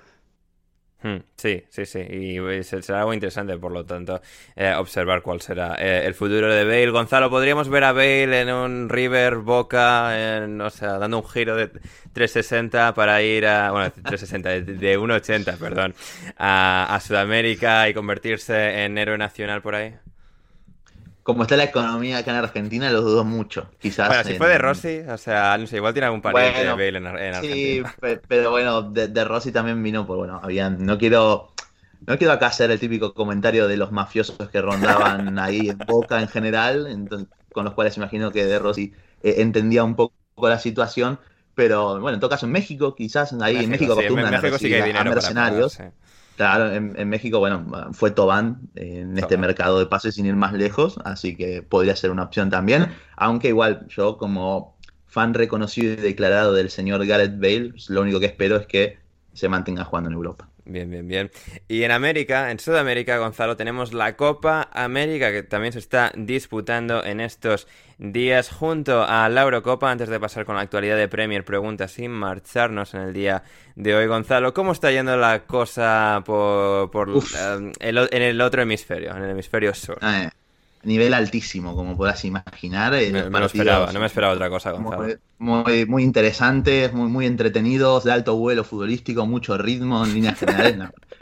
Hmm, 1.04 1.18
sí, 1.36 1.62
sí, 1.68 1.84
sí. 1.84 1.98
Y 2.08 2.40
pues, 2.40 2.66
será 2.66 3.00
algo 3.00 3.12
interesante, 3.12 3.58
por 3.58 3.72
lo 3.72 3.84
tanto, 3.84 4.22
eh, 4.56 4.72
observar 4.74 5.20
cuál 5.20 5.42
será 5.42 5.74
eh, 5.78 6.06
el 6.06 6.14
futuro 6.14 6.50
de 6.50 6.64
Bale. 6.64 6.90
Gonzalo, 6.90 7.28
¿podríamos 7.28 7.68
ver 7.68 7.84
a 7.84 7.92
Bale 7.92 8.40
en 8.40 8.50
un 8.50 8.88
River 8.88 9.36
Boca, 9.36 10.38
en, 10.38 10.58
o 10.62 10.70
sea, 10.70 10.96
dando 10.96 11.18
un 11.18 11.28
giro 11.28 11.56
de 11.56 11.68
360 12.14 12.94
para 12.94 13.20
ir 13.20 13.46
a. 13.46 13.70
Bueno, 13.70 13.92
360, 13.92 14.48
de 14.60 14.98
1,80, 14.98 15.58
perdón, 15.58 15.94
a 16.38 16.98
Sudamérica 17.02 17.86
y 17.86 17.92
convertirse 17.92 18.84
en 18.84 18.96
héroe 18.96 19.18
nacional 19.18 19.60
por 19.60 19.74
ahí? 19.74 19.94
Como 21.24 21.42
está 21.42 21.56
la 21.56 21.64
economía 21.64 22.18
acá 22.18 22.32
en 22.32 22.36
Argentina, 22.36 22.90
lo 22.90 23.00
dudo 23.00 23.24
mucho. 23.24 23.70
Quizás. 23.78 24.08
Bueno, 24.08 24.24
si 24.24 24.34
fue 24.34 24.46
de 24.46 24.58
Rossi, 24.58 24.98
o 25.08 25.16
sea, 25.16 25.56
no 25.56 25.66
sé, 25.66 25.76
igual 25.76 25.94
tiene 25.94 26.04
algún 26.04 26.20
pariente 26.20 26.60
de 26.60 26.70
Bale 26.70 26.98
en, 26.98 27.06
Argentina. 27.06 27.94
Sí, 27.98 28.18
pero 28.28 28.50
bueno, 28.50 28.82
de, 28.82 29.24
Rossi 29.24 29.50
también 29.50 29.82
vino, 29.82 30.06
pues 30.06 30.18
bueno, 30.18 30.38
habían. 30.42 30.84
No 30.84 30.98
quiero. 30.98 31.50
No 32.06 32.18
quiero 32.18 32.34
acá 32.34 32.48
hacer 32.48 32.70
el 32.70 32.78
típico 32.78 33.14
comentario 33.14 33.66
de 33.66 33.78
los 33.78 33.90
mafiosos 33.90 34.50
que 34.50 34.60
rondaban 34.60 35.38
ahí 35.38 35.70
en 35.70 35.78
Boca 35.78 36.20
en 36.20 36.28
general, 36.28 36.86
entonces, 36.86 37.28
con 37.50 37.64
los 37.64 37.72
cuales 37.72 37.96
imagino 37.96 38.30
que 38.30 38.44
de 38.44 38.58
Rossi 38.58 38.92
eh, 39.22 39.36
entendía 39.38 39.82
un 39.82 39.96
poco 39.96 40.12
la 40.42 40.58
situación, 40.58 41.18
pero 41.54 41.98
bueno, 42.00 42.16
en 42.16 42.20
todo 42.20 42.28
caso 42.28 42.44
en 42.44 42.52
México, 42.52 42.94
quizás 42.94 43.32
ahí 43.40 43.64
en 43.64 43.70
México 43.70 43.94
acostumbran 43.94 44.34
a, 44.34 44.40
recibir 44.42 44.94
a 44.94 45.04
mercenarios. 45.04 45.78
Claro, 46.36 46.72
en, 46.72 47.08
México, 47.08 47.38
bueno, 47.38 47.64
fue 47.92 48.10
Tobán 48.10 48.68
en 48.74 49.16
este 49.16 49.36
mercado 49.38 49.78
de 49.78 49.86
pases 49.86 50.16
sin 50.16 50.26
ir 50.26 50.34
más 50.34 50.52
lejos, 50.52 50.98
así 51.04 51.36
que 51.36 51.62
podría 51.62 51.94
ser 51.94 52.10
una 52.10 52.24
opción 52.24 52.50
también. 52.50 52.88
Aunque 53.16 53.48
igual 53.48 53.86
yo 53.88 54.18
como 54.18 54.76
fan 55.06 55.32
reconocido 55.32 55.92
y 55.92 55.96
declarado 55.96 56.52
del 56.52 56.70
señor 56.70 57.06
Gareth 57.06 57.38
Bale, 57.38 57.72
lo 57.88 58.02
único 58.02 58.18
que 58.18 58.26
espero 58.26 58.56
es 58.56 58.66
que 58.66 58.98
se 59.32 59.48
mantenga 59.48 59.84
jugando 59.84 60.10
en 60.10 60.16
Europa. 60.16 60.48
Bien, 60.66 60.90
bien, 60.90 61.06
bien. 61.06 61.30
Y 61.68 61.82
en 61.82 61.90
América, 61.90 62.50
en 62.50 62.58
Sudamérica, 62.58 63.18
Gonzalo, 63.18 63.54
tenemos 63.54 63.92
la 63.92 64.16
Copa 64.16 64.70
América 64.72 65.30
que 65.30 65.42
también 65.42 65.74
se 65.74 65.78
está 65.78 66.10
disputando 66.16 67.04
en 67.04 67.20
estos 67.20 67.66
días 67.98 68.48
junto 68.48 69.04
a 69.04 69.28
la 69.28 69.42
Eurocopa. 69.42 69.90
Antes 69.90 70.08
de 70.08 70.18
pasar 70.18 70.46
con 70.46 70.56
la 70.56 70.62
actualidad 70.62 70.96
de 70.96 71.06
Premier, 71.06 71.44
pregunta 71.44 71.86
sin 71.86 72.12
marcharnos 72.12 72.94
en 72.94 73.02
el 73.02 73.12
día 73.12 73.42
de 73.76 73.94
hoy, 73.94 74.06
Gonzalo. 74.06 74.54
¿Cómo 74.54 74.72
está 74.72 74.90
yendo 74.90 75.16
la 75.18 75.44
cosa 75.44 76.22
por, 76.24 77.10
eh, 77.10 77.72
en 77.80 78.22
el 78.22 78.40
otro 78.40 78.62
hemisferio, 78.62 79.14
en 79.14 79.22
el 79.22 79.30
hemisferio 79.30 79.74
sur? 79.74 79.98
Ah, 80.00 80.30
nivel 80.84 81.14
altísimo, 81.14 81.74
como 81.74 81.96
podrás 81.96 82.24
imaginar. 82.24 82.92
no 82.92 83.30
me 83.30 83.46
esperaba, 83.46 83.92
no 83.92 84.00
me 84.00 84.06
esperaba 84.06 84.34
otra 84.34 84.48
cosa, 84.50 84.72
Gonzalo. 84.72 85.18
Muy, 85.38 85.84
muy 85.86 86.02
interesantes, 86.02 86.92
muy, 86.92 87.08
muy 87.08 87.26
entretenidos, 87.26 88.04
de 88.04 88.12
alto 88.12 88.36
vuelo 88.36 88.64
futbolístico, 88.64 89.26
mucho 89.26 89.58
ritmo 89.58 90.04
en 90.04 90.14
líneas 90.14 90.38
generales. 90.38 90.78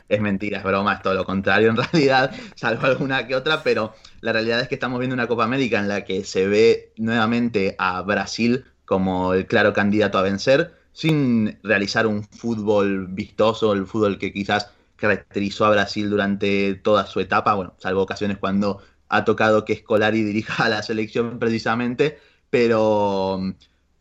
es 0.09 0.21
mentira, 0.21 0.59
es 0.59 0.65
broma, 0.65 0.95
es 0.95 1.03
todo 1.03 1.15
lo 1.15 1.25
contrario 1.25 1.71
en 1.71 1.77
realidad, 1.93 2.33
salvo 2.55 2.87
alguna 2.87 3.27
que 3.27 3.35
otra, 3.35 3.63
pero 3.63 3.95
la 4.21 4.33
realidad 4.33 4.61
es 4.61 4.69
que 4.69 4.75
estamos 4.75 4.99
viendo 4.99 5.15
una 5.15 5.27
Copa 5.27 5.45
América 5.45 5.79
en 5.79 5.89
la 5.89 6.05
que 6.05 6.25
se 6.25 6.47
ve 6.47 6.93
nuevamente 6.97 7.75
a 7.79 8.03
Brasil 8.03 8.65
como 8.85 9.33
el 9.33 9.47
claro 9.47 9.73
candidato 9.73 10.19
a 10.19 10.23
vencer, 10.23 10.75
sin 10.93 11.59
realizar 11.63 12.07
un 12.07 12.25
fútbol 12.25 13.07
vistoso, 13.09 13.73
el 13.73 13.87
fútbol 13.87 14.19
que 14.19 14.33
quizás 14.33 14.71
caracterizó 14.97 15.65
a 15.65 15.71
Brasil 15.71 16.09
durante 16.11 16.75
toda 16.75 17.07
su 17.07 17.19
etapa, 17.19 17.55
bueno, 17.55 17.75
salvo 17.79 18.03
ocasiones 18.03 18.39
cuando 18.39 18.83
ha 19.13 19.25
tocado 19.25 19.65
que 19.65 19.77
Scolari 19.77 20.23
dirija 20.25 20.65
a 20.65 20.69
la 20.69 20.83
selección 20.83 21.39
precisamente, 21.39 22.19
pero 22.51 23.39
mm, 23.41 23.53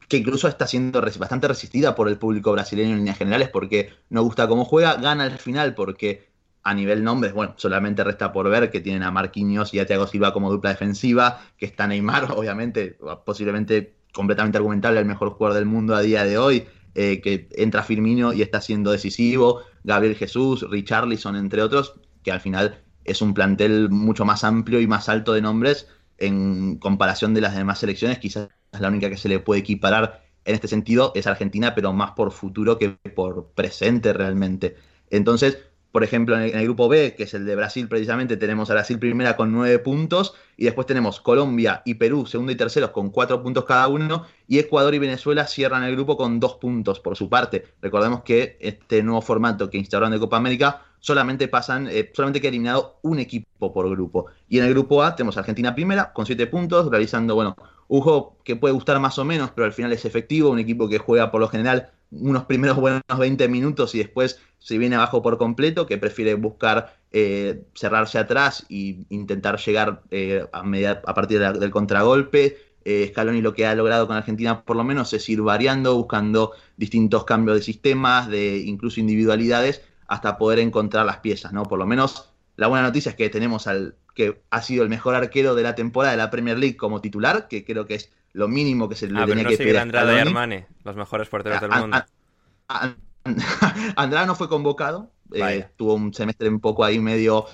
que 0.08 0.18
incluso 0.18 0.48
está 0.48 0.66
siendo 0.68 1.02
bastante 1.02 1.48
resistida 1.48 1.96
por 1.96 2.08
el 2.08 2.18
público 2.18 2.52
brasileño 2.52 2.92
en 2.92 3.00
líneas 3.00 3.18
generales 3.18 3.50
porque 3.50 3.94
no 4.10 4.24
gusta 4.24 4.48
cómo 4.48 4.66
juega, 4.66 4.96
gana 4.96 5.26
al 5.26 5.38
final 5.38 5.76
porque 5.76 6.32
a 6.64 6.74
nivel 6.74 7.04
nombres, 7.04 7.34
bueno, 7.34 7.54
solamente 7.58 8.04
resta 8.04 8.32
por 8.32 8.50
ver 8.50 8.70
que 8.72 8.80
tienen 8.80 9.04
a 9.04 9.12
Marquinhos 9.12 9.74
y 9.74 9.80
a 9.80 9.86
Thiago 9.86 10.08
Silva 10.08 10.32
como 10.32 10.52
dupla 10.52 10.70
defensiva, 10.70 11.42
que 11.58 11.66
está 11.66 11.88
Neymar, 11.88 12.32
obviamente, 12.36 12.98
posiblemente 13.26 13.96
completamente 14.14 14.58
argumentable, 14.58 15.00
el 15.00 15.06
mejor 15.06 15.32
jugador 15.32 15.56
del 15.58 15.66
mundo 15.66 15.96
a 15.96 16.02
día 16.02 16.24
de 16.24 16.38
hoy, 16.38 16.66
eh, 16.94 17.22
que 17.22 17.50
entra 17.54 17.84
Firmino 17.84 18.34
y 18.34 18.42
está 18.42 18.62
siendo 18.62 18.92
decisivo, 18.92 19.62
Gabriel 19.84 20.16
Jesús, 20.16 20.70
Richarlison, 20.70 21.36
entre 21.36 21.64
otros, 21.64 21.96
que 22.24 22.32
al 22.32 22.42
final 22.42 22.82
es 23.06 23.22
un 23.22 23.34
plantel 23.34 23.90
mucho 23.90 24.26
más 24.26 24.44
amplio 24.44 24.80
y 24.80 24.88
más 24.88 25.10
alto 25.10 25.34
de 25.34 25.42
nombres 25.42 25.88
en 26.18 26.78
comparación 26.78 27.34
de 27.34 27.42
las 27.42 27.56
demás 27.56 27.80
selecciones, 27.80 28.20
quizás 28.20 28.50
la 28.80 28.88
única 28.88 29.10
que 29.10 29.18
se 29.18 29.30
le 29.30 29.40
puede 29.40 29.62
equiparar 29.62 30.24
en 30.46 30.56
este 30.56 30.68
sentido 30.68 31.12
es 31.16 31.28
Argentina, 31.28 31.76
pero 31.76 31.94
más 31.94 32.12
por 32.12 32.32
futuro 32.32 32.78
que 32.78 32.90
por 32.90 33.48
presente 33.54 34.14
realmente. 34.14 34.76
Entonces, 35.10 35.58
por 35.92 36.04
ejemplo, 36.04 36.40
en 36.40 36.58
el, 36.58 36.64
grupo 36.64 36.88
B, 36.88 37.16
que 37.16 37.24
es 37.24 37.34
el 37.34 37.46
de 37.46 37.56
Brasil 37.56 37.88
precisamente, 37.90 38.38
tenemos 38.38 38.70
a 38.70 38.74
Brasil 38.74 38.98
primera 38.98 39.36
con 39.36 39.52
nueve 39.52 39.78
puntos 39.80 40.34
y 40.56 40.66
después 40.66 40.88
tenemos 40.88 41.20
Colombia 41.20 41.82
y 41.86 41.96
Perú, 41.96 42.26
segundo 42.26 42.52
y 42.52 42.56
terceros, 42.56 42.92
con 42.92 43.10
cuatro 43.10 43.44
puntos 43.44 43.66
cada 43.66 43.88
uno 43.90 44.26
y 44.48 44.60
Ecuador 44.60 44.96
y 44.96 45.00
Venezuela 45.00 45.48
cierran 45.48 45.84
el 45.84 45.94
grupo 45.94 46.16
con 46.16 46.40
dos 46.40 46.56
puntos 46.56 47.02
por 47.02 47.18
su 47.18 47.30
parte. 47.30 47.66
Recordemos 47.82 48.22
que 48.24 48.58
este 48.62 49.04
nuevo 49.04 49.22
formato 49.22 49.70
que 49.70 49.78
instauraron 49.78 50.14
de 50.14 50.20
Copa 50.20 50.38
América 50.38 50.86
solamente 51.02 51.50
pasan, 51.50 51.90
eh, 51.90 52.10
solamente 52.14 52.40
queda 52.40 52.50
eliminado 52.50 53.00
un 53.02 53.20
equipo 53.20 53.74
por 53.74 53.90
grupo. 53.90 54.28
Y 54.48 54.60
en 54.60 54.66
el 54.66 54.72
grupo 54.72 55.04
A 55.04 55.16
tenemos 55.16 55.36
Argentina 55.36 55.76
primera 55.76 56.14
con 56.14 56.26
siete 56.26 56.48
puntos, 56.48 56.90
realizando, 56.90 57.36
bueno, 57.36 57.58
un 57.90 58.00
juego 58.00 58.38
que 58.46 58.56
puede 58.56 58.74
gustar 58.74 59.00
más 59.02 59.20
o 59.20 59.26
menos, 59.26 59.52
pero 59.52 59.66
al 59.66 59.74
final 59.74 59.92
es 59.92 60.06
efectivo, 60.06 60.50
un 60.50 60.60
equipo 60.60 60.88
que 60.88 60.98
juega 60.98 61.30
por 61.30 61.42
lo 61.42 61.50
general 61.50 61.92
unos 62.12 62.46
primeros 62.46 62.78
buenos 62.78 63.02
20 63.18 63.48
minutos 63.48 63.96
y 63.96 64.00
después 64.00 64.40
se 64.60 64.78
viene 64.78 64.96
abajo 64.96 65.22
por 65.22 65.38
completo, 65.38 65.86
que 65.88 65.98
prefiere 65.98 66.36
buscar 66.36 66.98
eh, 67.12 67.64
cerrarse 67.74 68.20
atrás 68.20 68.66
e 68.70 69.04
intentar 69.10 69.58
llegar 69.60 70.04
eh, 70.12 70.46
a, 70.54 70.62
a, 70.62 71.14
partir 71.14 71.40
del 71.40 71.72
contragolpe. 71.72 72.58
Eh, 72.84 73.08
Scaloni 73.10 73.42
lo 73.42 73.54
que 73.54 73.66
ha 73.66 73.76
logrado 73.76 74.08
con 74.08 74.16
Argentina 74.16 74.64
por 74.64 74.76
lo 74.76 74.84
menos 74.84 75.14
es 75.14 75.28
ir 75.30 75.42
variando, 75.42 75.96
buscando 75.96 76.52
distintos 76.78 77.26
cambios 77.26 77.58
de 77.58 77.64
sistemas, 77.64 78.28
de 78.28 78.58
incluso 78.58 79.00
individualidades, 79.00 79.82
hasta 80.12 80.38
poder 80.38 80.60
encontrar 80.60 81.06
las 81.06 81.20
piezas, 81.20 81.54
¿no? 81.54 81.64
Por 81.64 81.80
lo 81.80 81.86
menos 81.86 82.30
la 82.58 82.68
buena 82.68 82.84
noticia 82.86 83.12
es 83.12 83.16
que 83.16 83.30
tenemos 83.30 83.66
al 83.66 83.96
que 84.14 84.42
ha 84.50 84.62
sido 84.62 84.84
el 84.84 84.90
mejor 84.90 85.16
arquero 85.16 85.56
de 85.56 85.64
la 85.64 85.74
temporada 85.74 86.12
de 86.12 86.18
la 86.18 86.30
Premier 86.30 86.60
League 86.60 86.76
como 86.76 87.00
titular, 87.00 87.48
que 87.48 87.64
creo 87.64 87.86
que 87.86 87.96
es 87.96 88.12
lo 88.34 88.50
mínimo 88.50 88.90
que 88.90 88.96
se 88.96 89.08
le 89.08 89.18
ah, 89.18 89.26
tenía 89.26 89.46
que 89.46 89.56
pedir. 89.56 89.78
Andrade 89.78 90.16
y 90.16 90.20
Armani, 90.20 90.66
los 90.84 90.98
mejores 90.98 91.30
porteros 91.30 91.62
del 91.62 91.72
mundo. 91.72 92.04
Andrade 93.96 94.28
no 94.28 94.36
fue 94.36 94.50
convocado, 94.50 95.14
eh, 95.34 95.70
tuvo 95.78 95.94
un 95.94 96.14
semestre 96.14 96.50
un 96.50 96.60
poco 96.60 96.84
ahí 96.84 97.00
medio 97.00 97.46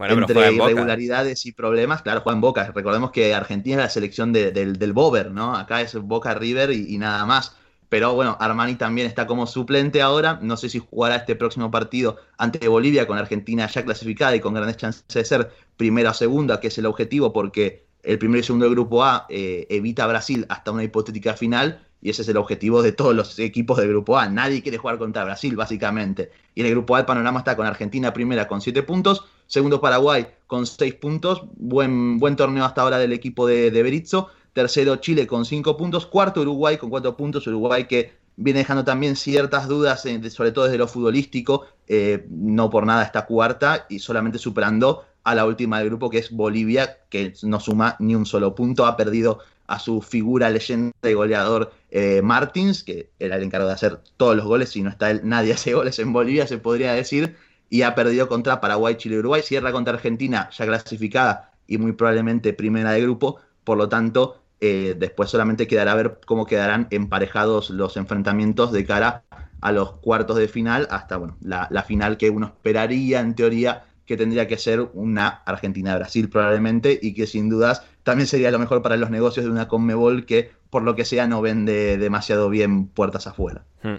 entre 0.00 0.52
irregularidades 0.52 1.46
y 1.46 1.52
problemas. 1.52 2.02
Claro, 2.02 2.22
juega 2.22 2.34
en 2.34 2.40
Boca. 2.40 2.72
Recordemos 2.74 3.12
que 3.12 3.34
Argentina 3.34 3.76
es 3.76 3.82
la 3.82 3.90
selección 3.90 4.32
del, 4.32 4.76
del 4.76 4.92
Bover, 4.92 5.30
¿no? 5.30 5.54
Acá 5.54 5.80
es 5.80 5.94
Boca 5.94 6.34
River 6.34 6.72
y, 6.72 6.98
nada 6.98 7.24
más. 7.24 7.56
Pero 7.90 8.14
bueno, 8.14 8.36
Armani 8.40 8.76
también 8.76 9.08
está 9.08 9.26
como 9.26 9.46
suplente 9.46 10.00
ahora. 10.00 10.38
No 10.40 10.56
sé 10.56 10.70
si 10.70 10.78
jugará 10.78 11.16
este 11.16 11.34
próximo 11.34 11.70
partido 11.70 12.16
ante 12.38 12.68
Bolivia 12.68 13.06
con 13.06 13.18
Argentina 13.18 13.66
ya 13.66 13.84
clasificada 13.84 14.34
y 14.36 14.40
con 14.40 14.54
grandes 14.54 14.76
chances 14.78 15.04
de 15.08 15.24
ser 15.24 15.50
primera 15.76 16.12
o 16.12 16.14
segunda, 16.14 16.60
que 16.60 16.68
es 16.68 16.78
el 16.78 16.86
objetivo, 16.86 17.32
porque 17.32 17.84
el 18.04 18.18
primero 18.18 18.40
y 18.40 18.44
segundo 18.44 18.66
del 18.66 18.76
grupo 18.76 19.04
A 19.04 19.26
eh, 19.28 19.66
evita 19.68 20.04
a 20.04 20.06
Brasil 20.06 20.46
hasta 20.48 20.70
una 20.70 20.84
hipotética 20.84 21.34
final 21.34 21.84
y 22.00 22.10
ese 22.10 22.22
es 22.22 22.28
el 22.28 22.36
objetivo 22.36 22.80
de 22.80 22.92
todos 22.92 23.14
los 23.14 23.38
equipos 23.40 23.76
del 23.76 23.88
grupo 23.88 24.16
A. 24.16 24.28
Nadie 24.28 24.62
quiere 24.62 24.78
jugar 24.78 24.96
contra 24.96 25.24
Brasil, 25.24 25.56
básicamente. 25.56 26.30
Y 26.54 26.60
en 26.60 26.66
el 26.66 26.72
grupo 26.72 26.94
A 26.94 27.00
el 27.00 27.06
panorama 27.06 27.40
está 27.40 27.56
con 27.56 27.66
Argentina 27.66 28.12
primera 28.12 28.46
con 28.46 28.60
7 28.60 28.84
puntos, 28.84 29.24
segundo 29.48 29.80
Paraguay 29.80 30.28
con 30.46 30.64
6 30.64 30.94
puntos, 30.94 31.42
buen, 31.56 32.18
buen 32.18 32.36
torneo 32.36 32.64
hasta 32.64 32.82
ahora 32.82 32.98
del 32.98 33.12
equipo 33.12 33.46
de, 33.46 33.72
de 33.72 33.82
Berizzo, 33.82 34.28
tercero 34.52 34.96
Chile 34.96 35.26
con 35.26 35.44
5 35.44 35.76
puntos, 35.76 36.06
cuarto 36.06 36.40
Uruguay 36.40 36.76
con 36.76 36.90
4 36.90 37.16
puntos, 37.16 37.46
Uruguay 37.46 37.86
que 37.86 38.12
viene 38.36 38.60
dejando 38.60 38.84
también 38.84 39.16
ciertas 39.16 39.68
dudas, 39.68 40.02
sobre 40.30 40.52
todo 40.52 40.64
desde 40.64 40.78
lo 40.78 40.88
futbolístico, 40.88 41.66
eh, 41.86 42.26
no 42.30 42.70
por 42.70 42.86
nada 42.86 43.04
está 43.04 43.26
cuarta 43.26 43.86
y 43.88 43.98
solamente 43.98 44.38
superando 44.38 45.04
a 45.24 45.34
la 45.34 45.44
última 45.44 45.78
del 45.78 45.88
grupo 45.88 46.08
que 46.08 46.18
es 46.18 46.30
Bolivia, 46.30 46.98
que 47.10 47.34
no 47.42 47.60
suma 47.60 47.96
ni 47.98 48.14
un 48.14 48.24
solo 48.24 48.54
punto, 48.54 48.86
ha 48.86 48.96
perdido 48.96 49.40
a 49.66 49.78
su 49.78 50.02
figura 50.02 50.50
leyenda 50.50 50.92
y 51.02 51.12
goleador 51.12 51.72
eh, 51.90 52.22
Martins, 52.22 52.82
que 52.82 53.10
era 53.18 53.36
el 53.36 53.42
encargado 53.42 53.68
de 53.68 53.74
hacer 53.74 54.00
todos 54.16 54.34
los 54.34 54.46
goles, 54.46 54.70
si 54.70 54.82
no 54.82 54.90
está 54.90 55.10
él, 55.10 55.20
nadie 55.24 55.52
hace 55.54 55.74
goles 55.74 55.98
en 55.98 56.12
Bolivia, 56.12 56.46
se 56.46 56.58
podría 56.58 56.92
decir, 56.92 57.36
y 57.68 57.82
ha 57.82 57.94
perdido 57.94 58.28
contra 58.28 58.60
Paraguay, 58.60 58.96
Chile 58.96 59.16
y 59.16 59.18
Uruguay, 59.18 59.42
cierra 59.42 59.70
contra 59.70 59.94
Argentina, 59.94 60.50
ya 60.50 60.66
clasificada 60.66 61.52
y 61.66 61.78
muy 61.78 61.92
probablemente 61.92 62.52
primera 62.52 62.92
de 62.92 63.02
grupo, 63.02 63.36
por 63.62 63.78
lo 63.78 63.88
tanto, 63.88 64.39
eh, 64.60 64.94
después 64.98 65.30
solamente 65.30 65.66
quedará 65.66 65.94
ver 65.94 66.20
cómo 66.26 66.46
quedarán 66.46 66.86
emparejados 66.90 67.70
los 67.70 67.96
enfrentamientos 67.96 68.72
de 68.72 68.84
cara 68.84 69.24
a 69.60 69.72
los 69.72 69.92
cuartos 69.92 70.36
de 70.36 70.48
final, 70.48 70.88
hasta 70.90 71.16
bueno, 71.16 71.36
la, 71.40 71.68
la 71.70 71.82
final 71.82 72.16
que 72.16 72.30
uno 72.30 72.46
esperaría 72.46 73.20
en 73.20 73.34
teoría 73.34 73.84
que 74.10 74.16
tendría 74.16 74.48
que 74.48 74.58
ser 74.58 74.88
una 74.94 75.28
Argentina-Brasil 75.46 76.28
probablemente 76.28 76.98
y 77.00 77.14
que 77.14 77.28
sin 77.28 77.48
dudas 77.48 77.86
también 78.02 78.26
sería 78.26 78.50
lo 78.50 78.58
mejor 78.58 78.82
para 78.82 78.96
los 78.96 79.08
negocios 79.08 79.46
de 79.46 79.52
una 79.52 79.68
Conmebol 79.68 80.26
que 80.26 80.50
por 80.68 80.82
lo 80.82 80.96
que 80.96 81.04
sea 81.04 81.28
no 81.28 81.40
vende 81.40 81.96
demasiado 81.96 82.50
bien 82.50 82.88
puertas 82.88 83.28
afuera. 83.28 83.62
Hmm. 83.82 83.96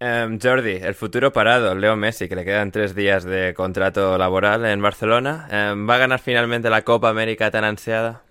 Em, 0.00 0.40
Jordi, 0.40 0.72
el 0.82 0.96
futuro 0.96 1.32
parado, 1.32 1.76
Leo 1.76 1.94
Messi, 1.94 2.28
que 2.28 2.34
le 2.34 2.44
quedan 2.44 2.72
tres 2.72 2.96
días 2.96 3.22
de 3.22 3.54
contrato 3.54 4.18
laboral 4.18 4.64
en 4.64 4.82
Barcelona, 4.82 5.46
em, 5.48 5.88
¿va 5.88 5.94
a 5.94 5.98
ganar 5.98 6.18
finalmente 6.18 6.68
la 6.68 6.82
Copa 6.82 7.08
América 7.08 7.52
tan 7.52 7.62
ansiada? 7.62 8.22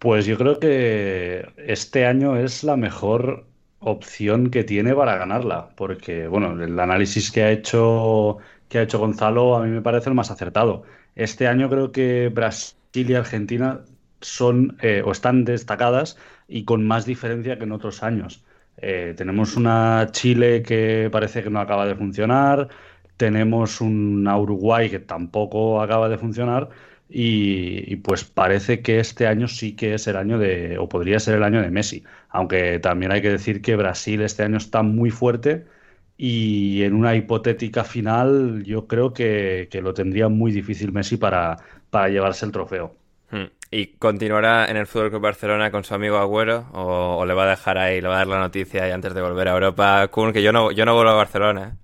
Pues 0.00 0.24
yo 0.24 0.38
creo 0.38 0.58
que 0.58 1.52
este 1.58 2.06
año 2.06 2.36
es 2.36 2.64
la 2.64 2.76
mejor 2.76 3.46
opción 3.80 4.50
que 4.50 4.64
tiene 4.64 4.94
para 4.94 5.16
ganarla, 5.18 5.74
porque 5.76 6.26
bueno, 6.26 6.52
el 6.62 6.80
análisis 6.80 7.30
que 7.30 7.42
ha 7.42 7.50
hecho 7.52 8.38
que 8.68 8.78
ha 8.78 8.82
hecho 8.82 8.98
Gonzalo 8.98 9.56
a 9.56 9.62
mí 9.64 9.70
me 9.70 9.82
parece 9.82 10.08
el 10.08 10.14
más 10.14 10.30
acertado. 10.30 10.84
Este 11.16 11.48
año 11.48 11.68
creo 11.68 11.92
que 11.92 12.30
Brasil 12.34 13.10
y 13.10 13.14
Argentina 13.14 13.84
son 14.22 14.78
eh, 14.80 15.02
o 15.04 15.12
están 15.12 15.44
destacadas 15.44 16.16
y 16.48 16.64
con 16.64 16.86
más 16.86 17.04
diferencia 17.04 17.58
que 17.58 17.64
en 17.64 17.72
otros 17.72 18.02
años. 18.02 18.42
Eh, 18.78 19.14
tenemos 19.18 19.56
una 19.56 20.08
Chile 20.12 20.62
que 20.62 21.10
parece 21.12 21.42
que 21.42 21.50
no 21.50 21.60
acaba 21.60 21.84
de 21.86 21.94
funcionar, 21.96 22.68
tenemos 23.18 23.80
una 23.82 24.38
Uruguay 24.38 24.88
que 24.88 25.00
tampoco 25.00 25.82
acaba 25.82 26.08
de 26.08 26.16
funcionar 26.18 26.70
y, 27.12 27.96
pues 27.96 28.24
parece 28.24 28.82
que 28.82 29.00
este 29.00 29.26
año 29.26 29.48
sí 29.48 29.74
que 29.74 29.94
es 29.94 30.06
el 30.06 30.16
año 30.16 30.38
de, 30.38 30.78
o 30.78 30.88
podría 30.88 31.18
ser 31.18 31.36
el 31.36 31.42
año 31.42 31.60
de 31.60 31.70
Messi, 31.70 32.04
aunque 32.28 32.78
también 32.78 33.10
hay 33.12 33.20
que 33.20 33.30
decir 33.30 33.62
que 33.62 33.74
Brasil 33.76 34.22
este 34.22 34.44
año 34.44 34.58
está 34.58 34.82
muy 34.82 35.10
fuerte 35.10 35.66
y 36.16 36.82
en 36.84 36.94
una 36.94 37.16
hipotética 37.16 37.82
final 37.82 38.62
yo 38.64 38.86
creo 38.86 39.12
que, 39.12 39.68
lo 39.82 39.92
tendría 39.94 40.28
muy 40.28 40.52
difícil 40.52 40.92
Messi 40.92 41.16
para, 41.16 41.56
para 41.90 42.08
llevarse 42.08 42.46
el 42.46 42.52
trofeo. 42.52 42.94
Hmm. 43.30 43.46
¿Y 43.72 43.86
continuará 43.98 44.66
en 44.68 44.76
el 44.76 44.86
Fútbol 44.86 45.10
Club 45.10 45.22
Barcelona 45.22 45.70
con 45.70 45.84
su 45.84 45.94
amigo 45.94 46.18
Agüero 46.18 46.66
o, 46.72 47.24
le 47.24 47.34
va 47.34 47.44
a 47.44 47.50
dejar 47.50 47.78
ahí, 47.78 48.00
le 48.00 48.08
va 48.08 48.14
a 48.14 48.18
dar 48.18 48.26
la 48.26 48.38
noticia 48.38 48.86
y 48.88 48.90
antes 48.90 49.14
de 49.14 49.22
volver 49.22 49.48
a 49.48 49.52
Europa? 49.52 50.08
Kun, 50.08 50.32
que 50.32 50.42
yo 50.42 50.52
no, 50.52 50.72
yo 50.72 50.84
no 50.84 50.94
vuelvo 50.94 51.10
a 51.10 51.14
Barcelona. 51.14 51.76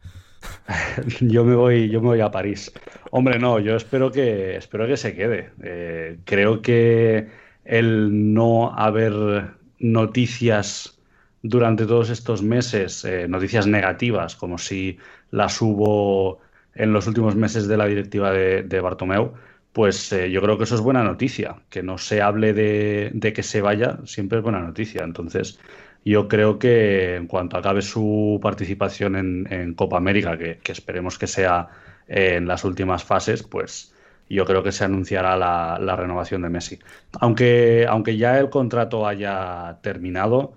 yo 1.21 1.45
me 1.45 1.55
voy, 1.55 1.89
yo 1.89 2.01
me 2.01 2.09
voy 2.09 2.21
a 2.21 2.31
París. 2.31 2.73
Hombre, 3.11 3.39
no, 3.39 3.59
yo 3.59 3.77
espero 3.77 4.11
que, 4.11 4.57
espero 4.57 4.87
que 4.87 4.97
se 4.97 5.15
quede. 5.15 5.51
Eh, 5.63 6.19
creo 6.25 6.63
que 6.63 7.29
el 7.65 8.35
no 8.35 8.73
haber 8.75 9.53
noticias 9.79 10.99
durante 11.43 11.87
todos 11.87 12.11
estos 12.11 12.43
meses 12.43 13.05
eh, 13.05 13.29
noticias 13.29 13.67
negativas, 13.67 14.37
como 14.37 14.59
si 14.59 14.99
las 15.31 15.61
hubo 15.63 16.41
en 16.75 16.93
los 16.93 17.07
últimos 17.07 17.37
meses 17.37 17.69
de 17.69 17.77
la 17.77 17.87
directiva 17.87 18.33
de, 18.33 18.63
de 18.63 18.81
Bartomeu, 18.81 19.33
pues 19.77 20.11
eh, 20.11 20.31
yo 20.31 20.41
creo 20.41 20.57
que 20.57 20.65
eso 20.65 20.75
es 20.75 20.81
buena 20.81 21.05
noticia. 21.05 21.57
Que 21.69 21.83
no 21.83 21.99
se 21.99 22.23
hable 22.23 22.55
de, 22.55 23.33
que 23.35 23.43
se 23.43 23.61
vaya, 23.61 23.99
siempre 24.07 24.39
es 24.39 24.43
buena 24.43 24.61
noticia. 24.61 25.05
Entonces, 25.05 25.61
yo 26.07 26.29
creo 26.29 26.59
que 26.59 27.17
en 27.17 27.27
cuanto 27.27 27.57
acabe 27.57 27.83
su 27.83 28.39
participación 28.41 29.17
en, 29.17 29.75
Copa 29.75 29.97
América, 29.97 30.39
que, 30.39 30.61
esperemos 30.67 31.19
que 31.19 31.27
sea 31.27 31.69
en 32.07 32.47
las 32.47 32.65
últimas 32.65 33.03
fases, 33.05 33.43
pues 33.43 33.93
yo 34.29 34.45
creo 34.45 34.63
que 34.63 34.71
se 34.73 34.85
anunciará 34.85 35.37
la, 35.37 35.79
la 35.81 35.97
renovación 35.97 36.43
de 36.43 36.49
Messi. 36.49 36.79
Aunque, 37.21 37.87
aunque 37.89 38.17
ya 38.17 38.39
el 38.39 38.51
contrato 38.51 39.07
haya 39.07 39.79
terminado, 39.83 40.55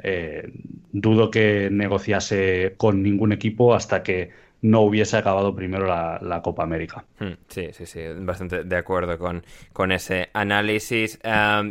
eh, 0.00 0.50
dudo 0.90 1.30
que 1.30 1.68
negociase 1.70 2.74
con 2.76 3.02
ningún 3.04 3.32
equipo 3.32 3.74
hasta 3.74 4.02
que 4.02 4.30
no 4.62 4.82
hubiese 4.82 5.16
acabado 5.16 5.54
primero 5.54 5.86
la, 5.86 6.40
Copa 6.42 6.62
América. 6.62 7.04
Hmm, 7.18 7.32
sí, 7.48 7.68
sí, 7.72 7.84
sí, 7.84 8.00
bastante 8.16 8.64
de 8.64 8.76
acuerdo 8.76 9.18
con, 9.18 9.44
con 9.72 9.92
ese 9.92 10.30
análisis. 10.32 11.18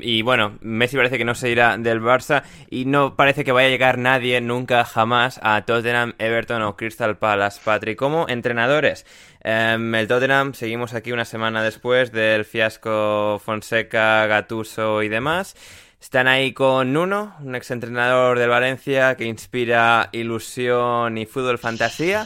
y 0.01 0.21
bueno, 0.21 0.57
Messi 0.61 0.97
parece 0.97 1.17
que 1.17 1.25
no 1.25 1.33
se 1.33 1.49
irá 1.49 1.77
del 1.77 2.01
Barça 2.01 2.43
y 2.69 2.85
no 2.85 3.15
parece 3.15 3.43
que 3.43 3.51
vaya 3.53 3.67
a 3.67 3.71
llegar 3.71 3.97
nadie 3.97 4.39
nunca 4.41 4.83
jamás 4.83 5.39
a 5.41 5.63
Tottenham, 5.65 6.13
Everton 6.19 6.61
o 6.63 6.75
Crystal 6.75 7.17
Palace, 7.17 7.61
Patrick, 7.63 7.97
como 7.97 8.27
entrenadores. 8.27 9.05
el 9.41 10.07
Tottenham, 10.07 10.53
seguimos 10.53 10.93
aquí 10.93 11.13
una 11.13 11.25
semana 11.25 11.63
después 11.63 12.11
del 12.11 12.43
fiasco 12.45 13.39
Fonseca, 13.43 14.27
Gatuso 14.27 15.01
y 15.01 15.07
demás. 15.09 15.55
Están 16.01 16.27
ahí 16.27 16.51
con 16.51 16.93
Nuno, 16.93 17.35
un 17.41 17.53
exentrenador 17.53 18.39
del 18.39 18.49
Valencia 18.49 19.15
que 19.15 19.25
inspira 19.25 20.09
ilusión 20.11 21.15
y 21.19 21.27
fútbol 21.27 21.59
fantasía. 21.59 22.25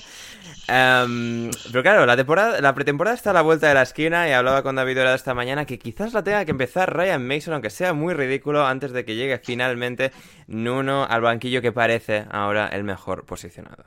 Em, 0.67 1.51
pero 1.71 1.83
claro, 1.83 2.05
la, 2.05 2.15
temporada, 2.15 2.59
la 2.59 2.73
pretemporada 2.73 3.15
está 3.15 3.29
a 3.29 3.33
la 3.33 3.41
vuelta 3.41 3.67
de 3.67 3.75
la 3.75 3.83
esquina 3.83 4.27
y 4.27 4.31
hablaba 4.31 4.63
con 4.63 4.75
David 4.75 4.97
Dorado 4.97 5.15
esta 5.15 5.33
mañana 5.33 5.65
que 5.65 5.77
quizás 5.77 6.13
la 6.13 6.23
tenga 6.23 6.43
que 6.45 6.51
empezar 6.51 6.95
Ryan 6.95 7.25
Mason, 7.25 7.53
aunque 7.53 7.69
sea 7.69 7.93
muy 7.93 8.13
ridículo, 8.13 8.65
antes 8.65 8.91
de 8.91 9.05
que 9.05 9.15
llegue 9.15 9.37
finalmente 9.37 10.11
Nuno 10.47 11.05
al 11.05 11.21
banquillo 11.21 11.61
que 11.61 11.71
parece 11.71 12.25
ahora 12.31 12.67
el 12.67 12.83
mejor 12.83 13.25
posicionado. 13.25 13.85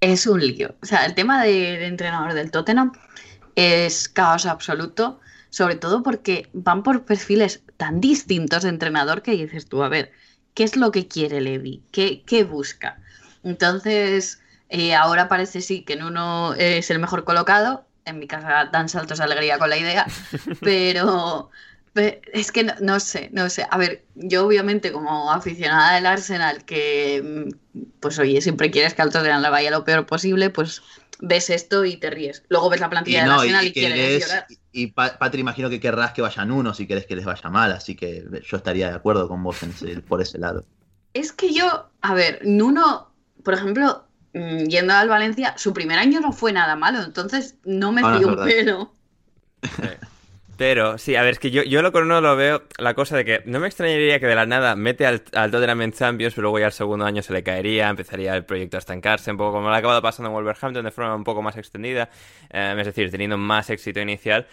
Es 0.00 0.26
un 0.26 0.40
lío. 0.40 0.74
O 0.82 0.86
sea, 0.86 1.06
el 1.06 1.14
tema 1.14 1.42
de, 1.42 1.50
de 1.50 1.86
entrenador 1.86 2.34
del 2.34 2.50
Tottenham 2.50 2.92
es 3.54 4.10
caos 4.10 4.44
absoluto, 4.44 5.20
sobre 5.48 5.76
todo 5.76 6.02
porque 6.02 6.50
van 6.52 6.82
por 6.82 7.06
perfiles 7.06 7.62
tan 7.78 8.00
distintos 8.00 8.62
de 8.62 8.68
entrenador 8.68 9.22
que 9.22 9.32
dices 9.32 9.66
tú, 9.66 9.82
a 9.82 9.88
ver, 9.88 10.12
¿qué 10.52 10.64
es 10.64 10.76
lo 10.76 10.90
que 10.90 11.08
quiere 11.08 11.40
Levi? 11.40 11.82
¿Qué, 11.92 12.22
qué 12.26 12.44
busca? 12.44 12.98
Entonces 13.42 14.40
eh, 14.68 14.94
ahora 14.94 15.28
parece 15.28 15.60
sí 15.60 15.82
que 15.82 15.94
en 15.94 16.02
uno 16.02 16.54
es 16.54 16.90
el 16.90 16.98
mejor 16.98 17.24
colocado. 17.24 17.84
En 18.04 18.18
mi 18.18 18.26
casa 18.26 18.68
dan 18.72 18.88
saltos 18.88 19.18
de 19.18 19.24
alegría 19.24 19.58
con 19.58 19.68
la 19.68 19.76
idea, 19.76 20.06
pero, 20.60 21.50
es 22.32 22.52
que 22.52 22.64
no, 22.80 23.00
sé, 23.00 23.30
no 23.32 23.48
sé. 23.50 23.66
A 23.70 23.78
ver, 23.78 24.04
yo 24.14 24.46
obviamente 24.46 24.92
como 24.92 25.32
aficionada 25.32 25.94
del 25.94 26.06
Arsenal, 26.06 26.64
que 26.64 27.48
mm, 27.74 27.80
pues 28.00 28.18
oye, 28.18 28.40
siempre 28.40 28.70
quieres 28.70 28.94
que 28.94 29.02
al 29.02 29.10
Tottenham 29.10 29.42
le 29.42 29.50
vaya 29.50 29.70
lo 29.70 29.84
peor 29.84 30.06
posible, 30.06 30.50
pues 30.50 30.82
ves 31.20 31.50
esto 31.50 31.84
y 31.84 31.96
te 31.96 32.10
ríes. 32.10 32.44
Luego 32.48 32.70
ves 32.70 32.80
la 32.80 32.90
plantilla 32.90 33.22
del 33.22 33.32
Arsenal 33.32 33.66
y, 33.66 33.72
quieres 33.72 34.22
llorar. 34.22 34.46
Y 34.72 34.88
Patri, 34.88 35.40
imagino 35.40 35.70
que 35.70 35.80
querrás 35.80 36.12
que 36.12 36.22
vayan 36.22 36.50
uno 36.50 36.74
si 36.74 36.86
querés 36.86 37.06
que 37.06 37.16
les 37.16 37.24
vaya 37.24 37.48
mal, 37.50 37.72
así 37.72 37.96
que 37.96 38.24
yo 38.44 38.56
estaría 38.56 38.88
de 38.88 38.94
acuerdo 38.94 39.26
con 39.28 39.42
vos 39.42 39.56
por 40.06 40.20
ese 40.20 40.38
lado. 40.38 40.64
Es 41.14 41.32
que 41.32 41.52
yo, 41.52 41.88
a 42.02 42.14
ver, 42.14 42.40
Nuno, 42.44 43.10
por 43.42 43.54
ejemplo, 43.54 44.05
yendo 44.68 44.94
al 44.94 45.08
Valencia, 45.08 45.54
su 45.56 45.72
primer 45.72 45.98
año 45.98 46.20
no 46.20 46.32
fue 46.32 46.52
nada 46.52 46.76
malo, 46.76 47.02
entonces 47.02 47.56
no 47.64 47.92
me 47.92 48.02
ah, 48.04 48.18
un 48.18 48.44
pelo. 48.44 48.92
Pero, 50.56 50.96
sí, 50.96 51.16
a 51.16 51.22
ver, 51.22 51.32
es 51.32 51.38
que 51.38 51.50
yo, 51.50 51.62
yo 51.64 51.82
lo 51.82 51.92
con 51.92 52.04
uno 52.04 52.20
lo 52.22 52.34
veo 52.34 52.62
la 52.78 52.94
cosa 52.94 53.14
de 53.16 53.26
que 53.26 53.42
no 53.44 53.60
me 53.60 53.66
extrañaría 53.66 54.18
que 54.20 54.26
de 54.26 54.34
la 54.34 54.46
nada 54.46 54.74
mete 54.74 55.04
al, 55.04 55.22
al 55.34 55.50
Tottenham 55.50 55.82
en 55.82 55.92
Champions, 55.92 56.34
pero 56.34 56.44
luego 56.44 56.58
ya 56.60 56.66
al 56.66 56.72
segundo 56.72 57.04
año 57.04 57.22
se 57.22 57.34
le 57.34 57.42
caería, 57.42 57.90
empezaría 57.90 58.34
el 58.34 58.44
proyecto 58.46 58.78
a 58.78 58.80
estancarse, 58.80 59.30
un 59.30 59.36
poco 59.36 59.52
como 59.52 59.68
lo 59.68 59.74
ha 59.74 59.78
acabado 59.78 60.00
pasando 60.00 60.30
en 60.30 60.34
Wolverhampton 60.34 60.84
de 60.84 60.90
forma 60.90 61.14
un 61.14 61.24
poco 61.24 61.42
más 61.42 61.58
extendida, 61.58 62.08
eh, 62.50 62.74
es 62.78 62.86
decir, 62.86 63.10
teniendo 63.10 63.36
más 63.36 63.68
éxito 63.68 64.00
inicial, 64.00 64.46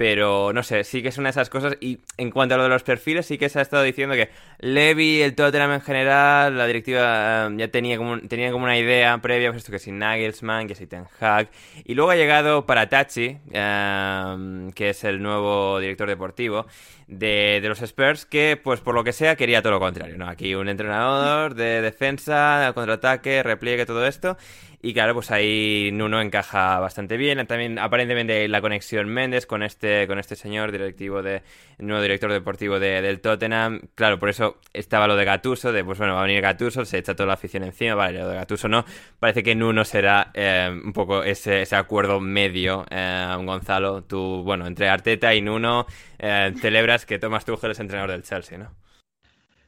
pero 0.00 0.54
no 0.54 0.62
sé, 0.62 0.82
sí 0.84 1.02
que 1.02 1.08
es 1.08 1.18
una 1.18 1.26
de 1.26 1.32
esas 1.32 1.50
cosas. 1.50 1.76
Y 1.78 1.98
en 2.16 2.30
cuanto 2.30 2.54
a 2.54 2.56
lo 2.56 2.62
de 2.62 2.70
los 2.70 2.82
perfiles, 2.82 3.26
sí 3.26 3.36
que 3.36 3.50
se 3.50 3.58
ha 3.58 3.62
estado 3.62 3.82
diciendo 3.82 4.14
que 4.14 4.30
Levy, 4.58 5.20
el 5.20 5.34
Tottenham 5.34 5.72
en 5.72 5.82
general, 5.82 6.56
la 6.56 6.66
directiva 6.66 7.48
eh, 7.48 7.54
ya 7.58 7.68
tenía 7.68 7.98
como, 7.98 8.18
tenía 8.20 8.50
como 8.50 8.64
una 8.64 8.78
idea 8.78 9.18
previa, 9.18 9.50
pues 9.50 9.58
esto 9.58 9.72
que 9.72 9.78
si 9.78 9.92
Nagelsmann, 9.92 10.68
que 10.68 10.74
si 10.74 10.86
Ten 10.86 11.04
Hag. 11.20 11.50
Y 11.84 11.96
luego 11.96 12.12
ha 12.12 12.16
llegado 12.16 12.64
Paratachi, 12.64 13.40
eh, 13.52 14.70
que 14.74 14.88
es 14.88 15.04
el 15.04 15.20
nuevo 15.20 15.78
director 15.80 16.08
deportivo 16.08 16.64
de, 17.06 17.58
de, 17.60 17.68
los 17.68 17.82
Spurs, 17.82 18.24
que 18.24 18.58
pues 18.62 18.80
por 18.80 18.94
lo 18.94 19.04
que 19.04 19.12
sea 19.12 19.36
quería 19.36 19.60
todo 19.60 19.74
lo 19.74 19.80
contrario. 19.80 20.16
¿no? 20.16 20.30
Aquí 20.30 20.54
un 20.54 20.70
entrenador 20.70 21.54
de 21.54 21.82
defensa, 21.82 22.72
contraataque, 22.74 23.42
repliegue, 23.42 23.84
todo 23.84 24.06
esto. 24.06 24.38
Y 24.82 24.94
claro, 24.94 25.12
pues 25.12 25.30
ahí 25.30 25.90
Nuno 25.92 26.22
encaja 26.22 26.78
bastante 26.78 27.18
bien. 27.18 27.46
También 27.46 27.78
aparentemente 27.78 28.48
la 28.48 28.62
conexión 28.62 29.08
Méndez 29.08 29.44
con 29.44 29.62
este, 29.62 30.06
con 30.06 30.18
este 30.18 30.36
señor 30.36 30.72
directivo 30.72 31.22
de 31.22 31.42
nuevo 31.78 32.00
director 32.00 32.32
deportivo 32.32 32.80
de, 32.80 33.02
del 33.02 33.20
Tottenham. 33.20 33.82
Claro, 33.94 34.18
por 34.18 34.30
eso 34.30 34.56
estaba 34.72 35.06
lo 35.06 35.16
de 35.16 35.26
Gatuso, 35.26 35.72
de 35.72 35.84
pues 35.84 35.98
bueno, 35.98 36.14
va 36.14 36.20
a 36.20 36.26
venir 36.26 36.40
Gatuso, 36.40 36.86
se 36.86 36.96
echa 36.96 37.14
toda 37.14 37.26
la 37.26 37.34
afición 37.34 37.62
encima, 37.64 37.94
vale, 37.94 38.20
lo 38.20 38.28
de 38.28 38.36
Gatuso 38.36 38.68
no. 38.68 38.86
Parece 39.18 39.42
que 39.42 39.54
Nuno 39.54 39.84
será 39.84 40.30
eh, 40.32 40.70
un 40.72 40.94
poco 40.94 41.24
ese, 41.24 41.60
ese 41.60 41.76
acuerdo 41.76 42.18
medio, 42.18 42.86
eh, 42.90 43.36
Gonzalo. 43.44 44.04
Tú, 44.04 44.42
bueno, 44.44 44.66
entre 44.66 44.88
Arteta 44.88 45.34
y 45.34 45.42
Nuno, 45.42 45.86
eh, 46.18 46.54
celebras 46.58 47.04
que 47.04 47.18
Thomas 47.18 47.44
Tuchel 47.44 47.72
es 47.72 47.80
entrenador 47.80 48.12
del 48.12 48.22
Chelsea, 48.22 48.56
¿no? 48.56 48.74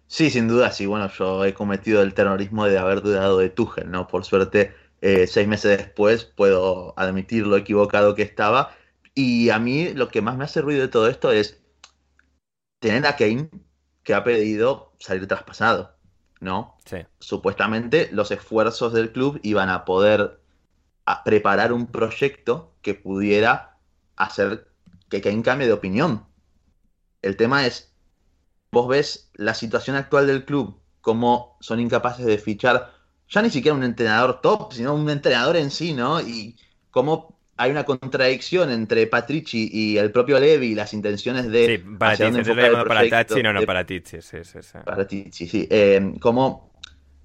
Sí, 0.07 0.29
sin 0.29 0.47
duda, 0.47 0.71
sí. 0.71 0.85
Bueno, 0.85 1.11
yo 1.19 1.45
he 1.45 1.55
cometido 1.55 2.03
el 2.03 2.13
terrorismo 2.13 2.67
de 2.67 2.79
haber 2.79 3.01
dudado 3.01 3.39
de 3.39 3.49
Tuchel, 3.49 3.91
¿no? 3.91 4.07
Por 4.07 4.27
suerte 4.27 4.75
eh, 5.03 5.27
seis 5.27 5.49
meses 5.49 5.77
después 5.77 6.25
puedo 6.25 6.95
admitir 6.97 7.45
lo 7.45 7.57
equivocado 7.57 8.15
que 8.15 8.23
estaba. 8.23 8.75
Y 9.15 9.51
a 9.51 9.59
mí 9.59 9.93
lo 9.93 10.09
que 10.09 10.23
más 10.23 10.37
me 10.37 10.45
hace 10.45 10.63
ruido 10.63 10.81
de 10.81 10.89
todo 10.89 11.09
esto 11.09 11.33
es 11.33 11.61
tener 12.79 13.05
a 13.07 13.17
Kane 13.17 13.51
que 14.05 14.15
ha 14.15 14.23
pedido 14.23 14.93
salir 15.01 15.27
traspasado, 15.27 15.97
¿no? 16.41 16.79
Sí. 16.87 16.99
Supuestamente 17.19 18.11
los 18.13 18.31
esfuerzos 18.31 18.93
del 18.93 19.13
club 19.13 19.41
iban 19.43 19.71
a 19.71 19.85
poder 19.85 20.41
preparar 21.25 21.73
un 21.73 21.89
proyecto 21.89 22.73
que 22.81 22.95
pudiera 22.95 23.79
hacer 24.15 24.69
que 25.09 25.21
Kane 25.21 25.43
cambie 25.43 25.67
de 25.67 25.73
opinión. 25.73 26.27
El 27.23 27.37
tema 27.37 27.67
es, 27.67 27.93
vos 28.71 28.87
ves 28.87 29.31
la 29.35 29.55
situación 29.55 29.97
actual 29.97 30.29
del 30.29 30.45
club, 30.45 30.81
cómo 31.01 31.59
son 31.61 31.81
incapaces 31.81 32.25
de 32.25 32.39
fichar 32.39 33.02
ya 33.33 33.41
ni 33.41 33.51
siquiera 33.51 33.75
un 33.75 33.83
entrenador 33.83 34.41
top, 34.43 34.75
sino 34.75 34.95
un 34.95 35.09
entrenador 35.09 35.57
en 35.57 35.71
sí, 35.71 35.95
¿no? 35.95 36.21
Y 36.21 36.55
cómo 36.91 37.39
hay 37.57 37.71
una 37.71 37.85
contradicción 37.85 38.71
entre 38.71 39.07
Patrici 39.07 39.71
y 39.73 39.97
el 39.97 40.11
propio 40.13 40.39
Levi, 40.39 40.75
las 40.75 40.93
intenciones 40.93 41.51
de... 41.51 41.67
Sí, 41.67 41.97
para 41.99 42.17
Tici, 42.17 43.43
no, 43.43 43.53
no, 43.55 43.63
para 43.63 43.87
Tici, 43.87 44.21
sí, 44.21 44.39
sí, 44.43 44.59
sí. 44.61 44.79
Para 44.85 45.07
Tici, 45.07 45.47
sí. 45.47 45.67
Eh, 45.71 46.15
como 46.21 46.73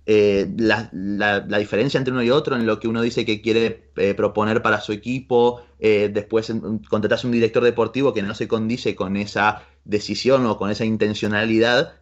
eh, 0.06 0.48
la, 0.58 1.42
diferencia 1.60 1.98
entre 1.98 2.14
uno 2.14 2.24
y 2.24 2.30
otro 2.30 2.56
en 2.56 2.66
lo 2.66 2.80
que 2.80 2.88
uno 2.88 3.02
dice 3.02 3.26
que 3.26 3.42
quiere 3.42 3.90
eh, 3.98 4.14
proponer 4.14 4.62
para 4.62 4.80
su 4.80 4.94
equipo, 4.94 5.62
después 5.80 6.54
contratas 6.90 7.26
un 7.26 7.32
director 7.32 7.64
deportivo 7.64 8.14
que 8.14 8.22
no 8.22 8.34
se 8.34 8.48
condice 8.48 8.96
con 8.96 9.18
esa 9.18 9.64
decisión 9.84 10.46
o 10.46 10.58
con 10.58 10.72
esa 10.72 10.86
intencionalidad, 10.86 11.96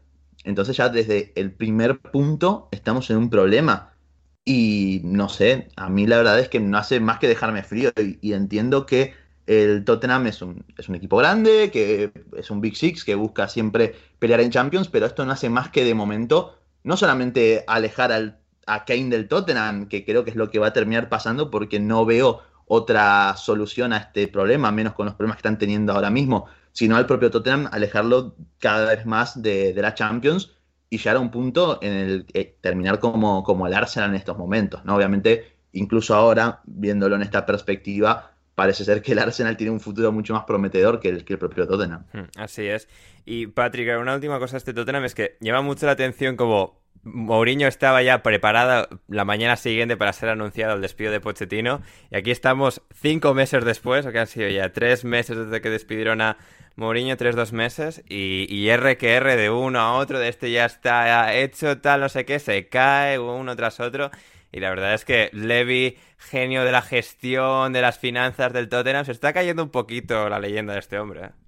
entonces 0.44 0.78
ya 0.78 0.90
desde 0.90 1.34
el 1.36 1.52
primer 1.52 2.00
punto 2.00 2.70
estamos 2.72 3.10
en 3.10 3.18
un 3.18 3.30
problema. 3.32 3.95
Y 4.48 5.02
no 5.04 5.28
sé, 5.28 5.70
a 5.76 5.90
mí 5.90 6.06
la 6.06 6.18
verdad 6.18 6.40
es 6.40 6.50
que 6.50 6.60
no 6.60 6.78
hace 6.78 7.00
más 7.00 7.18
que 7.18 7.28
dejarme 7.28 7.64
frío 7.64 7.92
y, 7.98 8.34
entiendo 8.34 8.86
que 8.86 9.16
el 9.48 9.84
Tottenham 9.84 10.28
es 10.28 10.42
un, 10.44 10.64
es 10.78 10.88
un, 10.88 10.96
equipo 10.96 11.18
grande, 11.18 11.72
que 11.72 12.12
es 12.38 12.52
un 12.52 12.62
Big 12.62 12.76
Six, 12.76 13.04
que 13.04 13.16
busca 13.16 13.48
siempre 13.48 13.96
pelear 14.20 14.42
en 14.42 14.52
Champions, 14.52 14.88
pero 14.88 15.08
esto 15.08 15.26
no 15.26 15.32
hace 15.32 15.50
más 15.50 15.70
que 15.70 15.84
de 15.84 15.96
momento 15.96 16.60
no 16.84 16.96
solamente 16.96 17.64
alejar 17.66 18.12
al, 18.12 18.38
a 18.68 18.86
Kane 18.86 19.10
del 19.10 19.28
Tottenham, 19.28 19.88
que 19.88 20.06
creo 20.06 20.24
que 20.24 20.30
es 20.30 20.36
lo 20.36 20.52
que 20.52 20.60
va 20.60 20.68
a 20.68 20.74
terminar 20.74 21.10
pasando 21.10 21.50
porque 21.50 21.80
no 21.80 22.06
veo 22.06 22.42
otra 22.68 23.36
solución 23.38 23.94
a 23.94 23.98
este 23.98 24.28
problema, 24.28 24.72
menos 24.72 24.94
con 24.94 25.08
los 25.08 25.16
problemas 25.16 25.38
que 25.38 25.48
están 25.48 25.58
teniendo 25.58 25.94
ahora 25.94 26.12
mismo, 26.12 26.46
sino 26.72 26.98
al 26.98 27.08
propio 27.08 27.32
Tottenham 27.32 27.68
alejarlo 27.72 28.36
cada 28.60 28.94
vez 28.94 29.08
más 29.08 29.42
de, 29.42 29.74
de 29.74 29.82
la 29.82 29.96
Champions 29.96 30.55
y 30.96 30.98
llegar 30.98 31.18
a 31.18 31.20
un 31.20 31.30
punto 31.30 31.80
en 31.82 31.94
el 31.94 32.26
que 32.26 32.58
terminar 32.62 33.00
como, 33.00 33.44
como 33.44 33.68
el 33.68 33.74
Arsenal 33.74 34.12
en 34.12 34.16
estos 34.16 34.38
momentos. 34.38 34.84
¿no? 34.86 34.96
Obviamente, 34.96 35.58
incluso 35.74 36.16
ahora, 36.16 36.62
viéndolo 36.66 37.16
en 37.16 37.22
esta 37.22 37.46
perspectiva, 37.46 38.32
parece 38.56 38.86
ser 38.86 39.02
que 39.02 39.12
el 39.12 39.20
Arsenal 39.20 39.58
tiene 39.58 39.72
un 39.72 39.82
futuro 39.82 40.12
mucho 40.14 40.34
más 40.34 40.46
prometedor 40.46 41.02
que 41.02 41.10
el, 41.10 41.26
que 41.26 41.34
el 41.34 41.40
propio 41.40 41.68
Tottenham. 41.68 42.06
Hmm, 42.14 42.30
así 42.38 42.66
es. 42.66 42.88
Y 43.26 43.48
Patrick, 43.48 43.90
una 44.00 44.16
última 44.16 44.40
cosa 44.40 44.54
de 44.54 44.60
este 44.60 44.74
Tottenham 44.74 45.04
es 45.04 45.14
que 45.14 45.38
llama 45.42 45.62
mucho 45.62 45.86
la 45.86 45.92
atención 45.92 46.38
como 46.38 46.82
Mourinho 47.06 47.68
estaba 47.68 48.02
ya 48.02 48.24
preparada 48.24 48.90
la 49.08 49.26
mañana 49.26 49.56
siguiente 49.56 49.96
para 49.96 50.12
ser 50.12 50.30
anunciado 50.30 50.74
el 50.74 50.82
despido 50.82 51.12
de 51.12 51.22
Pochettino 51.22 51.82
y 52.10 52.18
aquí 52.18 52.32
estamos 52.32 52.82
cinco 52.94 53.36
meses 53.36 53.64
después, 53.64 54.06
o 54.06 54.12
que 54.12 54.20
han 54.20 54.28
sido 54.28 54.50
ya 54.50 54.74
tres 54.74 55.06
meses 55.06 55.38
desde 55.38 55.62
que 55.62 55.70
despidieron 55.70 56.22
a 56.22 56.38
Mourinho 56.76 57.16
tres, 57.16 57.36
dos 57.36 57.54
meses 57.54 58.04
y, 58.10 58.48
y 58.50 58.70
R 58.70 58.98
que 58.98 59.14
R 59.14 59.36
de 59.36 59.50
uno 59.52 59.80
a 59.80 59.94
otro, 59.94 60.20
de 60.20 60.30
este 60.30 60.52
ya 60.52 60.66
está 60.66 61.34
hecho, 61.36 61.80
tal, 61.80 62.02
no 62.02 62.10
sé 62.10 62.26
qué, 62.26 62.40
se 62.40 62.68
cae 62.68 63.20
uno 63.20 63.56
tras 63.56 63.80
otro. 63.80 64.10
Y 64.52 64.60
la 64.60 64.70
verdad 64.70 64.94
es 64.94 65.06
que 65.06 65.30
Levy, 65.34 65.98
genio 66.18 66.64
de 66.64 66.72
la 66.72 66.82
gestión, 66.82 67.72
de 67.74 67.82
las 67.82 68.00
finanzas 68.00 68.52
del 68.54 68.70
Tottenham, 68.70 69.06
se 69.06 69.12
está 69.12 69.32
cayendo 69.32 69.64
un 69.64 69.70
poquito 69.70 70.28
la 70.30 70.40
leyenda 70.40 70.74
de 70.74 70.80
este 70.80 70.98
hombre. 70.98 71.26
¿eh? 71.26 71.45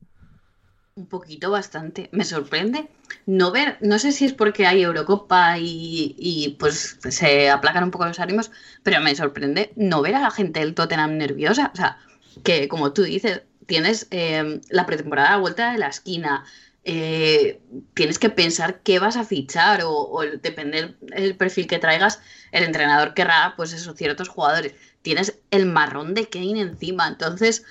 Un 0.97 1.05
poquito 1.05 1.51
bastante. 1.51 2.09
Me 2.11 2.25
sorprende 2.25 2.89
no 3.27 3.51
ver, 3.51 3.77
no 3.81 3.99
sé 3.99 4.11
si 4.11 4.25
es 4.25 4.33
porque 4.33 4.65
hay 4.65 4.81
Eurocopa 4.81 5.59
y, 5.59 6.15
y, 6.17 6.55
pues 6.59 6.97
se 7.07 7.51
aplacan 7.51 7.83
un 7.83 7.91
poco 7.91 8.07
los 8.07 8.19
ánimos, 8.19 8.49
pero 8.81 8.99
me 8.99 9.15
sorprende 9.15 9.71
no 9.75 10.01
ver 10.01 10.15
a 10.15 10.21
la 10.21 10.31
gente 10.31 10.59
del 10.59 10.73
Tottenham 10.73 11.17
nerviosa. 11.17 11.69
O 11.71 11.77
sea, 11.77 11.99
que 12.43 12.67
como 12.67 12.93
tú 12.93 13.03
dices, 13.03 13.43
tienes 13.67 14.07
eh, 14.09 14.59
la 14.69 14.87
pretemporada 14.87 15.35
a 15.35 15.37
vuelta 15.37 15.71
de 15.71 15.77
la 15.77 15.89
esquina. 15.89 16.45
Eh, 16.83 17.61
tienes 17.93 18.17
que 18.17 18.29
pensar 18.29 18.79
qué 18.81 18.97
vas 18.97 19.17
a 19.17 19.25
fichar 19.25 19.81
o, 19.85 20.21
depende 20.41 20.95
del 21.01 21.35
perfil 21.35 21.67
que 21.67 21.79
traigas, 21.79 22.21
el 22.51 22.63
entrenador 22.63 23.13
querrá, 23.13 23.53
pues 23.55 23.73
esos 23.73 23.95
ciertos 23.95 24.29
jugadores. 24.29 24.73
Tienes 25.03 25.37
el 25.51 25.67
marrón 25.67 26.15
de 26.15 26.27
Kane 26.27 26.61
encima, 26.61 27.07
entonces, 27.07 27.65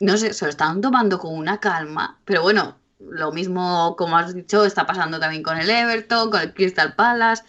no 0.00 0.16
sé, 0.16 0.32
se 0.32 0.44
lo 0.44 0.50
están 0.50 0.80
tomando 0.80 1.18
con 1.18 1.34
una 1.34 1.58
calma, 1.58 2.18
pero 2.24 2.42
bueno, 2.42 2.76
lo 3.00 3.32
mismo, 3.32 3.94
como 3.96 4.16
has 4.16 4.34
dicho, 4.34 4.64
está 4.64 4.86
pasando 4.86 5.20
también 5.20 5.42
con 5.42 5.58
el 5.58 5.70
Everton, 5.70 6.30
con 6.30 6.40
el 6.40 6.54
Crystal 6.54 6.94
Palace. 6.94 7.44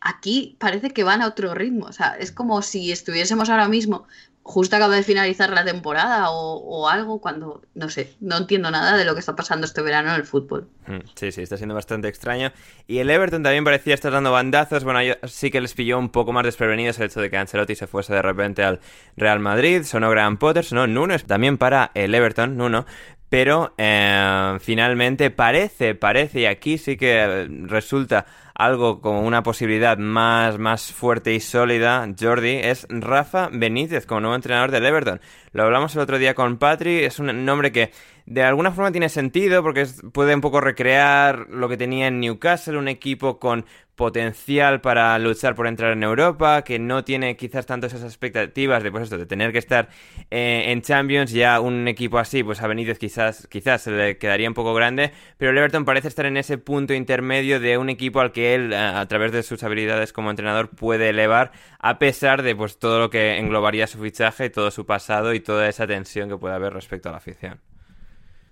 Aquí 0.00 0.56
parece 0.60 0.90
que 0.90 1.04
van 1.04 1.22
a 1.22 1.26
otro 1.26 1.54
ritmo. 1.54 1.86
O 1.86 1.92
sea, 1.92 2.16
es 2.18 2.32
como 2.32 2.62
si 2.62 2.92
estuviésemos 2.92 3.48
ahora 3.50 3.68
mismo 3.68 4.06
justo 4.48 4.76
acaba 4.76 4.96
de 4.96 5.02
finalizar 5.02 5.50
la 5.50 5.62
temporada 5.62 6.30
o, 6.30 6.88
algo 6.88 7.20
cuando, 7.20 7.60
no 7.74 7.90
sé, 7.90 8.14
no 8.20 8.38
entiendo 8.38 8.70
nada 8.70 8.96
de 8.96 9.04
lo 9.04 9.12
que 9.12 9.20
está 9.20 9.36
pasando 9.36 9.66
este 9.66 9.82
verano 9.82 10.08
en 10.08 10.14
el 10.14 10.24
fútbol. 10.24 10.66
Mm, 10.86 11.00
sí, 11.14 11.32
sí, 11.32 11.42
está 11.42 11.58
siendo 11.58 11.74
bastante 11.74 12.08
extraño. 12.08 12.50
Y 12.86 12.98
el 13.00 13.10
Everton 13.10 13.42
también 13.42 13.62
parecía 13.62 13.92
estar 13.92 14.10
dando 14.10 14.32
bandazos. 14.32 14.84
Bueno, 14.84 15.02
yo, 15.02 15.14
sí 15.24 15.50
que 15.50 15.60
les 15.60 15.74
pilló 15.74 15.98
un 15.98 16.08
poco 16.08 16.32
más 16.32 16.44
desprevenidos 16.44 16.98
el 16.98 17.06
hecho 17.06 17.20
de 17.20 17.28
que 17.28 17.36
Ancelotti 17.36 17.74
se 17.74 17.86
fuese 17.86 18.14
de 18.14 18.22
repente 18.22 18.64
al 18.64 18.80
Real 19.18 19.38
Madrid. 19.38 19.82
Sonó 19.82 20.08
Graham 20.08 20.38
Potter, 20.38 20.64
sonó 20.64 20.86
Nuno, 20.86 21.18
también 21.18 21.58
para 21.58 21.90
el 21.92 22.14
Everton, 22.14 22.56
Nuno. 22.56 22.86
Pero 23.28 23.74
eh, 23.76 24.56
finalmente 24.60 25.30
parece, 25.30 25.94
parece, 25.94 26.40
y 26.40 26.46
aquí 26.46 26.78
sí 26.78 26.96
que 26.96 27.46
resulta 27.64 28.24
algo 28.58 29.00
como 29.00 29.22
una 29.22 29.44
posibilidad 29.44 29.96
más, 29.98 30.58
más 30.58 30.92
fuerte 30.92 31.32
y 31.32 31.38
sólida, 31.38 32.06
Jordi, 32.18 32.56
es 32.56 32.86
Rafa 32.90 33.48
Benítez 33.52 34.04
como 34.04 34.20
nuevo 34.20 34.34
entrenador 34.34 34.72
del 34.72 34.84
Everton. 34.84 35.20
Lo 35.52 35.62
hablamos 35.62 35.94
el 35.94 36.00
otro 36.02 36.18
día 36.18 36.34
con 36.34 36.58
Patri, 36.58 37.04
es 37.04 37.20
un 37.20 37.44
nombre 37.44 37.70
que 37.70 37.92
de 38.26 38.42
alguna 38.42 38.72
forma 38.72 38.90
tiene 38.90 39.08
sentido 39.08 39.62
porque 39.62 39.86
puede 40.12 40.34
un 40.34 40.40
poco 40.40 40.60
recrear 40.60 41.46
lo 41.48 41.68
que 41.68 41.76
tenía 41.76 42.08
en 42.08 42.18
Newcastle, 42.18 42.76
un 42.76 42.88
equipo 42.88 43.38
con 43.38 43.64
potencial 43.98 44.80
para 44.80 45.18
luchar 45.18 45.54
por 45.56 45.66
entrar 45.66 45.92
en 45.92 46.04
Europa, 46.04 46.62
que 46.62 46.78
no 46.78 47.04
tiene 47.04 47.36
quizás 47.36 47.66
tanto 47.66 47.88
esas 47.88 48.02
expectativas 48.04 48.82
de 48.82 48.90
pues 48.90 49.02
esto, 49.04 49.18
de 49.18 49.26
tener 49.26 49.52
que 49.52 49.58
estar 49.58 49.88
eh, 50.30 50.66
en 50.68 50.80
Champions, 50.80 51.32
ya 51.32 51.60
un 51.60 51.88
equipo 51.88 52.18
así, 52.18 52.42
pues 52.42 52.62
a 52.62 52.68
Benítez 52.68 52.98
quizás, 52.98 53.48
quizás 53.48 53.82
se 53.82 53.90
le 53.90 54.16
quedaría 54.16 54.48
un 54.48 54.54
poco 54.54 54.72
grande, 54.72 55.12
pero 55.36 55.50
el 55.50 55.58
Everton 55.58 55.84
parece 55.84 56.08
estar 56.08 56.26
en 56.26 56.36
ese 56.36 56.58
punto 56.58 56.94
intermedio 56.94 57.60
de 57.60 57.76
un 57.76 57.90
equipo 57.90 58.20
al 58.20 58.32
que 58.32 58.54
él, 58.54 58.72
a, 58.72 59.04
través 59.08 59.32
de 59.32 59.42
sus 59.42 59.62
habilidades 59.64 60.12
como 60.12 60.30
entrenador, 60.30 60.70
puede 60.70 61.10
elevar, 61.10 61.50
a 61.80 61.98
pesar 61.98 62.42
de 62.42 62.54
pues 62.54 62.78
todo 62.78 63.00
lo 63.00 63.10
que 63.10 63.36
englobaría 63.38 63.88
su 63.88 63.98
fichaje, 63.98 64.48
todo 64.48 64.70
su 64.70 64.86
pasado 64.86 65.34
y 65.34 65.40
toda 65.40 65.68
esa 65.68 65.86
tensión 65.88 66.28
que 66.28 66.38
puede 66.38 66.54
haber 66.54 66.72
respecto 66.72 67.08
a 67.08 67.12
la 67.12 67.18
afición. 67.18 67.60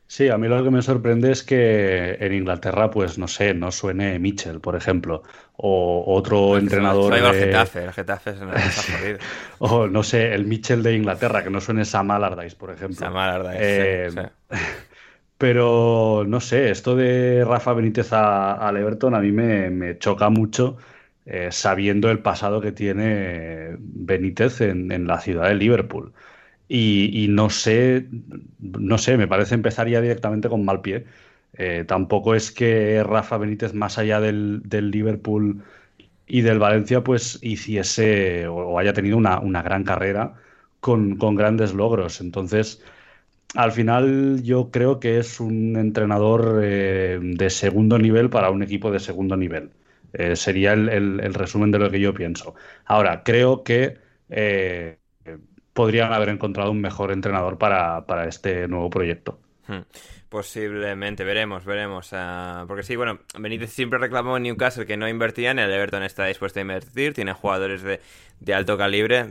Sí, 0.09 0.29
a 0.29 0.39
mí 0.39 0.47
lo 0.47 0.63
que 0.63 0.71
me 0.71 0.83
sorprende 0.83 1.33
es 1.33 1.43
que 1.43 2.17
en 2.21 2.33
Inglaterra, 2.33 2.91
pues 2.91 3.19
no 3.19 3.27
sé, 3.27 3.55
no 3.55 3.73
suene 3.73 4.19
Mitchell, 4.21 4.61
por 4.61 4.77
ejemplo, 4.77 5.25
o 5.57 6.05
otro 6.07 6.57
entrenador. 6.57 7.13
de... 7.13 7.19
el 7.19 7.35
Getafe, 7.35 7.85
el 7.85 7.93
Getafe 7.93 8.31
es 8.31 9.19
o 9.59 9.89
no 9.89 10.05
sé, 10.05 10.33
el 10.33 10.47
Mitchell 10.47 10.83
de 10.85 10.95
Inglaterra, 10.95 11.43
que 11.43 11.51
no 11.51 11.61
suene 11.61 11.85
Sam 11.85 12.13
Allardyce, 12.13 12.55
por 12.55 12.71
ejemplo. 12.71 12.97
Sam 12.97 13.17
Allardyce. 13.17 14.07
Eh, 14.07 14.11
pero 15.39 16.25
no 16.27 16.41
sé, 16.41 16.71
esto 16.71 16.95
de 16.95 17.45
Rafa 17.45 17.73
Benítez 17.73 18.13
al 18.13 18.77
Everton 18.77 19.15
a 19.17 19.21
mí 19.21 19.33
me, 19.33 19.99
choca 19.99 20.31
mucho. 20.31 20.77
Eh, 21.29 21.49
sabiendo 21.51 22.09
el 22.09 22.21
pasado 22.21 22.61
que 22.61 22.71
tiene 22.71 23.75
Benítez 23.81 24.61
en 24.61 25.09
la 25.09 25.21
ciudad 25.21 25.49
de 25.49 25.57
Liverpool. 25.57 26.13
Y, 26.69 27.29
no 27.31 27.51
sé, 27.51 28.09
no 28.59 28.99
sé, 28.99 29.17
me 29.17 29.29
parece 29.29 29.55
empezar 29.55 29.89
ya 29.89 30.01
directamente 30.01 30.49
con 30.49 30.65
mal 30.65 30.81
pie. 30.81 31.07
Eh, 31.55 31.85
tampoco 31.87 32.35
es 32.35 32.51
que 32.53 33.03
Rafa 33.05 33.39
Benítez, 33.39 33.73
más 33.75 33.99
allá 33.99 34.21
del, 34.21 34.63
Liverpool 34.69 35.63
y 36.27 36.43
del 36.43 36.59
Valencia, 36.59 37.03
pues 37.05 37.39
hiciese 37.43 38.49
o, 38.49 38.79
haya 38.79 38.93
tenido 38.93 39.17
una, 39.17 39.63
gran 39.63 39.85
carrera 39.85 40.35
con, 40.81 41.19
grandes 41.37 41.75
logros. 41.75 42.21
Entonces, 42.21 42.83
al 43.55 43.73
final 43.73 44.43
yo 44.43 44.71
creo 44.71 45.01
que 45.01 45.19
es 45.19 45.41
un 45.41 45.77
entrenador 45.77 46.61
eh, 46.65 47.19
de 47.23 47.51
segundo 47.51 47.99
nivel 47.99 48.31
para 48.31 48.51
un 48.51 48.63
equipo 48.63 48.91
de 48.91 49.01
segundo 49.01 49.37
nivel. 49.37 49.71
Eh, 50.13 50.37
sería 50.37 50.73
el, 50.75 51.35
resumen 51.35 51.71
de 51.71 51.79
lo 51.79 51.91
que 51.91 52.01
yo 52.01 52.15
pienso. 52.15 52.55
Ahora, 52.87 53.23
creo 53.25 53.65
que 53.65 53.99
podrían 55.77 56.13
haber 56.15 56.31
encontrado 56.31 56.71
un 56.73 56.81
mejor 56.81 57.13
entrenador 57.13 57.59
para, 57.59 58.07
para 58.07 58.27
este 58.27 58.67
nuevo 58.67 58.89
proyecto. 58.89 59.39
Hmm. 59.69 59.83
Posiblemente, 60.29 61.23
veremos, 61.23 61.65
veremos. 61.65 62.09
Ah, 62.13 62.65
porque 62.67 62.83
sí, 62.83 62.97
bueno, 62.97 63.21
Benítez 63.39 63.71
siempre 63.71 63.99
reclamó 63.99 64.37
en 64.37 64.43
Newcastle 64.43 64.85
que 64.85 64.97
no 64.97 65.09
invertían, 65.09 65.59
el 65.61 65.71
Everton 65.71 66.03
está 66.03 66.27
dispuesto 66.27 66.59
a 66.59 66.63
invertir, 66.63 67.15
tiene 67.15 67.33
jugadores 67.33 67.83
de, 67.83 68.01
de 68.41 68.55
alto 68.55 68.77
calibre, 68.77 69.25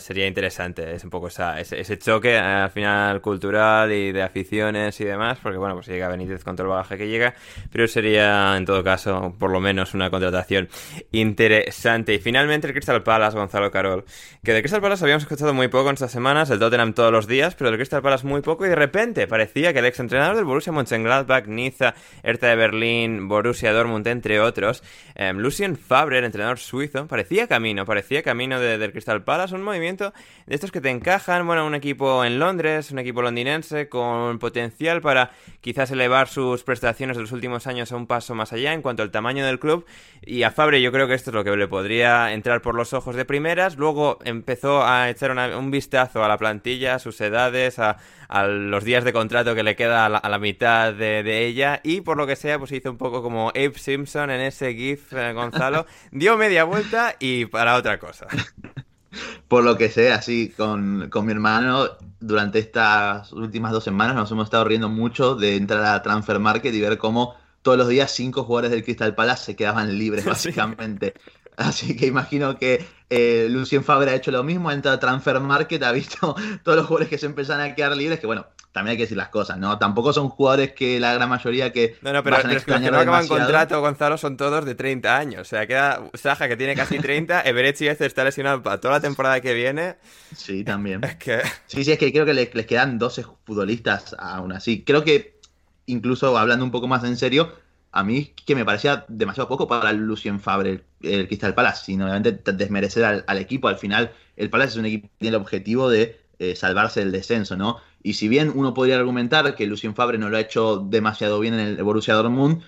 sería 0.00 0.26
interesante, 0.26 0.94
es 0.94 1.04
un 1.04 1.10
poco 1.10 1.28
esa, 1.28 1.60
ese, 1.60 1.98
choque 1.98 2.36
al 2.36 2.70
final 2.70 3.20
cultural 3.20 3.92
y 3.92 4.10
de 4.10 4.22
aficiones 4.22 5.00
y 5.00 5.04
demás, 5.04 5.38
porque 5.40 5.58
bueno, 5.58 5.74
pues 5.74 5.86
llega 5.86 6.08
Benítez 6.08 6.42
con 6.42 6.56
todo 6.56 6.66
el 6.66 6.70
bagaje 6.70 6.98
que 6.98 7.08
llega, 7.08 7.34
pero 7.70 7.86
sería 7.86 8.56
en 8.56 8.64
todo 8.64 8.82
caso 8.82 9.34
por 9.38 9.50
lo 9.50 9.60
menos 9.60 9.94
una 9.94 10.10
contratación 10.10 10.68
interesante. 11.12 12.14
Y 12.14 12.18
finalmente 12.18 12.66
el 12.66 12.72
Crystal 12.72 13.02
Palace, 13.02 13.36
Gonzalo 13.36 13.70
Carol, 13.70 14.04
que 14.42 14.52
de 14.52 14.60
Crystal 14.60 14.80
Palace 14.80 15.04
habíamos 15.04 15.22
escuchado 15.22 15.54
muy 15.54 15.68
poco 15.68 15.90
en 15.90 15.94
estas 15.94 16.10
semanas, 16.10 16.50
el 16.50 16.58
Tottenham 16.58 16.94
todos 16.94 17.12
los 17.12 17.28
días, 17.28 17.54
pero 17.54 17.70
del 17.70 17.78
Crystal 17.78 18.02
Palace 18.02 18.26
muy 18.26 18.40
poco 18.40 18.66
y 18.66 18.68
de 18.68 18.76
repente 18.76 19.28
parecía 19.28 19.72
que 19.72 19.78
el 19.78 19.84
ex 19.86 20.00
entrenador 20.00 20.21
del 20.30 20.44
Borussia 20.44 20.72
Mönchengladbach, 20.72 21.46
Niza, 21.46 21.94
Hertha 22.22 22.46
de 22.46 22.56
Berlín, 22.56 23.28
Borussia 23.28 23.72
Dortmund, 23.72 24.06
entre 24.06 24.40
otros, 24.40 24.84
eh, 25.16 25.32
Lucien 25.32 25.76
Fabre, 25.76 26.18
el 26.18 26.24
entrenador 26.24 26.58
suizo, 26.58 27.08
parecía 27.08 27.48
camino, 27.48 27.84
parecía 27.84 28.22
camino 28.22 28.60
del 28.60 28.92
Crystal 28.92 29.24
Palace, 29.24 29.54
un 29.54 29.62
movimiento 29.62 30.12
de 30.46 30.54
estos 30.54 30.70
que 30.70 30.80
te 30.80 30.90
encajan, 30.90 31.44
bueno, 31.46 31.66
un 31.66 31.74
equipo 31.74 32.24
en 32.24 32.38
Londres, 32.38 32.92
un 32.92 33.00
equipo 33.00 33.20
londinense 33.20 33.88
con 33.88 34.38
potencial 34.38 35.00
para 35.00 35.32
quizás 35.60 35.90
elevar 35.90 36.28
sus 36.28 36.62
prestaciones 36.62 37.16
de 37.16 37.22
los 37.22 37.32
últimos 37.32 37.66
años 37.66 37.90
a 37.90 37.96
un 37.96 38.06
paso 38.06 38.34
más 38.36 38.52
allá 38.52 38.72
en 38.72 38.82
cuanto 38.82 39.02
al 39.02 39.10
tamaño 39.10 39.44
del 39.44 39.58
club, 39.58 39.84
y 40.24 40.44
a 40.44 40.52
Fabre 40.52 40.80
yo 40.80 40.92
creo 40.92 41.08
que 41.08 41.14
esto 41.14 41.30
es 41.30 41.34
lo 41.34 41.42
que 41.42 41.56
le 41.56 41.66
podría 41.66 42.32
entrar 42.32 42.62
por 42.62 42.76
los 42.76 42.92
ojos 42.92 43.16
de 43.16 43.24
primeras, 43.24 43.76
luego 43.76 44.18
empezó 44.24 44.84
a 44.84 45.10
echar 45.10 45.32
un 45.56 45.70
vistazo 45.70 46.24
a 46.24 46.28
la 46.28 46.38
plantilla, 46.38 46.96
a 46.96 46.98
sus 46.98 47.20
edades, 47.20 47.78
a, 47.78 47.98
a 48.32 48.46
los 48.46 48.82
días 48.82 49.04
de 49.04 49.12
contrato 49.12 49.54
que 49.54 49.62
le 49.62 49.76
queda 49.76 50.06
a 50.06 50.28
la, 50.28 50.38
mitad 50.38 50.94
de, 50.94 51.46
ella 51.46 51.80
y 51.84 52.00
por 52.00 52.16
lo 52.16 52.26
que 52.26 52.34
sea 52.34 52.58
pues 52.58 52.72
hizo 52.72 52.90
un 52.90 52.96
poco 52.96 53.22
como 53.22 53.50
Abe 53.50 53.74
Simpson 53.76 54.30
en 54.30 54.40
ese 54.40 54.72
GIF 54.72 55.12
eh, 55.12 55.34
Gonzalo, 55.34 55.84
dio 56.12 56.38
media 56.38 56.64
vuelta 56.64 57.14
y 57.20 57.44
para 57.44 57.76
otra 57.76 57.98
cosa. 57.98 58.26
Por 59.46 59.62
lo 59.62 59.76
que 59.76 59.90
sea, 59.90 60.22
sí, 60.22 60.54
con, 60.56 61.10
mi 61.10 61.32
hermano 61.32 61.86
durante 62.18 62.58
estas 62.58 63.30
últimas 63.34 63.70
dos 63.70 63.84
semanas 63.84 64.16
nos 64.16 64.30
hemos 64.30 64.44
estado 64.44 64.64
riendo 64.64 64.88
mucho 64.88 65.34
de 65.34 65.56
entrar 65.56 65.84
a 65.84 66.02
Transfer 66.02 66.38
Market 66.38 66.74
y 66.74 66.80
ver 66.80 66.96
cómo 66.96 67.34
todos 67.60 67.76
los 67.76 67.88
días 67.88 68.10
cinco 68.10 68.44
jugadores 68.44 68.70
del 68.70 68.82
Crystal 68.82 69.14
Palace 69.14 69.44
se 69.44 69.56
quedaban 69.56 69.98
libres, 69.98 70.24
básicamente. 70.24 71.12
Así 71.56 71.96
que 71.96 72.06
imagino 72.06 72.58
que 72.58 72.84
eh, 73.10 73.46
Lucien 73.50 73.84
Fabre 73.84 74.10
ha 74.10 74.14
hecho 74.14 74.30
lo 74.30 74.42
mismo, 74.42 74.70
ha 74.70 74.74
entrado 74.74 74.96
a 74.96 75.00
Transfer 75.00 75.38
Market, 75.40 75.82
ha 75.82 75.92
visto 75.92 76.34
todos 76.62 76.76
los 76.76 76.86
jugadores 76.86 77.08
que 77.08 77.18
se 77.18 77.26
empiezan 77.26 77.60
a 77.60 77.74
quedar 77.74 77.96
libres, 77.96 78.20
que 78.20 78.26
bueno, 78.26 78.46
también 78.72 78.92
hay 78.92 78.96
que 78.96 79.02
decir 79.02 79.18
las 79.18 79.28
cosas, 79.28 79.58
¿no? 79.58 79.78
Tampoco 79.78 80.14
son 80.14 80.30
jugadores 80.30 80.72
que 80.72 80.98
la 80.98 81.12
gran 81.12 81.28
mayoría 81.28 81.72
que. 81.72 81.96
No, 82.00 82.12
no, 82.12 82.22
pero, 82.22 82.38
los 82.42 82.64
que 82.64 82.78
no 82.78 82.98
acaban 82.98 83.28
contrato, 83.28 83.80
Gonzalo, 83.80 84.16
son 84.16 84.38
todos 84.38 84.64
de 84.64 84.74
30 84.74 85.16
años. 85.16 85.42
O 85.42 85.44
sea, 85.44 85.66
queda 85.66 86.02
Saja 86.14 86.48
que 86.48 86.56
tiene 86.56 86.74
casi 86.74 86.98
30, 86.98 87.42
Everett 87.44 87.80
este 87.82 88.06
está 88.06 88.24
lesionado 88.24 88.62
para 88.62 88.80
toda 88.80 88.94
la 88.94 89.00
temporada 89.00 89.40
que 89.42 89.52
viene. 89.52 89.96
Sí, 90.34 90.64
también. 90.64 91.02
Es 91.12 91.16
que... 91.16 91.42
Sí, 91.66 91.84
sí, 91.84 91.92
es 91.92 91.98
que 91.98 92.12
creo 92.12 92.24
que 92.24 92.32
les, 92.32 92.48
quedan 92.48 92.98
12 92.98 93.24
futbolistas 93.44 94.16
aún 94.18 94.52
así. 94.52 94.82
Creo 94.84 95.04
que, 95.04 95.38
incluso 95.84 96.38
hablando 96.38 96.64
un 96.64 96.70
poco 96.70 96.88
más 96.88 97.04
en 97.04 97.18
serio, 97.18 97.52
a 97.92 98.02
mí 98.02 98.32
que 98.46 98.54
me 98.54 98.64
parecía 98.64 99.04
demasiado 99.08 99.48
poco 99.48 99.68
para 99.68 99.92
Lucien 99.92 100.40
Fabre, 100.40 100.82
el, 101.02 101.28
Crystal 101.28 101.54
Palace, 101.54 101.84
sin 101.84 102.02
obviamente 102.02 102.52
desmerecer 102.52 103.04
al, 103.04 103.24
al, 103.26 103.38
equipo. 103.38 103.68
Al 103.68 103.76
final, 103.76 104.12
el 104.36 104.50
Palace 104.50 104.72
es 104.72 104.76
un 104.76 104.86
equipo 104.86 105.08
que 105.08 105.14
tiene 105.18 105.36
el 105.36 105.42
objetivo 105.42 105.90
de 105.90 106.18
eh, 106.38 106.56
salvarse 106.56 107.00
del 107.00 107.12
descenso, 107.12 107.56
¿no? 107.56 107.76
Y 108.02 108.14
si 108.14 108.26
bien 108.26 108.50
uno 108.54 108.74
podría 108.74 108.96
argumentar 108.96 109.54
que 109.54 109.66
Lucien 109.66 109.94
Fabre 109.94 110.18
no 110.18 110.28
lo 110.28 110.36
ha 110.36 110.40
hecho 110.40 110.78
demasiado 110.78 111.38
bien 111.38 111.54
en 111.54 111.60
el 111.60 111.82
Borussia 111.84 112.14
Dortmund, 112.14 112.62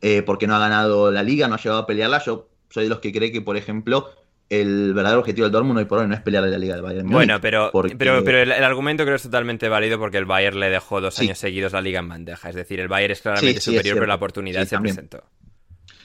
eh, 0.00 0.22
porque 0.22 0.46
no 0.46 0.54
ha 0.54 0.60
ganado 0.60 1.10
la 1.10 1.22
liga, 1.22 1.48
no 1.48 1.54
ha 1.54 1.58
llegado 1.58 1.80
a 1.80 1.86
pelearla, 1.86 2.22
yo 2.22 2.48
soy 2.70 2.84
de 2.84 2.90
los 2.90 3.00
que 3.00 3.12
cree 3.12 3.32
que, 3.32 3.40
por 3.40 3.56
ejemplo, 3.56 4.10
el 4.48 4.94
verdadero 4.94 5.20
objetivo 5.20 5.44
del 5.44 5.52
Dortmund 5.52 5.78
hoy 5.78 5.84
por 5.86 5.98
hoy 5.98 6.08
no 6.08 6.14
es 6.14 6.20
pelear 6.20 6.44
la 6.44 6.58
liga 6.58 6.74
del 6.74 6.82
Bayern. 6.82 7.08
Bueno, 7.08 7.40
pero, 7.40 7.70
pero, 7.98 8.22
pero 8.24 8.38
el, 8.38 8.52
argumento 8.52 9.04
creo 9.04 9.14
que 9.14 9.16
es 9.16 9.22
totalmente 9.22 9.68
válido 9.68 9.98
porque 9.98 10.18
el 10.18 10.24
Bayern 10.24 10.60
le 10.60 10.70
dejó 10.70 11.00
dos 11.00 11.18
años 11.18 11.38
seguidos 11.38 11.72
la 11.72 11.80
liga 11.80 12.00
en 12.00 12.08
bandeja. 12.08 12.48
Es 12.48 12.54
decir, 12.54 12.80
el 12.80 12.88
Bayern 12.88 13.12
es 13.12 13.22
claramente 13.22 13.60
superior, 13.60 13.96
pero 13.96 14.06
la 14.06 14.14
oportunidad 14.14 14.64
se 14.66 14.78
presentó. 14.78 15.24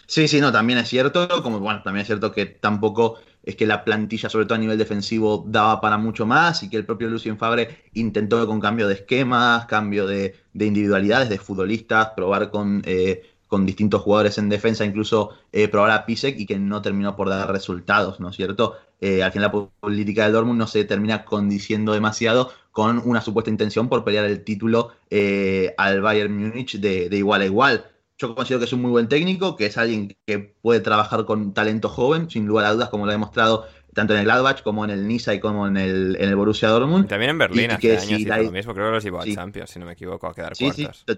Sí, 0.08 0.28
sí, 0.28 0.42
no, 0.42 0.52
también 0.52 0.78
es 0.80 0.90
cierto, 0.90 1.42
como 1.42 1.60
bueno, 1.60 1.82
también 1.84 2.02
es 2.02 2.08
cierto 2.08 2.34
que 2.34 2.46
tampoco 2.46 3.20
es 3.44 3.56
que 3.56 3.66
la 3.66 3.86
plantilla, 3.86 4.30
sobre 4.30 4.46
todo 4.46 4.56
a 4.56 4.60
nivel 4.60 4.78
defensivo, 4.78 5.46
daba 5.48 5.80
para 5.80 5.98
mucho 5.98 6.26
más 6.26 6.64
y 6.64 6.70
que 6.70 6.78
el 6.78 6.86
propio 6.86 7.10
Lucien 7.10 7.38
Fabre 7.38 7.86
intentó 7.94 8.46
con 8.46 8.60
cambio 8.60 8.88
de 8.88 8.96
esquemas, 8.96 9.68
cambio 9.68 10.06
de, 10.06 10.36
individualidades, 10.54 11.30
de 11.30 11.38
futbolistas, 11.38 12.10
probar 12.16 12.52
con, 12.52 12.82
eh, 12.86 13.31
con 13.52 13.66
distintos 13.66 14.02
jugadores 14.02 14.38
en 14.38 14.48
defensa, 14.48 14.86
incluso 14.86 15.32
eh, 15.52 15.68
probar 15.68 15.92
a 15.92 16.06
Pisek 16.06 16.40
y 16.40 16.46
que 16.46 16.58
no 16.58 16.82
terminó 16.82 17.18
por 17.18 17.28
dar 17.28 17.52
resultados, 17.52 18.22
¿no 18.22 18.30
es 18.30 18.38
cierto? 18.38 18.78
Eh, 19.02 19.22
al 19.24 19.34
final 19.34 19.52
la 19.52 19.70
política 19.82 20.24
del 20.24 20.32
Dortmund 20.32 20.58
no 20.58 20.68
se 20.68 20.86
termina 20.86 21.26
condiciendo 21.26 21.92
demasiado 21.92 22.54
con 22.72 23.02
una 23.04 23.20
supuesta 23.20 23.52
intención 23.52 23.90
por 23.90 24.06
pelear 24.06 24.24
el 24.24 24.46
título 24.46 24.92
eh, 25.10 25.74
al 25.78 26.00
Bayern 26.00 26.34
Múnich 26.34 26.80
de, 26.80 27.10
de 27.10 27.18
igual 27.18 27.42
a 27.42 27.46
igual. 27.46 27.86
Yo 28.18 28.34
considero 28.36 28.60
que 28.60 28.68
es 28.68 28.74
un 28.74 28.84
muy 28.84 28.92
buen 28.92 29.10
técnico, 29.10 29.58
que 29.58 29.66
es 29.66 29.78
alguien 29.78 30.16
que 30.26 30.40
puede 30.40 30.80
trabajar 30.80 31.26
con 31.26 31.54
talento 31.54 31.90
joven, 31.90 32.30
sin 32.30 32.48
lugar 32.48 32.68
a 32.68 32.72
dudas, 32.72 32.88
como 32.88 33.04
lo 33.06 33.12
ha 33.12 33.16
demostrado 33.16 33.66
tanto 33.94 34.14
en 34.14 34.20
el 34.20 34.26
Gladbach 34.28 34.64
como 34.64 34.86
en 34.86 34.92
el 34.92 35.06
Niza 35.10 35.34
y 35.34 35.42
como 35.42 35.68
en 35.68 35.76
el, 35.76 36.16
en 36.18 36.30
el 36.30 36.38
Borussia 36.38 36.70
Dortmund. 36.70 37.10
también 37.10 37.32
en 37.32 37.38
Berlín 37.38 37.72
hace 37.72 37.98
años 37.98 38.22
lo 38.22 38.52
mismo, 38.52 38.74
creo 38.74 38.86
que 38.86 38.92
los 38.94 39.04
llevó 39.04 39.20
a 39.20 39.26
Champions, 39.26 39.72
si 39.72 39.80
no 39.80 39.88
me 39.88 39.92
equivoco, 39.92 40.28
a 40.28 40.34
quedar 40.34 40.56
sí, 40.56 40.64
cuartos. 40.64 41.04
Sí, 41.06 41.18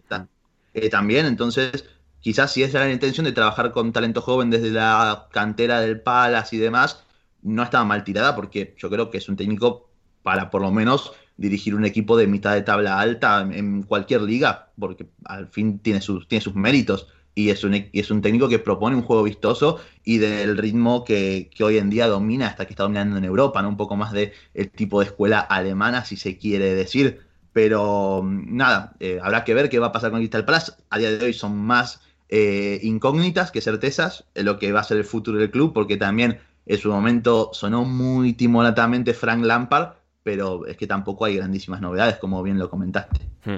eh, 0.73 0.89
también, 0.89 1.27
entonces, 1.27 1.85
quizás 2.23 2.51
si 2.53 2.63
esa 2.63 2.79
era 2.79 2.87
la 2.87 2.93
intención 2.93 3.25
de 3.25 3.33
trabajar 3.33 3.71
con 3.71 3.91
talento 3.91 4.21
joven 4.21 4.49
desde 4.49 4.71
la 4.71 5.27
cantera 5.31 5.81
del 5.81 6.01
Palace 6.01 6.55
y 6.55 6.59
demás, 6.59 7.03
no 7.43 7.61
estaba 7.61 7.83
mal 7.83 8.03
tirada 8.03 8.35
porque 8.35 8.73
yo 8.79 8.89
creo 8.89 9.11
que 9.11 9.19
es 9.19 9.29
un 9.29 9.35
técnico 9.35 9.89
para 10.23 10.49
por 10.49 10.61
lo 10.61 10.71
menos 10.71 11.11
dirigir 11.37 11.75
un 11.75 11.85
equipo 11.85 12.15
de 12.15 12.27
mitad 12.27 12.53
de 12.53 12.61
tabla 12.61 12.99
alta 12.99 13.41
en 13.41 13.83
cualquier 13.83 14.21
liga, 14.21 14.71
porque 14.79 15.07
al 15.25 15.47
fin 15.47 15.79
tiene 15.79 15.99
sus, 16.01 16.27
tiene 16.27 16.41
sus 16.41 16.55
méritos 16.55 17.07
y 17.35 17.49
es 17.49 17.63
un, 17.63 17.73
es 17.91 18.11
un 18.11 18.21
técnico 18.21 18.47
que 18.47 18.59
propone 18.59 18.95
un 18.95 19.01
juego 19.01 19.23
vistoso 19.23 19.79
y 20.03 20.19
del 20.19 20.57
ritmo 20.57 21.03
que, 21.03 21.49
hoy 21.61 21.77
en 21.77 21.89
día 21.89 22.07
domina 22.07 22.47
hasta 22.47 22.65
que 22.65 22.73
está 22.73 22.83
dominando 22.83 23.17
en 23.17 23.25
Europa, 23.25 23.61
¿no? 23.61 23.69
Un 23.69 23.77
poco 23.77 23.95
más 23.95 24.11
de 24.13 24.33
el 24.53 24.69
tipo 24.69 24.99
de 24.99 25.07
escuela 25.07 25.39
alemana, 25.39 26.05
si 26.05 26.15
se 26.15 26.37
quiere 26.37 26.75
decir. 26.75 27.21
Pero 27.51 28.21
mm, 28.23 28.55
nada, 28.55 28.93
eh, 28.99 29.19
habrá 29.21 29.43
que 29.43 29.53
ver 29.53 29.69
qué 29.69 29.79
va 29.79 29.87
a 29.87 29.91
pasar 29.91 30.11
con 30.11 30.19
Crystal 30.19 30.45
Palace. 30.45 30.73
A 30.89 30.99
día 30.99 31.11
de 31.11 31.25
hoy 31.25 31.33
son 31.33 31.57
más 31.57 32.01
eh, 32.29 32.79
incógnitas 32.83 33.51
que 33.51 33.61
certezas 33.61 34.25
en 34.35 34.45
lo 34.45 34.59
que 34.59 34.71
va 34.71 34.81
a 34.81 34.83
ser 34.83 34.97
el 34.97 35.05
futuro 35.05 35.37
del 35.37 35.51
club, 35.51 35.73
porque 35.73 35.97
también 35.97 36.39
en 36.65 36.77
su 36.77 36.91
momento 36.91 37.49
sonó 37.53 37.83
muy 37.83 38.33
timoratamente 38.33 39.13
Frank 39.13 39.43
Lampard, 39.43 39.93
pero 40.23 40.65
es 40.65 40.77
que 40.77 40.87
tampoco 40.87 41.25
hay 41.25 41.35
grandísimas 41.35 41.81
novedades, 41.81 42.17
como 42.17 42.41
bien 42.41 42.57
lo 42.57 42.69
comentaste. 42.69 43.19
Hmm. 43.45 43.57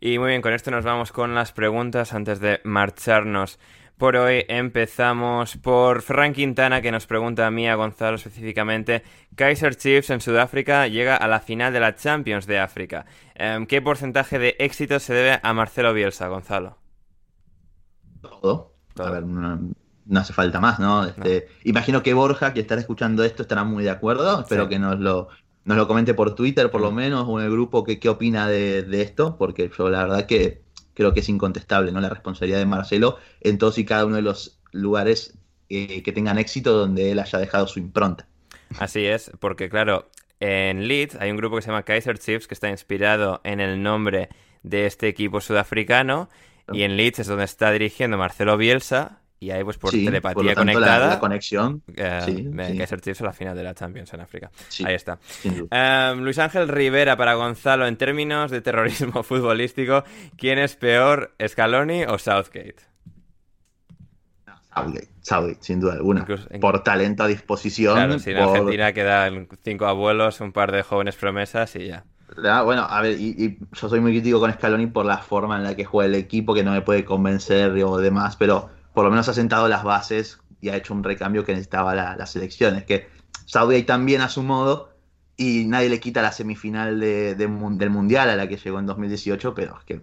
Y 0.00 0.18
muy 0.18 0.28
bien, 0.28 0.42
con 0.42 0.52
esto 0.52 0.70
nos 0.70 0.84
vamos 0.84 1.12
con 1.12 1.34
las 1.34 1.52
preguntas 1.52 2.12
antes 2.12 2.38
de 2.40 2.60
marcharnos. 2.64 3.58
Por 3.96 4.16
hoy 4.16 4.44
empezamos 4.48 5.56
por 5.56 6.02
Frank 6.02 6.34
Quintana 6.34 6.82
que 6.82 6.90
nos 6.90 7.06
pregunta 7.06 7.46
a 7.46 7.50
mí, 7.52 7.68
a 7.68 7.76
Gonzalo 7.76 8.16
específicamente, 8.16 9.04
Kaiser 9.36 9.76
Chiefs 9.76 10.10
en 10.10 10.20
Sudáfrica 10.20 10.88
llega 10.88 11.16
a 11.16 11.28
la 11.28 11.38
final 11.40 11.72
de 11.72 11.80
la 11.80 11.94
Champions 11.94 12.46
de 12.46 12.58
África. 12.58 13.06
Em, 13.36 13.66
¿Qué 13.66 13.80
porcentaje 13.80 14.40
de 14.40 14.56
éxito 14.58 14.98
se 14.98 15.14
debe 15.14 15.38
a 15.40 15.52
Marcelo 15.52 15.92
Bielsa, 15.94 16.26
Gonzalo? 16.26 16.83
Todo. 18.24 18.74
A 18.98 19.10
ver, 19.10 19.24
no, 19.24 20.20
hace 20.20 20.32
falta 20.32 20.60
más, 20.60 20.78
¿no? 20.78 21.04
Este, 21.04 21.48
Imagino 21.64 22.02
que 22.02 22.14
Borja, 22.14 22.52
que 22.52 22.60
estará 22.60 22.80
escuchando 22.80 23.24
esto, 23.24 23.42
estará 23.42 23.64
muy 23.64 23.84
de 23.84 23.90
acuerdo. 23.90 24.40
Espero 24.40 24.68
que 24.68 24.78
nos 24.78 24.98
lo, 24.98 25.28
nos 25.64 25.76
lo 25.76 25.88
comente 25.88 26.14
por 26.14 26.34
Twitter 26.34 26.70
por 26.70 26.80
lo 26.80 26.90
mm. 26.90 26.94
menos 26.94 27.24
o 27.28 27.40
en 27.40 27.46
el 27.46 27.52
grupo 27.52 27.84
que 27.84 27.98
qué 27.98 28.08
opina 28.08 28.48
de, 28.48 29.02
esto, 29.02 29.36
porque 29.36 29.70
yo 29.76 29.90
la 29.90 30.02
verdad 30.02 30.26
que 30.26 30.62
creo 30.94 31.12
que 31.12 31.20
es 31.20 31.28
incontestable 31.28 31.90
¿no? 31.90 32.00
la 32.00 32.08
responsabilidad 32.08 32.58
de 32.58 32.66
Marcelo 32.66 33.18
en 33.40 33.58
todos 33.58 33.78
y 33.78 33.84
cada 33.84 34.06
uno 34.06 34.16
de 34.16 34.22
los 34.22 34.60
lugares 34.72 35.36
eh, 35.68 36.02
que 36.02 36.12
tengan 36.12 36.38
éxito 36.38 36.72
donde 36.72 37.10
él 37.10 37.18
haya 37.18 37.38
dejado 37.38 37.66
su 37.66 37.78
impronta. 37.78 38.28
Así 38.78 39.04
es, 39.04 39.30
porque 39.40 39.68
claro, 39.68 40.08
en 40.40 40.86
Leeds 40.86 41.16
hay 41.16 41.30
un 41.30 41.36
grupo 41.36 41.56
que 41.56 41.62
se 41.62 41.68
llama 41.68 41.84
Kaiser 41.84 42.18
Chiefs 42.18 42.46
que 42.46 42.54
está 42.54 42.68
inspirado 42.68 43.40
en 43.44 43.60
el 43.60 43.82
nombre 43.82 44.28
de 44.62 44.86
este 44.86 45.08
equipo 45.08 45.40
sudafricano 45.40 46.28
y 46.72 46.82
en 46.82 46.96
Leeds 46.96 47.20
es 47.20 47.26
donde 47.26 47.44
está 47.44 47.70
dirigiendo 47.70 48.16
Marcelo 48.16 48.56
Bielsa 48.56 49.20
y 49.44 49.50
ahí, 49.50 49.62
pues 49.62 49.76
por 49.76 49.90
telepatía 49.90 50.54
conectada. 50.54 51.08
La, 51.08 51.18
conexión. 51.18 51.82
Eh, 51.94 52.20
sí, 52.24 52.34
sí. 52.34 53.22
a 53.22 53.24
la 53.24 53.32
final 53.32 53.54
de 53.54 53.62
la 53.62 53.74
Champions 53.74 54.12
en 54.14 54.20
África. 54.20 54.50
ahí 54.84 54.94
está. 54.94 55.18
Em, 55.44 56.20
Luis 56.20 56.38
Ángel 56.38 56.66
Rivera 56.68 57.16
para 57.16 57.34
Gonzalo, 57.34 57.86
en 57.86 57.96
términos 57.96 58.50
de 58.50 58.62
terrorismo 58.62 59.22
futbolístico, 59.22 60.04
¿quién 60.38 60.58
es 60.58 60.76
peor, 60.76 61.34
Scaloni 61.46 62.04
o 62.04 62.16
Southgate? 62.16 62.76
Southgate, 64.74 65.08
Southgate, 65.20 65.58
sin 65.60 65.80
duda 65.80 65.92
alguna. 65.92 66.26
Por 66.60 66.82
talento 66.82 67.22
a 67.22 67.26
disposición. 67.26 67.96
Claro, 67.96 68.18
si 68.18 68.30
en 68.30 68.38
Argentina 68.38 68.92
quedan 68.92 69.48
cinco 69.62 69.86
abuelos, 69.86 70.40
un 70.40 70.52
par 70.52 70.72
de 70.72 70.82
jóvenes 70.82 71.16
promesas 71.16 71.76
y 71.76 71.88
ya. 71.88 72.04
Bueno, 72.36 72.86
a 72.88 73.00
ver, 73.00 73.18
y, 73.20 73.58
yo 73.72 73.88
soy 73.88 74.00
muy 74.00 74.12
crítico 74.12 74.40
con 74.40 74.52
Scaloni 74.52 74.86
por 74.86 75.04
la 75.04 75.18
forma 75.18 75.56
en 75.56 75.64
la 75.64 75.76
que 75.76 75.84
juega 75.84 76.08
el 76.08 76.14
equipo, 76.14 76.54
que 76.54 76.64
no 76.64 76.72
me 76.72 76.82
puede 76.82 77.04
convencer 77.04 77.70
o 77.84 77.98
demás, 77.98 78.36
pero 78.36 78.70
por 78.92 79.04
lo 79.04 79.10
menos 79.10 79.28
ha 79.28 79.34
sentado 79.34 79.68
las 79.68 79.84
bases 79.84 80.40
y 80.60 80.70
ha 80.70 80.76
hecho 80.76 80.94
un 80.94 81.04
recambio 81.04 81.44
que 81.44 81.52
necesitaba 81.52 81.94
la, 81.94 82.16
las 82.16 82.34
elecciones. 82.36 82.84
Que 82.84 83.08
Saudi 83.46 83.82
también 83.82 84.20
a 84.20 84.28
su 84.28 84.42
modo 84.42 84.94
y 85.36 85.64
nadie 85.66 85.88
le 85.88 86.00
quita 86.00 86.22
la 86.22 86.32
semifinal 86.32 87.00
de, 87.00 87.34
del 87.34 87.90
Mundial 87.90 88.30
a 88.30 88.36
la 88.36 88.48
que 88.48 88.56
llegó 88.56 88.78
en 88.78 88.86
2018, 88.86 89.54
pero 89.54 89.78
es 89.78 89.84
que, 89.84 90.00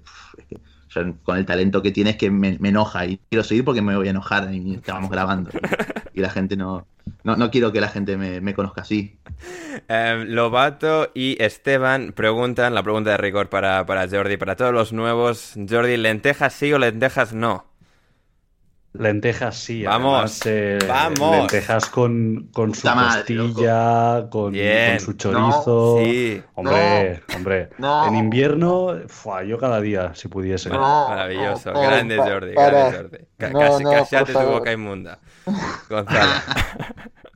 con 1.23 1.37
el 1.37 1.45
talento 1.45 1.81
que 1.81 1.91
tiene 1.91 2.11
es 2.11 2.17
que 2.17 2.29
me, 2.29 2.59
enoja 2.61 3.05
y 3.05 3.19
quiero 3.29 3.43
seguir 3.43 3.63
porque 3.63 3.81
me 3.81 3.95
voy 3.95 4.07
a 4.07 4.11
enojar 4.11 4.53
y 4.53 4.75
estábamos 4.75 5.09
grabando. 5.09 5.49
y 6.13 6.19
la 6.19 6.29
gente 6.29 6.57
no, 6.57 6.85
no, 7.23 7.51
quiero 7.51 7.71
que 7.71 7.81
la 7.81 7.89
gente 7.89 8.17
me, 8.17 8.53
conozca 8.53 8.81
así. 8.81 9.17
Em, 9.87 10.29
Lobato 10.29 11.11
y 11.13 11.41
Esteban 11.41 12.13
preguntan, 12.13 12.73
la 12.73 12.83
pregunta 12.83 13.11
de 13.11 13.17
rigor 13.17 13.49
para, 13.49 13.85
para 13.85 14.07
Jordi, 14.07 14.37
para 14.37 14.55
todos 14.55 14.73
los 14.73 14.93
nuevos, 14.93 15.53
Jordi, 15.69 15.97
¿lentejas 15.97 16.53
sí 16.53 16.73
o 16.73 16.79
lentejas 16.79 17.33
no? 17.33 17.70
Lentejas 18.93 19.55
sí. 19.55 19.83
Vamos. 19.83 20.41
Eh, 20.45 20.77
vamos. 20.87 21.37
Lentejas 21.37 21.87
con, 21.87 22.49
con 22.53 22.75
su 22.75 22.87
costilla, 22.87 24.27
con, 24.29 24.53
su 24.99 25.13
chorizo. 25.13 25.97
sí. 26.03 26.43
Hombre, 26.55 27.23
hombre. 27.35 27.69
En 28.07 28.15
invierno, 28.15 28.95
yo 29.47 29.57
cada 29.57 29.79
día, 29.79 30.13
si 30.13 30.27
pudiese. 30.27 30.69
Maravilloso. 30.69 31.71
grande 31.71 32.17
Jordi. 32.17 32.53
Grande 32.53 32.97
Jordi. 32.97 33.17
casi, 33.37 34.33
tu 34.33 34.39
boca 34.39 34.71
inmunda. 34.71 35.19
Gonzalo. 35.89 36.31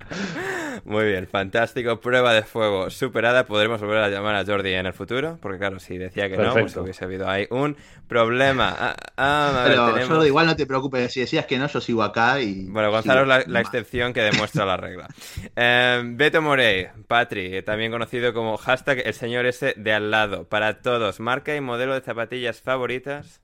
Muy 0.83 1.05
bien, 1.05 1.27
fantástico. 1.27 1.99
Prueba 1.99 2.33
de 2.33 2.43
fuego 2.43 2.89
superada. 2.89 3.45
Podremos 3.45 3.79
volver 3.81 3.99
a 3.99 4.09
llamar 4.09 4.35
a 4.35 4.45
Jordi 4.45 4.73
en 4.73 4.85
el 4.85 4.93
futuro, 4.93 5.37
porque 5.41 5.57
claro, 5.57 5.79
si 5.79 5.97
decía 5.97 6.29
que 6.29 6.37
no, 6.37 6.53
pues 6.53 6.75
hubiese 6.75 7.05
habido 7.05 7.29
ahí 7.29 7.47
un 7.49 7.77
problema. 8.07 8.75
Ah, 8.77 8.95
ah, 9.17 9.63
Pero 9.65 10.25
igual 10.25 10.47
no 10.47 10.55
te 10.55 10.65
preocupes, 10.65 11.13
si 11.13 11.21
decías 11.21 11.45
que 11.45 11.57
no, 11.57 11.67
yo 11.67 11.81
sigo 11.81 12.03
acá 12.03 12.41
y... 12.41 12.65
Bueno, 12.65 12.91
Gonzalo 12.91 13.21
es 13.21 13.47
la, 13.47 13.61
excepción 13.61 14.13
que 14.13 14.21
demuestra 14.21 14.65
la 14.65 14.77
regla. 14.77 15.07
Eh, 15.57 16.01
Beto 16.03 16.41
Morey, 16.41 16.87
Patri, 17.07 17.61
también 17.61 17.91
conocido 17.91 18.33
como 18.33 18.57
hashtag 18.57 19.03
el 19.05 19.13
señor 19.13 19.45
ese 19.45 19.73
de 19.77 19.93
al 19.93 20.11
lado. 20.11 20.47
Para 20.49 20.81
todos, 20.81 21.19
marca 21.19 21.55
y 21.55 21.61
modelo 21.61 21.93
de 21.93 22.01
zapatillas 22.01 22.61
favoritas. 22.61 23.41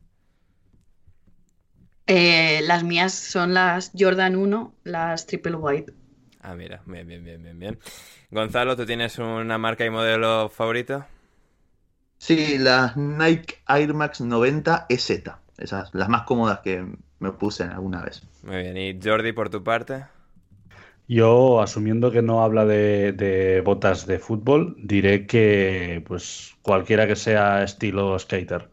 Eh, 2.08 2.62
las 2.64 2.84
mías 2.84 3.14
son 3.14 3.54
las 3.54 3.92
Jordan 3.98 4.36
1, 4.36 4.74
las 4.84 5.26
Triple 5.26 5.56
White. 5.56 5.94
Ah, 6.44 6.56
mira, 6.56 6.82
bien, 6.86 7.08
bien, 7.08 7.24
bien, 7.24 7.44
bien, 7.44 7.60
bien. 7.60 7.80
Gonzalo, 8.32 8.76
¿tú 8.76 8.86
tienes 8.86 9.20
una 9.20 9.58
marca 9.58 9.86
y 9.86 9.89
modelo 9.89 10.50
favorito? 10.50 11.06
Sí, 12.18 12.58
las 12.58 12.98
Nike 12.98 13.60
Air 13.68 13.94
Max 13.94 14.22
90 14.22 14.86
EZ. 14.89 15.24
Esas, 15.58 15.94
las 15.94 16.10
más 16.10 16.24
cómodas 16.24 16.60
que 16.62 16.86
me 17.20 17.32
puse 17.32 17.64
alguna 17.64 18.02
vez. 18.02 18.24
Muy 18.44 18.58
bien, 18.58 18.78
¿y 18.78 19.00
Jordi 19.02 19.34
por 19.34 19.50
tu 19.50 19.64
parte? 19.64 20.06
Yo, 21.08 21.62
asumiendo 21.62 22.10
que 22.12 22.22
no 22.22 22.44
habla 22.44 22.66
de, 22.66 23.12
de, 23.12 23.62
botas 23.62 24.08
de 24.08 24.18
fútbol, 24.18 24.76
diré 24.78 25.28
que 25.28 26.04
pues 26.08 26.56
cualquiera 26.62 27.06
que 27.06 27.16
sea 27.16 27.64
estilo 27.64 28.18
skater. 28.18 28.70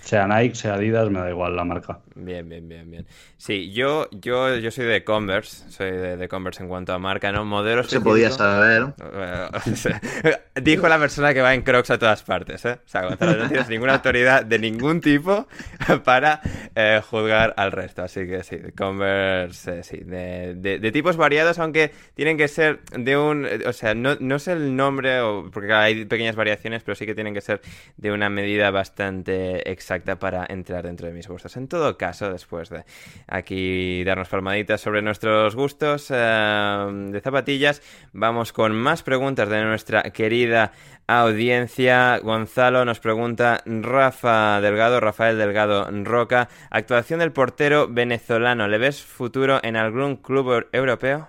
Sea 0.00 0.26
Nike, 0.26 0.54
sea 0.54 0.74
Adidas, 0.74 1.10
me 1.10 1.20
da 1.20 1.28
igual 1.30 1.54
la 1.54 1.64
marca. 1.64 2.00
Bien, 2.16 2.48
bien, 2.48 2.68
bien, 2.68 2.88
bien. 2.88 3.06
Sí, 3.36 3.72
yo, 3.72 4.08
yo, 4.12 4.56
yo 4.56 4.70
soy 4.70 4.84
de 4.84 5.02
Converse, 5.02 5.68
soy 5.70 5.90
de, 5.90 6.28
Converse 6.28 6.62
en 6.62 6.68
cuanto 6.68 6.92
a 6.92 6.98
marca, 7.00 7.32
¿no? 7.32 7.44
Modelos. 7.44 7.88
Se 7.88 8.00
podía 8.00 8.30
saber. 8.30 8.94
Dijo 10.62 10.88
la 10.88 10.98
persona 10.98 11.34
que 11.34 11.40
va 11.40 11.54
en 11.54 11.62
Crocs 11.62 11.90
a 11.90 11.98
todas 11.98 12.22
partes, 12.22 12.64
¿eh? 12.66 12.78
O 12.84 12.88
sea, 12.88 13.02
no 13.02 13.16
tienes 13.48 13.68
ninguna 13.70 13.94
autoridad 13.94 14.44
de 14.44 14.60
ningún 14.60 15.00
tipo 15.00 15.48
para 16.04 16.40
eh, 16.76 17.00
juzgar 17.04 17.52
al 17.56 17.72
resto. 17.72 18.02
Así 18.02 18.26
que 18.28 18.44
sí, 18.44 18.58
Converse, 18.76 19.82
sí, 19.82 19.98
de, 19.98 20.54
de, 20.54 20.92
tipos 20.92 21.16
variados, 21.16 21.58
aunque 21.58 21.90
tienen 22.14 22.36
que 22.36 22.46
ser 22.46 22.80
de 22.96 23.16
un. 23.16 23.48
O 23.66 23.72
sea, 23.72 23.94
no, 23.94 24.16
no 24.20 24.38
sé 24.38 24.52
el 24.52 24.76
nombre, 24.76 25.18
porque 25.52 25.72
hay 25.72 26.04
pequeñas 26.04 26.36
variaciones, 26.36 26.84
pero 26.84 26.94
sí 26.94 27.06
que 27.06 27.14
tienen 27.16 27.34
que 27.34 27.40
ser 27.40 27.60
de 27.96 28.12
una 28.12 28.30
medida 28.30 28.70
bastante 28.70 29.68
exacta 29.68 30.20
para 30.20 30.46
entrar 30.48 30.84
dentro 30.84 31.08
de 31.08 31.12
mis 31.12 31.26
gustos. 31.26 31.56
En 31.56 31.66
todo 31.66 31.96
caso, 31.96 32.03
después 32.12 32.68
de 32.68 32.84
aquí 33.26 34.04
darnos 34.04 34.28
palmaditas 34.28 34.80
sobre 34.80 35.02
nuestros 35.02 35.56
gustos 35.56 36.08
eh, 36.10 36.86
de 37.10 37.20
zapatillas, 37.20 37.82
vamos 38.12 38.52
con 38.52 38.74
más 38.76 39.02
preguntas 39.02 39.48
de 39.48 39.62
nuestra 39.64 40.02
querida 40.02 40.72
audiencia. 41.06 42.18
Gonzalo 42.18 42.84
nos 42.84 43.00
pregunta 43.00 43.62
Rafa 43.66 44.60
Delgado, 44.60 45.00
Rafael 45.00 45.38
Delgado 45.38 45.88
Roca, 46.04 46.48
actuación 46.70 47.20
del 47.20 47.32
portero 47.32 47.88
venezolano, 47.88 48.68
¿le 48.68 48.78
ves 48.78 49.02
futuro 49.02 49.60
en 49.62 49.76
algún 49.76 50.16
club 50.16 50.66
europeo? 50.72 51.28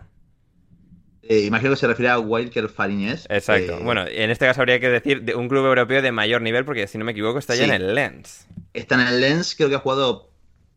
Eh, 1.28 1.40
imagino 1.40 1.72
que 1.72 1.78
se 1.78 1.88
refiere 1.88 2.12
a 2.12 2.20
Wilker 2.20 2.70
Fariñez. 2.70 3.26
Exacto. 3.30 3.80
Eh, 3.80 3.82
bueno, 3.84 4.06
en 4.08 4.30
este 4.30 4.46
caso 4.46 4.62
habría 4.62 4.80
que 4.80 4.90
decir 4.90 5.24
de 5.24 5.34
un 5.34 5.50
club 5.50 5.66
europeo 5.66 6.04
de 6.04 6.12
mayor 6.12 6.44
nivel, 6.44 6.66
porque 6.66 6.86
si 6.86 7.00
no 7.00 7.06
me 7.06 7.14
equivoco 7.14 7.40
está 7.40 7.56
ya 7.56 7.64
Sí. 7.64 7.70
en 7.72 7.76
el 7.76 7.96
Lens. 7.96 8.48
Está 8.76 8.94
en 8.94 9.08
el 9.08 9.22
Lens, 9.22 9.56
creo 9.56 9.68
que 9.70 9.74
ha 9.76 9.80
jugado 9.80 10.30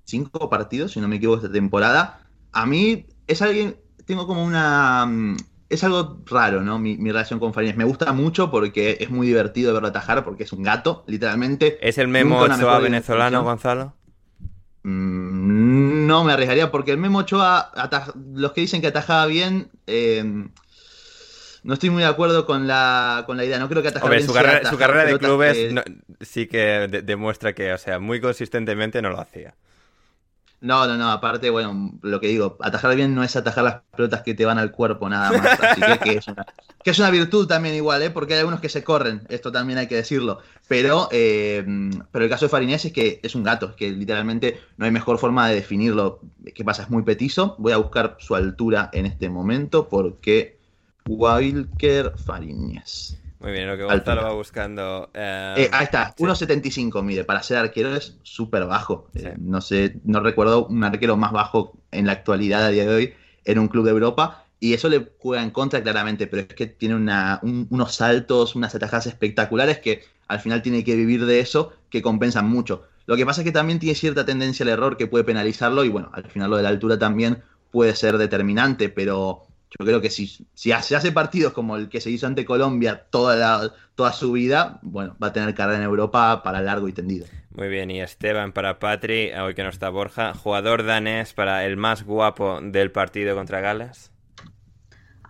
cinco 0.09 0.49
partidos, 0.49 0.93
si 0.93 1.01
no 1.01 1.09
me 1.09 1.17
equivoco, 1.17 1.39
esta 1.45 1.53
temporada. 1.53 2.21
A 2.53 2.65
mí 2.67 3.07
es 3.27 3.43
alguien, 3.43 3.77
tengo 4.07 4.27
como 4.27 4.43
una... 4.43 5.05
mm, 5.07 5.37
Es 5.69 5.85
algo 5.85 6.23
raro, 6.27 6.63
¿no? 6.63 6.79
Mi, 6.79 6.97
mi 6.97 7.11
relación 7.13 7.39
con 7.39 7.53
Fariñez. 7.53 7.77
Me 7.77 7.85
gusta 7.85 8.13
mucho 8.15 8.51
porque 8.51 8.97
es 9.01 9.11
muy 9.11 9.27
divertido 9.27 9.75
verlo 9.75 9.89
atajar, 9.89 10.25
porque 10.25 10.45
es 10.45 10.53
un 10.55 10.63
gato, 10.63 11.05
literalmente. 11.07 11.77
¿Es 11.87 11.99
el 11.99 12.09
Memo 12.09 12.39
Ochoa 12.41 12.79
venezolano. 12.79 13.45
Gonzalo? 13.45 13.95
Mm, 14.83 16.07
No 16.07 16.25
me 16.25 16.33
arriesgaría 16.33 16.71
porque 16.71 16.93
el 16.93 16.99
Memo 16.99 17.19
Ochoa, 17.19 17.71
los 18.35 18.53
que 18.53 18.63
dicen 18.63 18.81
que 18.81 18.87
atajaba 18.87 19.27
bien, 19.27 19.71
eh, 19.87 20.25
no 21.65 21.75
estoy 21.75 21.91
muy 21.91 22.03
de 22.03 22.09
acuerdo 22.09 22.47
con 22.47 22.67
la, 22.67 23.25
con 23.27 23.37
la 23.37 23.45
idea. 23.45 23.59
No 23.59 23.69
creo 23.69 23.83
que 23.83 23.89
Hombre, 24.01 24.23
su 24.23 24.33
carrera, 24.33 24.61
su 24.61 24.69
atajar 24.69 24.79
carrera 24.79 25.05
de 25.05 25.19
clubes 25.19 25.57
que- 25.57 25.73
no- 25.73 25.83
sí 26.23 26.47
que 26.47 26.89
de- 26.89 27.03
demuestra 27.03 27.53
que, 27.55 27.73
o 27.75 27.79
sea, 27.79 27.99
muy 27.99 28.21
consistentemente 28.21 29.03
no 29.03 29.11
lo 29.11 29.21
hacía. 29.21 29.55
No, 30.61 30.87
no, 30.87 30.97
no, 30.97 31.11
aparte, 31.11 31.51
bueno, 31.51 31.93
lo 32.03 32.21
que 32.21 32.27
digo, 32.27 32.57
atajar 32.61 32.97
bien 32.97 33.15
no 33.15 33.23
es 33.23 33.37
atajar 33.37 33.63
las 33.63 33.83
pelotas 33.97 34.23
que 34.23 34.35
te 34.35 34.45
van 34.45 34.59
al 34.59 34.73
cuerpo 34.73 35.09
nada 35.09 35.31
más, 35.31 35.61
así 35.63 35.81
que, 35.81 35.99
que 35.99 36.19
es, 36.19 36.27
una, 36.27 36.47
que 36.83 36.91
es 36.91 36.99
una 36.99 37.11
virtud 37.11 37.47
también 37.47 37.77
igual, 37.77 38.03
¿eh? 38.03 38.11
porque 38.11 38.35
hay 38.35 38.41
algunos 38.41 38.61
que 38.61 38.69
se 38.69 38.83
corren, 38.83 39.23
esto 39.29 39.53
también 39.53 39.79
hay 39.79 39.87
que 39.87 39.95
decirlo, 39.95 40.41
pero, 40.67 41.09
eh, 41.13 41.65
pero 42.11 42.25
el 42.25 42.31
caso 42.31 42.45
de 42.45 42.51
Farinés 42.51 42.85
es 42.85 42.93
que 42.93 43.21
es 43.23 43.35
un 43.35 43.45
gato, 43.45 43.71
es 43.71 43.77
que 43.77 43.91
literalmente 43.91 44.61
no 44.77 44.85
hay 44.85 44.91
mejor 44.91 45.19
forma 45.19 45.49
de 45.49 45.55
definirlo. 45.55 46.21
¿Qué 46.55 46.65
pasa? 46.65 46.83
Es 46.83 46.91
muy 46.91 47.03
petizo, 47.03 47.57
voy 47.59 47.73
a 47.73 47.79
buscar 47.79 48.17
su 48.19 48.35
altura 48.35 48.91
en 48.93 49.07
este 49.07 49.31
momento 49.31 49.89
porque 49.89 50.59
Wilker 51.07 52.13
Fariñez. 52.19 53.17
Muy 53.41 53.53
bien, 53.53 53.69
lo 53.69 53.77
que. 53.77 53.85
Gonzalo 53.85 54.23
va 54.23 54.33
buscando. 54.33 55.11
eh, 55.15 55.55
Eh, 55.57 55.71
ahí 55.73 55.85
está, 55.85 56.15
sí. 56.17 56.23
1.75 56.25 57.03
mide, 57.03 57.25
para 57.25 57.43
ser 57.43 57.59
arquero 57.59 57.95
es 57.95 58.19
súper 58.23 58.67
bajo. 58.67 59.11
Sí. 59.15 59.27
Eh, 59.27 59.35
no 59.39 59.61
sé, 59.61 60.01
no 60.05 60.21
recuerdo 60.21 60.67
un 60.67 60.83
arquero 60.85 61.17
más 61.17 61.33
bajo 61.33 61.79
en 61.93 62.07
la 62.07 62.13
actualidad 62.13 62.65
a 62.65 62.69
día 62.71 62.85
de 62.85 62.95
hoy 62.95 63.15
en 63.45 63.59
un 63.59 63.69
club 63.69 63.85
de 63.85 63.91
Europa. 63.93 64.45
Y 64.61 64.75
eso 64.75 64.89
le 64.89 65.13
juega 65.21 65.43
en 65.45 65.51
contra 65.51 65.83
claramente, 65.85 66.27
pero 66.27 66.43
es 66.43 66.49
que 66.49 66.67
tiene 66.67 66.97
una- 66.97 67.39
un- 67.45 67.69
unos 67.71 67.95
saltos, 67.95 68.57
unas 68.57 68.75
atajadas 68.75 69.07
espectaculares 69.07 69.79
que 69.79 70.03
al 70.27 70.41
final 70.41 70.63
tiene 70.63 70.83
que 70.83 70.97
vivir 70.97 71.25
de 71.27 71.39
eso, 71.41 71.73
que 71.91 72.03
compensan 72.03 72.49
mucho. 72.49 72.83
Lo 73.07 73.17
que 73.17 73.25
pasa 73.25 73.41
es 73.43 73.45
que 73.45 73.53
también 73.53 73.79
tiene 73.79 73.95
cierta 73.95 74.25
tendencia 74.27 74.65
al 74.65 74.71
error 74.71 74.97
que 74.97 75.07
puede 75.07 75.23
penalizarlo 75.25 75.85
y 75.85 75.89
bueno, 75.91 76.11
al 76.13 76.25
final 76.29 76.51
lo 76.51 76.57
de 76.57 76.65
la 76.65 76.69
altura 76.71 76.99
también 76.99 77.43
puede 77.71 77.95
ser 77.95 78.19
determinante, 78.19 78.89
pero 78.89 79.47
yo 79.79 79.85
creo 79.85 80.01
que 80.01 80.11
si, 80.11 80.27
si 80.27 80.73
se 80.81 80.97
hace 80.97 81.13
partidos 81.13 81.53
como 81.53 81.77
el 81.77 81.89
que 81.89 82.01
se 82.01 82.11
hizo 82.11 82.27
ante 82.27 82.45
Colombia 82.45 83.05
toda, 83.11 83.37
la- 83.37 83.73
toda 83.95 84.13
su 84.13 84.33
vida, 84.33 84.79
bueno, 84.83 85.17
va 85.23 85.29
a 85.29 85.33
tener 85.33 85.55
carrera 85.55 85.79
en 85.79 85.85
Europa 85.85 86.43
para 86.43 86.61
largo 86.63 86.89
y 86.89 86.93
tendido. 86.93 87.27
Muy 87.51 87.69
bien, 87.69 87.91
y 87.91 88.01
Esteban 88.01 88.53
para 88.53 88.79
Patri, 88.79 89.33
hoy 89.33 89.55
que 89.55 89.63
no 89.65 89.69
está 89.69 89.89
Borja, 89.91 90.33
jugador 90.35 90.85
danés 90.85 91.33
para 91.35 91.65
el 91.67 91.77
más 91.77 92.05
guapo 92.05 92.61
del 92.63 92.91
partido 92.93 93.35
contra 93.35 93.61
Gales. 93.61 94.13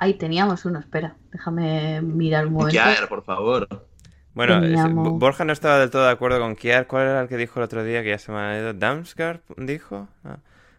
Ahí 0.01 0.15
teníamos 0.15 0.65
uno, 0.65 0.79
espera, 0.79 1.17
déjame 1.33 2.01
mirar 2.03 2.47
un 2.47 2.53
momento. 2.53 2.71
Kiaer, 2.73 3.09
por 3.09 3.25
favor. 3.25 3.67
Bueno, 4.35 4.61
Teníamos- 4.61 5.19
Borja 5.19 5.45
no 5.45 5.53
estaba 5.53 5.81
del 5.81 5.91
todo 5.91 6.05
de 6.05 6.13
acuerdo 6.13 6.39
con 6.39 6.55
Kiar. 6.55 6.87
¿Cuál 6.87 7.09
era 7.09 7.21
el 7.23 7.29
que 7.29 7.37
dijo 7.37 7.59
el 7.59 7.65
otro 7.65 7.83
día 7.83 8.05
que 8.05 8.11
ya 8.11 8.19
se 8.19 8.31
me 8.31 8.39
ha 8.39 8.57
ido? 8.59 8.73
¿Damsgaard 8.73 9.41
dijo? 9.57 10.07
Ah. 10.23 10.37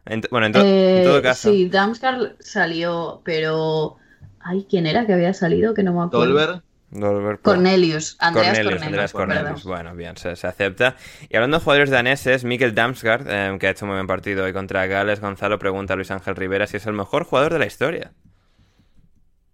En 0.10 0.22
bueno, 0.32 0.48
en, 0.48 0.54
to- 0.54 0.60
en 0.62 0.66
Eh, 0.68 1.02
todo 1.06 1.22
caso. 1.22 1.50
Sí, 1.50 1.70
Damsgaard 1.70 2.36
salió, 2.40 3.22
pero... 3.24 3.98
Ay, 4.42 4.66
¿quién 4.70 4.86
era 4.88 5.06
que 5.06 5.14
había 5.14 5.34
salido? 5.34 5.74
Que 5.74 5.84
no 5.84 5.94
me 5.94 6.04
acuerdo. 6.04 6.26
Dolber, 6.26 6.62
Dolber, 6.92 7.40
pues. 7.40 7.56
Cornelius, 7.56 8.16
Andreas 8.20 8.48
Cornelius, 8.58 8.82
Cornelius. 8.82 8.84
Andreas. 8.88 9.12
Cornelius. 9.14 9.64
Bueno, 9.66 9.96
bien, 9.96 10.18
se, 10.18 10.36
se 10.36 10.48
acepta. 10.48 10.96
Y 11.30 11.36
hablando 11.36 11.58
de 11.58 11.64
jugadores 11.64 11.90
daneses, 11.90 12.44
Mikkel 12.46 12.74
Damsgaard, 12.74 13.28
eh, 13.30 13.58
que 13.60 13.68
ha 13.68 13.70
hecho 13.72 13.86
un 13.86 13.90
muy 13.90 13.98
buen 13.98 14.08
partido 14.08 14.46
hoy 14.46 14.54
contra 14.54 14.88
Gales, 14.88 15.20
Gonzalo 15.20 15.60
pregunta 15.60 15.94
a 15.94 15.96
Luis 15.98 16.10
Ángel 16.12 16.36
Rivera 16.36 16.68
si 16.68 16.78
es 16.78 16.86
el 16.88 16.94
mejor 16.94 17.26
jugador 17.26 17.54
de 17.54 17.60
la 17.60 17.66
historia. 17.66 18.12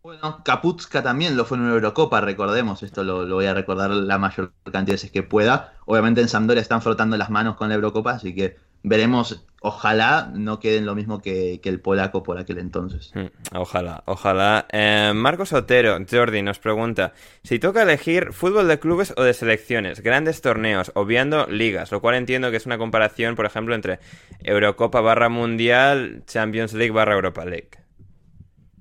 Bueno, 0.03 0.43
Kaputska 0.45 1.01
también 1.01 1.36
lo 1.36 1.45
fue 1.45 1.58
en 1.58 1.64
una 1.64 1.74
Eurocopa, 1.74 2.22
recordemos, 2.22 2.84
esto 2.84 3.03
lo, 3.03 3.26
lo 3.26 3.36
voy 3.36 3.47
a 3.47 3.56
recordar 3.56 3.89
la 3.89 4.20
mayor 4.20 4.53
cantidad 4.64 4.86
de 4.86 4.91
veces 4.93 5.12
que 5.12 5.24
pueda. 5.24 5.74
Obviamente 5.88 6.22
en 6.22 6.28
Sampdoria 6.28 6.62
están 6.62 6.84
frotando 6.84 7.18
las 7.18 7.32
manos 7.32 7.56
con 7.56 7.70
la 7.70 7.76
Eurocopa, 7.76 8.12
así 8.12 8.36
que 8.36 8.56
veremos, 8.86 9.46
ojalá 9.62 10.32
no 10.34 10.60
queden 10.60 10.86
lo 10.86 10.96
mismo 10.96 11.22
que, 11.22 11.60
que 11.62 11.70
el 11.70 11.82
polaco 11.82 12.24
por 12.24 12.38
aquel 12.40 12.60
entonces. 12.60 13.14
Hmm, 13.14 13.28
Ojalá, 13.54 14.04
ojalá. 14.06 14.68
Eh, 14.72 15.14
Marcos 15.16 15.54
Otero, 15.54 15.98
Jordi, 16.10 16.42
nos 16.42 16.60
pregunta 16.60 17.14
si 17.44 17.60
toca 17.60 17.84
elegir 17.84 18.34
fútbol 18.34 18.68
de 18.68 18.80
clubes 18.80 19.14
o 19.16 19.24
de 19.24 19.34
selecciones, 19.34 20.02
grandes 20.02 20.42
torneos, 20.42 20.92
obviando 20.96 21.48
ligas, 21.48 21.92
lo 21.92 22.02
cual 22.02 22.16
entiendo 22.16 22.52
que 22.52 22.58
es 22.58 22.66
una 22.66 22.78
comparación, 22.78 23.36
por 23.36 23.46
ejemplo, 23.46 23.74
entre 23.74 24.00
Eurocopa 24.44 25.00
barra 25.02 25.30
Mundial, 25.30 26.24
Champions 26.28 26.74
League 26.74 26.92
barra 26.92 27.16
Europa 27.16 27.46
League. 27.46 27.70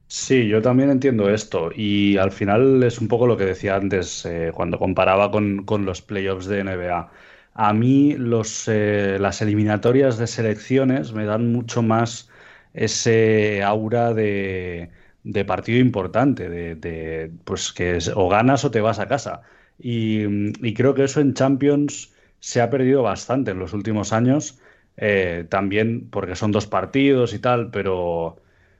Sí, 0.06 0.46
yo 0.48 0.62
también 0.62 0.90
entiendo 0.90 1.28
esto 1.30 1.70
y 1.74 2.16
al 2.18 2.30
final 2.30 2.82
es 2.84 3.00
un 3.00 3.08
poco 3.08 3.26
lo 3.26 3.36
que 3.36 3.44
decía 3.46 3.74
antes 3.76 4.24
eh, 4.26 4.52
cuando 4.54 4.78
comparaba 4.78 5.30
con, 5.30 5.64
con 5.64 5.84
los 5.84 6.02
playoffs 6.02 6.46
de 6.46 6.62
NBA. 6.62 7.10
A 7.54 7.72
mí 7.72 8.14
los, 8.16 8.66
eh, 8.68 9.16
las 9.20 9.40
eliminatorias 9.42 10.18
de 10.18 10.26
selecciones 10.26 11.12
me 11.12 11.24
dan 11.24 11.52
mucho 11.52 11.82
más 11.82 12.28
ese 12.72 13.62
aura 13.62 14.12
de, 14.12 14.90
de 15.22 15.44
partido 15.44 15.78
importante, 15.78 16.48
de, 16.48 17.32
pues 17.44 17.72
que 17.72 17.98
o 18.14 18.28
ganas 18.28 18.64
o 18.64 18.70
te 18.70 18.80
vas 18.80 18.98
a 18.98 19.06
casa. 19.08 19.42
Y, 19.78 20.24
y 20.66 20.74
creo 20.74 20.94
que 20.94 21.04
eso 21.04 21.20
en 21.20 21.34
Champions 21.34 22.12
se 22.40 22.60
ha 22.60 22.70
perdido 22.70 23.02
bastante 23.02 23.52
en 23.52 23.58
los 23.60 23.72
últimos 23.72 24.12
años, 24.12 24.58
eh, 24.96 25.46
también 25.48 26.10
porque 26.10 26.34
son 26.36 26.52
dos 26.52 26.66
partidos 26.66 27.34
y 27.34 27.38
tal, 27.38 27.70
pero... 27.70 28.36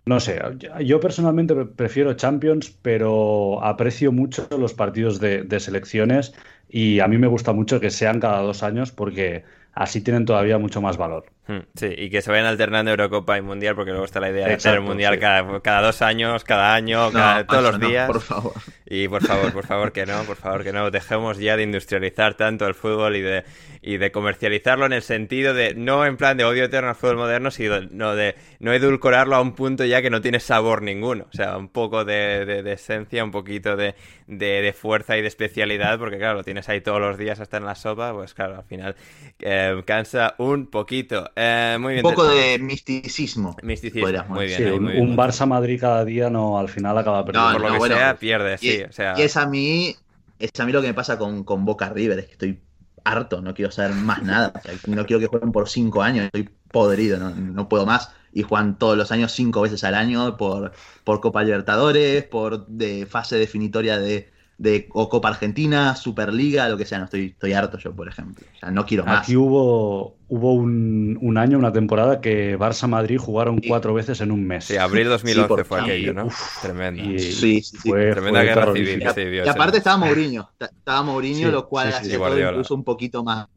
No 0.06 0.20
sé, 0.20 0.38
yo 0.84 1.00
personalmente 1.00 1.54
pre- 1.54 1.64
prefiero 1.66 2.12
Champions, 2.14 2.70
pero 2.82 3.62
aprecio 3.64 4.12
mucho 4.12 4.46
los 4.58 4.74
partidos 4.74 5.18
de 5.18 5.60
selecciones 5.60 6.34
y 6.68 7.00
a 7.00 7.08
mí 7.08 7.16
me 7.16 7.26
gusta 7.26 7.52
mucho 7.54 7.80
que 7.80 7.90
sean 7.90 8.20
cada 8.20 8.40
dos 8.42 8.62
años 8.62 8.92
porque 8.92 9.44
así 9.74 10.00
tienen 10.02 10.24
todavía 10.24 10.58
mucho 10.58 10.80
más 10.80 10.96
valor. 10.96 11.26
Hmm, 11.46 11.58
Sí, 11.74 11.92
y 11.94 12.08
que 12.08 12.22
se 12.22 12.30
vayan 12.30 12.46
alternando 12.46 12.90
Eurocopa 12.90 13.36
y 13.36 13.42
Mundial, 13.42 13.74
porque 13.74 13.90
luego 13.90 14.06
está 14.06 14.18
la 14.18 14.30
idea 14.30 14.46
de 14.46 14.54
Exacto, 14.54 14.78
hacer 14.78 14.80
Mundial 14.80 15.14
sí. 15.14 15.20
cada, 15.20 15.60
cada 15.60 15.82
dos 15.82 16.00
años, 16.00 16.42
cada 16.42 16.74
año, 16.74 17.06
No, 17.06 17.12
cada- 17.12 17.46
todos 17.46 17.62
los 17.64 17.78
no, 17.80 17.88
días. 17.88 18.06
por 18.06 18.20
favor. 18.22 18.52
Y 18.86 19.08
por 19.08 19.22
favor, 19.26 19.52
por 19.52 19.66
favor 19.66 19.92
que 19.92 20.06
no, 20.06 20.22
por 20.24 20.36
favor 20.36 20.62
que 20.64 20.72
no, 20.72 20.90
dejemos 20.90 21.38
ya 21.38 21.56
de 21.56 21.62
industrializar 21.64 22.34
tanto 22.34 22.66
el 22.66 22.74
fútbol 22.74 23.16
y 23.16 23.20
de, 23.22 23.44
y 23.82 23.96
de 23.98 24.10
comercializarlo 24.10 24.86
en 24.86 24.92
el 24.94 25.02
sentido 25.02 25.52
de, 25.52 25.74
no 25.74 26.06
en 26.06 26.16
plan 26.16 26.36
de 26.38 26.44
odio 26.44 26.64
eterno 26.64 26.88
al 26.90 26.94
fútbol 26.94 27.16
moderno, 27.16 27.50
sino 27.50 27.80
no 27.90 28.14
de 28.14 28.36
no 28.60 28.72
edulcorarlo 28.72 29.36
a 29.36 29.40
un 29.42 29.54
punto 29.54 29.84
ya 29.84 30.00
que 30.00 30.08
no 30.10 30.20
tiene 30.22 30.40
sabor 30.40 30.80
ninguno. 30.82 31.26
O 31.30 31.36
sea, 31.36 31.56
un 31.58 31.68
poco 31.68 32.04
de, 32.06 32.44
de- 32.46 32.62
de 32.62 32.72
esencia, 32.72 33.22
un 33.24 33.30
poquito 33.30 33.76
de, 33.76 33.94
de- 34.26 34.62
de 34.62 34.72
fuerza 34.72 35.16
y 35.18 35.22
de 35.22 35.28
especialidad, 35.28 35.98
porque 35.98 36.16
claro, 36.18 36.34
lo 36.38 36.44
tienes 36.44 36.68
ahí 36.70 36.80
todos 36.80 37.00
los 37.00 37.18
días 37.18 37.40
hasta 37.40 37.56
en 37.58 37.64
la 37.66 37.74
sopa, 37.74 38.12
pues 38.14 38.32
claro, 38.34 38.56
al 38.56 38.64
final 38.64 38.96
eh, 39.40 39.63
cansa 39.84 40.34
un 40.38 40.66
poquito. 40.66 41.30
Eh, 41.36 41.76
muy 41.80 41.96
Un 41.96 42.02
poco 42.02 42.24
de 42.24 42.58
misticismo. 42.58 43.56
Misticismo, 43.62 44.08
muy 44.28 44.46
bien. 44.46 44.58
Sí, 44.58 44.64
ahí, 44.64 44.70
un, 44.72 44.82
muy 44.84 44.92
bien. 44.92 45.08
un 45.08 45.16
Barça-Madrid 45.16 45.80
cada 45.80 46.04
día 46.04 46.30
no 46.30 46.58
al 46.58 46.68
final 46.68 46.96
acaba 46.98 47.24
perdiendo. 47.24 47.52
por 47.52 47.60
lo 47.62 47.72
que 47.72 47.78
bueno, 47.78 47.96
sea, 47.96 48.16
pierde, 48.16 48.54
Y, 48.60 48.70
sí. 48.70 48.82
o 48.82 48.92
sea, 48.92 49.14
y 49.16 49.22
es 49.22 49.36
a 49.36 49.46
mí, 49.46 49.94
es 50.38 50.50
a 50.58 50.64
mí 50.64 50.72
lo 50.72 50.80
que 50.80 50.88
me 50.88 50.94
pasa 50.94 51.18
con, 51.18 51.44
con 51.44 51.64
Boca 51.64 51.88
River, 51.88 52.18
es 52.18 52.26
que 52.26 52.32
estoy 52.32 52.60
harto, 53.04 53.40
no 53.40 53.54
quiero 53.54 53.70
saber 53.70 53.94
más 53.94 54.22
nada. 54.22 54.52
O 54.56 54.60
sea, 54.60 54.74
no 54.86 55.06
quiero 55.06 55.20
que 55.20 55.26
jueguen 55.26 55.52
por 55.52 55.68
cinco 55.68 56.02
años, 56.02 56.26
estoy 56.26 56.48
podrido, 56.70 57.18
no, 57.18 57.30
no 57.30 57.68
puedo 57.68 57.86
más. 57.86 58.10
Y 58.32 58.42
juegan 58.42 58.78
todos 58.78 58.96
los 58.96 59.12
años 59.12 59.32
cinco 59.32 59.60
veces 59.60 59.84
al 59.84 59.94
año 59.94 60.36
por, 60.36 60.72
por 61.04 61.20
Copa 61.20 61.44
Libertadores, 61.44 62.24
por 62.24 62.66
de 62.66 63.06
fase 63.06 63.36
definitoria 63.36 63.98
de, 63.98 64.33
de 64.58 64.88
o 64.92 65.08
Copa 65.08 65.28
Argentina, 65.28 65.96
Superliga, 65.96 66.68
lo 66.68 66.76
que 66.76 66.86
sea, 66.86 66.98
no 66.98 67.04
estoy, 67.04 67.26
estoy 67.26 67.52
harto 67.52 67.78
yo, 67.78 67.94
por 67.94 68.08
ejemplo. 68.08 68.46
O 68.54 68.58
sea, 68.58 68.70
no 68.70 68.86
quiero 68.86 69.04
más. 69.04 69.22
Aquí 69.22 69.36
hubo, 69.36 70.16
hubo 70.28 70.54
un, 70.54 71.18
un 71.20 71.38
año, 71.38 71.58
una 71.58 71.72
temporada 71.72 72.20
que 72.20 72.58
Barça-Madrid 72.58 73.18
jugaron 73.18 73.60
Sí. 73.60 73.68
cuatro 73.68 73.94
veces 73.94 74.20
en 74.20 74.30
un 74.32 74.46
mes. 74.46 74.64
Sí, 74.64 74.76
abril 74.76 75.08
2011 75.08 75.48
por 75.48 75.64
fue 75.64 75.80
aquello, 75.80 76.14
¿no? 76.14 76.26
Uf, 76.26 76.60
Tremendo. 76.62 77.02
Y, 77.02 77.18
Sí, 77.18 77.62
sí, 77.62 77.76
sí. 77.78 77.88
fue, 77.90 78.10
Tremenda 78.10 78.40
fue 78.40 78.48
guerra 78.48 78.72
civil, 78.72 79.02
sí, 79.14 79.24
vio, 79.24 79.44
Y 79.44 79.48
aparte 79.48 79.72
sí. 79.72 79.78
estaba 79.78 79.96
Mourinho, 79.98 80.50
ta- 80.58 80.66
estaba 80.76 81.02
Mourinho, 81.02 81.46
Sí, 81.48 81.52
lo 81.52 81.68
cual 81.68 81.92
sí, 81.92 82.04
sí, 82.04 82.10
sí, 82.12 82.16
todo 82.16 82.38
incluso 82.38 82.74
un 82.74 82.84
poquito 82.84 83.22
más. 83.24 83.48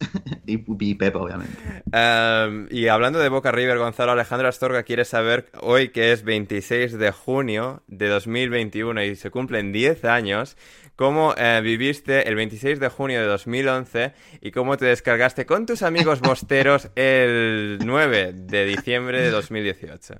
y, 0.46 0.64
y 0.84 0.94
Pepe, 0.94 1.18
obviamente. 1.18 1.56
Um, 1.92 2.66
y 2.70 2.88
hablando 2.88 3.18
de 3.18 3.28
Boca 3.28 3.50
River, 3.52 3.78
Gonzalo 3.78 4.12
Alejandro 4.12 4.48
Astorga 4.48 4.82
quiere 4.82 5.04
saber 5.04 5.50
hoy 5.60 5.88
que 5.90 6.12
es 6.12 6.22
26 6.24 6.98
de 6.98 7.10
junio 7.12 7.82
de 7.86 8.08
2021 8.08 9.02
y 9.04 9.16
se 9.16 9.30
cumplen 9.30 9.72
10 9.72 10.04
años, 10.04 10.56
cómo 10.98 11.34
eh, 11.38 11.62
viviste 11.64 12.28
el 12.28 12.36
26 12.36 12.80
de 12.80 12.90
junio 12.90 13.20
de 13.22 13.26
2011 13.26 14.12
y 14.42 14.50
cómo 14.52 14.76
te 14.76 14.86
descargaste 14.86 15.46
con 15.46 15.66
tus 15.66 15.82
amigos 15.82 16.20
bosteros 16.20 16.90
el 16.96 17.80
9 17.82 18.32
de 18.34 18.66
diciembre 18.66 19.20
de 19.22 19.30
2018. 19.30 20.16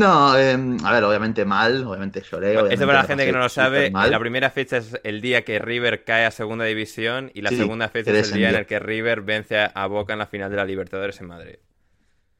No, 0.00 0.36
em, 0.38 0.78
a 0.84 0.92
ver, 0.92 1.02
obviamente 1.04 1.44
mal, 1.44 1.84
obviamente 1.86 2.22
lloré. 2.22 2.58
obviamente 2.58 2.74
Esto 2.74 2.86
para 2.86 2.98
la 2.98 3.04
gente 3.04 3.24
que 3.24 3.32
no 3.32 3.38
lo 3.38 3.48
sabe, 3.48 3.96
la 4.02 4.18
primera 4.20 4.50
fecha 4.50 4.76
es 4.78 4.98
el 5.02 5.20
día 5.22 5.44
que 5.44 5.58
River 5.58 6.04
cae 6.04 6.26
a 6.26 6.30
segunda 6.30 6.64
división 6.66 7.30
y 7.34 7.40
la 7.42 7.50
Sí, 7.50 7.54
segunda 7.54 7.88
fecha 7.88 8.12
es 8.12 8.20
el 8.20 8.32
día 8.32 8.50
en 8.50 8.56
el 8.56 8.66
que 8.66 8.78
River 8.80 9.22
vence 9.22 9.58
a- 9.58 9.66
a 9.66 9.86
Boca 9.86 10.12
en 10.12 10.18
la 10.18 10.26
final 10.26 10.50
de 10.50 10.56
la 10.56 10.64
Libertadores 10.66 11.20
en 11.20 11.26
Madrid. 11.28 11.56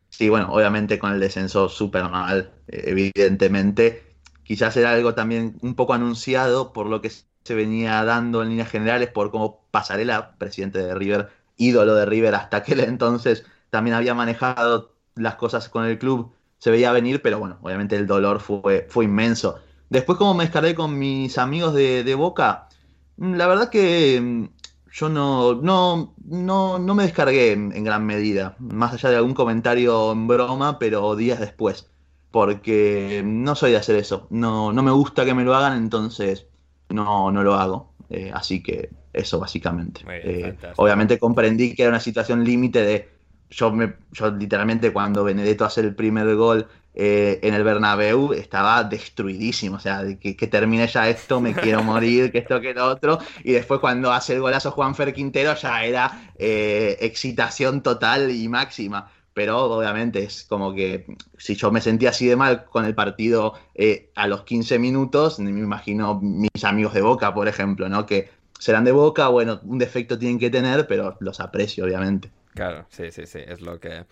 Sí, 0.08 0.28
bueno, 0.28 0.52
obviamente 0.52 0.98
con 0.98 1.12
el 1.12 1.20
descenso 1.20 1.68
súper 1.68 2.04
mal, 2.08 2.52
eh, 2.68 2.84
evidentemente. 2.86 4.13
Quizás 4.44 4.76
era 4.76 4.92
algo 4.92 5.14
también 5.14 5.58
un 5.62 5.74
poco 5.74 5.94
anunciado 5.94 6.72
por 6.72 6.86
lo 6.86 7.00
que 7.00 7.10
se 7.10 7.54
venía 7.54 8.04
dando 8.04 8.42
en 8.42 8.50
líneas 8.50 8.70
generales, 8.70 9.10
por 9.10 9.30
cómo 9.30 9.66
Pasarela, 9.70 10.36
presidente 10.38 10.78
de 10.78 10.94
River, 10.94 11.30
ídolo 11.56 11.94
de 11.94 12.06
River 12.06 12.34
hasta 12.34 12.58
aquel 12.58 12.80
entonces, 12.80 13.44
también 13.70 13.94
había 13.94 14.14
manejado 14.14 14.94
las 15.14 15.36
cosas 15.36 15.68
con 15.68 15.84
el 15.84 15.98
club, 15.98 16.32
se 16.58 16.70
veía 16.70 16.92
venir, 16.92 17.22
pero 17.22 17.38
bueno, 17.38 17.58
obviamente 17.62 17.96
el 17.96 18.06
dolor 18.06 18.40
fue, 18.40 18.86
fue 18.88 19.04
inmenso. 19.04 19.56
Después, 19.90 20.18
como 20.18 20.34
me 20.34 20.44
descargué 20.44 20.74
con 20.74 20.98
mis 20.98 21.36
amigos 21.38 21.74
de, 21.74 22.14
Boca, 22.14 22.68
mm, 23.16 23.34
la 23.34 23.46
verdad 23.46 23.70
que 23.70 24.20
mm, 24.20 24.44
yo 24.92 25.08
no, 25.08 25.54
no, 25.54 26.14
no, 26.24 26.78
no 26.78 26.94
me 26.94 27.04
descargué 27.04 27.52
en 27.52 27.84
gran 27.84 28.06
medida, 28.06 28.56
más 28.58 28.94
allá 28.94 29.10
de 29.10 29.16
algún 29.16 29.34
comentario 29.34 30.12
en 30.12 30.26
broma, 30.26 30.78
pero 30.78 31.16
días 31.16 31.40
después, 31.40 31.90
porque 32.34 33.22
no 33.24 33.54
soy 33.54 33.70
de 33.70 33.76
hacer 33.76 33.94
eso, 33.94 34.26
no, 34.30 34.72
no 34.72 34.82
me 34.82 34.90
gusta 34.90 35.24
que 35.24 35.34
me 35.34 35.44
lo 35.44 35.54
hagan, 35.54 35.78
entonces 35.78 36.48
no, 36.88 37.30
no 37.30 37.44
lo 37.44 37.54
hago. 37.54 37.94
Eh, 38.10 38.32
así 38.34 38.60
que 38.60 38.90
eso 39.12 39.38
básicamente. 39.38 40.00
Bien, 40.04 40.20
Eh, 40.24 40.58
obviamente 40.76 41.16
comprendí 41.20 41.76
que 41.76 41.82
era 41.82 41.90
una 41.90 42.00
situación 42.00 42.42
límite 42.44 42.82
de 42.82 43.08
yo, 43.50 43.70
me, 43.70 43.94
yo 44.10 44.32
literalmente 44.32 44.92
cuando 44.92 45.22
Benedetto 45.22 45.64
hace 45.64 45.80
el 45.82 45.94
primer 45.94 46.34
gol 46.34 46.66
eh, 46.92 47.38
en 47.44 47.54
el 47.54 47.62
Bernabéu 47.62 48.32
estaba 48.32 48.82
destruidísimo, 48.82 49.76
o 49.76 49.78
sea, 49.80 50.02
de 50.02 50.18
que, 50.18 50.36
que 50.36 50.48
termine 50.48 50.88
ya 50.88 51.08
esto, 51.08 51.40
me 51.40 51.54
quiero 51.54 51.82
morir, 51.84 52.32
que 52.32 52.38
esto, 52.38 52.60
que 52.60 52.74
lo 52.74 52.86
otro, 52.86 53.18
y 53.44 53.52
después 53.52 53.78
cuando 53.78 54.10
hace 54.12 54.34
el 54.34 54.40
golazo 54.40 54.72
Juanfer 54.72 55.14
Quintero 55.14 55.54
ya 55.54 55.84
era 55.84 56.32
excitación 56.36 57.80
total 57.82 58.30
y 58.32 58.48
máxima, 58.48 59.08
pero 59.34 59.64
obviamente 59.64 60.22
es 60.22 60.44
como 60.44 60.72
que 60.72 61.06
si 61.36 61.56
yo 61.56 61.70
me 61.72 61.80
sentía 61.80 62.10
así 62.10 62.26
de 62.26 62.36
mal 62.36 62.64
con 62.66 62.84
el 62.84 62.94
partido 62.94 63.54
eh, 63.74 64.10
a 64.14 64.28
los 64.28 64.44
15 64.44 64.78
minutos, 64.78 65.40
me 65.40 65.50
imagino 65.50 66.20
mis 66.22 66.64
amigos 66.64 66.94
de 66.94 67.02
Boca, 67.02 67.34
por 67.34 67.48
ejemplo, 67.48 67.88
¿no? 67.88 68.06
Que 68.06 68.30
serán 68.58 68.84
de 68.84 68.92
Boca, 68.92 69.28
bueno, 69.28 69.60
un 69.64 69.78
defecto 69.78 70.18
tienen 70.18 70.38
que 70.38 70.50
tener, 70.50 70.86
pero 70.86 71.16
los 71.20 71.40
aprecio, 71.40 71.84
obviamente. 71.84 72.30
Claro, 72.54 72.86
sí, 72.88 73.10
sí, 73.10 73.26
sí, 73.26 73.40
es 73.44 73.60
lo 73.60 73.80
que 73.80 74.04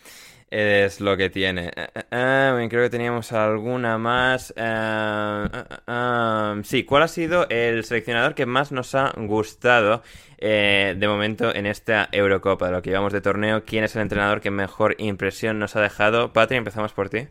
es 0.53 1.01
lo 1.01 1.17
que 1.17 1.31
tiene. 1.31 1.69
Eh, 1.69 1.89
eh, 1.95 2.03
eh, 2.11 2.67
creo 2.69 2.83
que 2.85 2.91
teníamos 2.91 3.33
alguna 3.33 3.97
más. 3.97 4.53
Sí, 6.69 6.85
¿cuál 6.85 7.03
ha 7.03 7.09
sido 7.09 7.49
el 7.49 7.85
seleccionador 7.85 8.35
que 8.35 8.45
más 8.45 8.71
nos 8.71 8.95
ha 8.95 9.13
gustado 9.17 10.03
de 10.39 11.07
momento 11.09 11.55
en 11.55 11.65
esta 11.65 12.09
Eurocopa? 12.13 12.67
De 12.67 12.73
lo 12.73 12.83
que 12.83 12.91
llevamos 12.91 13.15
de 13.15 13.23
torneo, 13.23 13.65
¿quién 13.65 13.85
es 13.85 13.97
el 13.97 14.03
entrenador 14.03 14.43
que 14.43 14.51
mejor 14.51 14.95
impresión 14.99 15.59
nos 15.59 15.75
ha 15.75 15.81
dejado? 15.81 16.35
Patri, 16.35 16.59
empezamos 16.59 16.93
por 16.93 17.09
ti. 17.09 17.29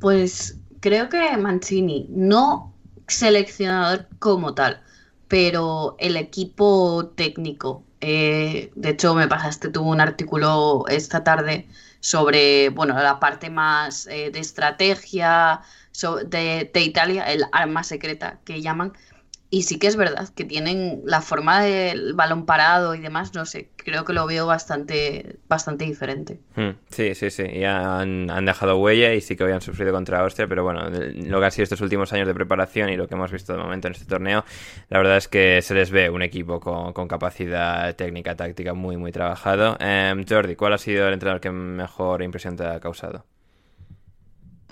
Pues 0.00 0.58
creo 0.80 1.10
que 1.10 1.36
Mancini, 1.36 2.06
no 2.08 2.74
seleccionador 3.06 4.06
como 4.18 4.54
tal, 4.54 4.80
pero 5.28 5.96
el 5.98 6.16
equipo 6.16 7.12
técnico. 7.14 7.84
Eh, 8.00 8.70
de 8.76 8.90
hecho, 8.90 9.14
me 9.14 9.26
pasaste 9.28 9.70
tú 9.70 9.82
un 9.82 10.00
artículo 10.00 10.84
esta 10.88 11.24
tarde 11.24 11.68
sobre, 12.00 12.68
bueno, 12.70 12.94
la 13.02 13.18
parte 13.18 13.50
más 13.50 14.06
eh, 14.06 14.30
de 14.30 14.38
estrategia 14.40 15.60
so- 15.90 16.16
de, 16.18 16.70
de 16.72 16.80
Italia, 16.82 17.24
el 17.32 17.44
arma 17.52 17.82
secreta 17.84 18.40
que 18.44 18.62
llaman. 18.62 18.92
Y 19.50 19.62
sí 19.62 19.78
que 19.78 19.86
es 19.86 19.96
verdad 19.96 20.28
que 20.34 20.44
tienen 20.44 21.00
la 21.06 21.22
forma 21.22 21.62
del 21.62 22.12
balón 22.12 22.44
parado 22.44 22.94
y 22.94 22.98
demás, 23.00 23.34
no 23.34 23.46
sé, 23.46 23.70
creo 23.76 24.04
que 24.04 24.12
lo 24.12 24.26
veo 24.26 24.46
bastante, 24.46 25.36
bastante 25.48 25.86
diferente. 25.86 26.38
Hmm, 26.54 26.72
Sí, 26.90 27.14
sí, 27.14 27.30
sí, 27.30 27.44
ya 27.58 27.98
han, 28.00 28.30
han 28.30 28.44
dejado 28.44 28.76
huella 28.76 29.14
y 29.14 29.22
sí 29.22 29.36
que 29.36 29.44
habían 29.44 29.62
sufrido 29.62 29.90
contra 29.92 30.20
Austria, 30.20 30.46
pero 30.48 30.64
bueno, 30.64 30.90
lo 30.90 31.40
que 31.40 31.46
ha 31.46 31.50
sido 31.50 31.62
estos 31.62 31.80
últimos 31.80 32.12
años 32.12 32.26
de 32.26 32.34
preparación 32.34 32.90
y 32.90 32.96
lo 32.96 33.08
que 33.08 33.14
hemos 33.14 33.32
visto 33.32 33.54
de 33.54 33.58
momento 33.58 33.86
en 33.88 33.94
este 33.94 34.04
torneo, 34.04 34.44
la 34.90 34.98
verdad 34.98 35.16
es 35.16 35.28
que 35.28 35.62
se 35.62 35.72
les 35.72 35.90
ve 35.90 36.10
un 36.10 36.20
equipo 36.20 36.60
con, 36.60 36.92
con 36.92 37.08
capacidad 37.08 37.96
técnica, 37.96 38.34
táctica 38.36 38.74
muy, 38.74 38.98
muy 38.98 39.12
trabajado. 39.12 39.78
Em, 39.80 40.26
Jordi, 40.28 40.56
¿cuál 40.56 40.74
ha 40.74 40.78
sido 40.78 41.08
el 41.08 41.14
entrenador 41.14 41.40
que 41.40 41.50
mejor 41.50 42.22
impresión 42.22 42.54
te 42.56 42.66
ha 42.66 42.80
causado? 42.80 43.24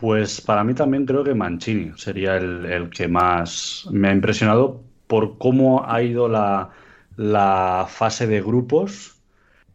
Pues 0.01 0.41
para 0.43 0.63
mí 0.63 0.75
también 0.75 1.07
creo 1.07 1.25
que 1.25 1.35
Mancini 1.35 1.93
sería 1.97 2.37
el, 2.37 2.67
el 2.67 2.91
que 2.91 3.09
más 3.09 3.89
me 3.91 4.09
ha 4.09 4.13
impresionado 4.13 4.83
por 5.07 5.39
cómo 5.39 5.89
ha 5.89 6.03
ido 6.03 6.29
la, 6.29 6.71
la 7.17 7.87
fase 7.89 8.27
de 8.27 8.43
grupos. 8.43 9.17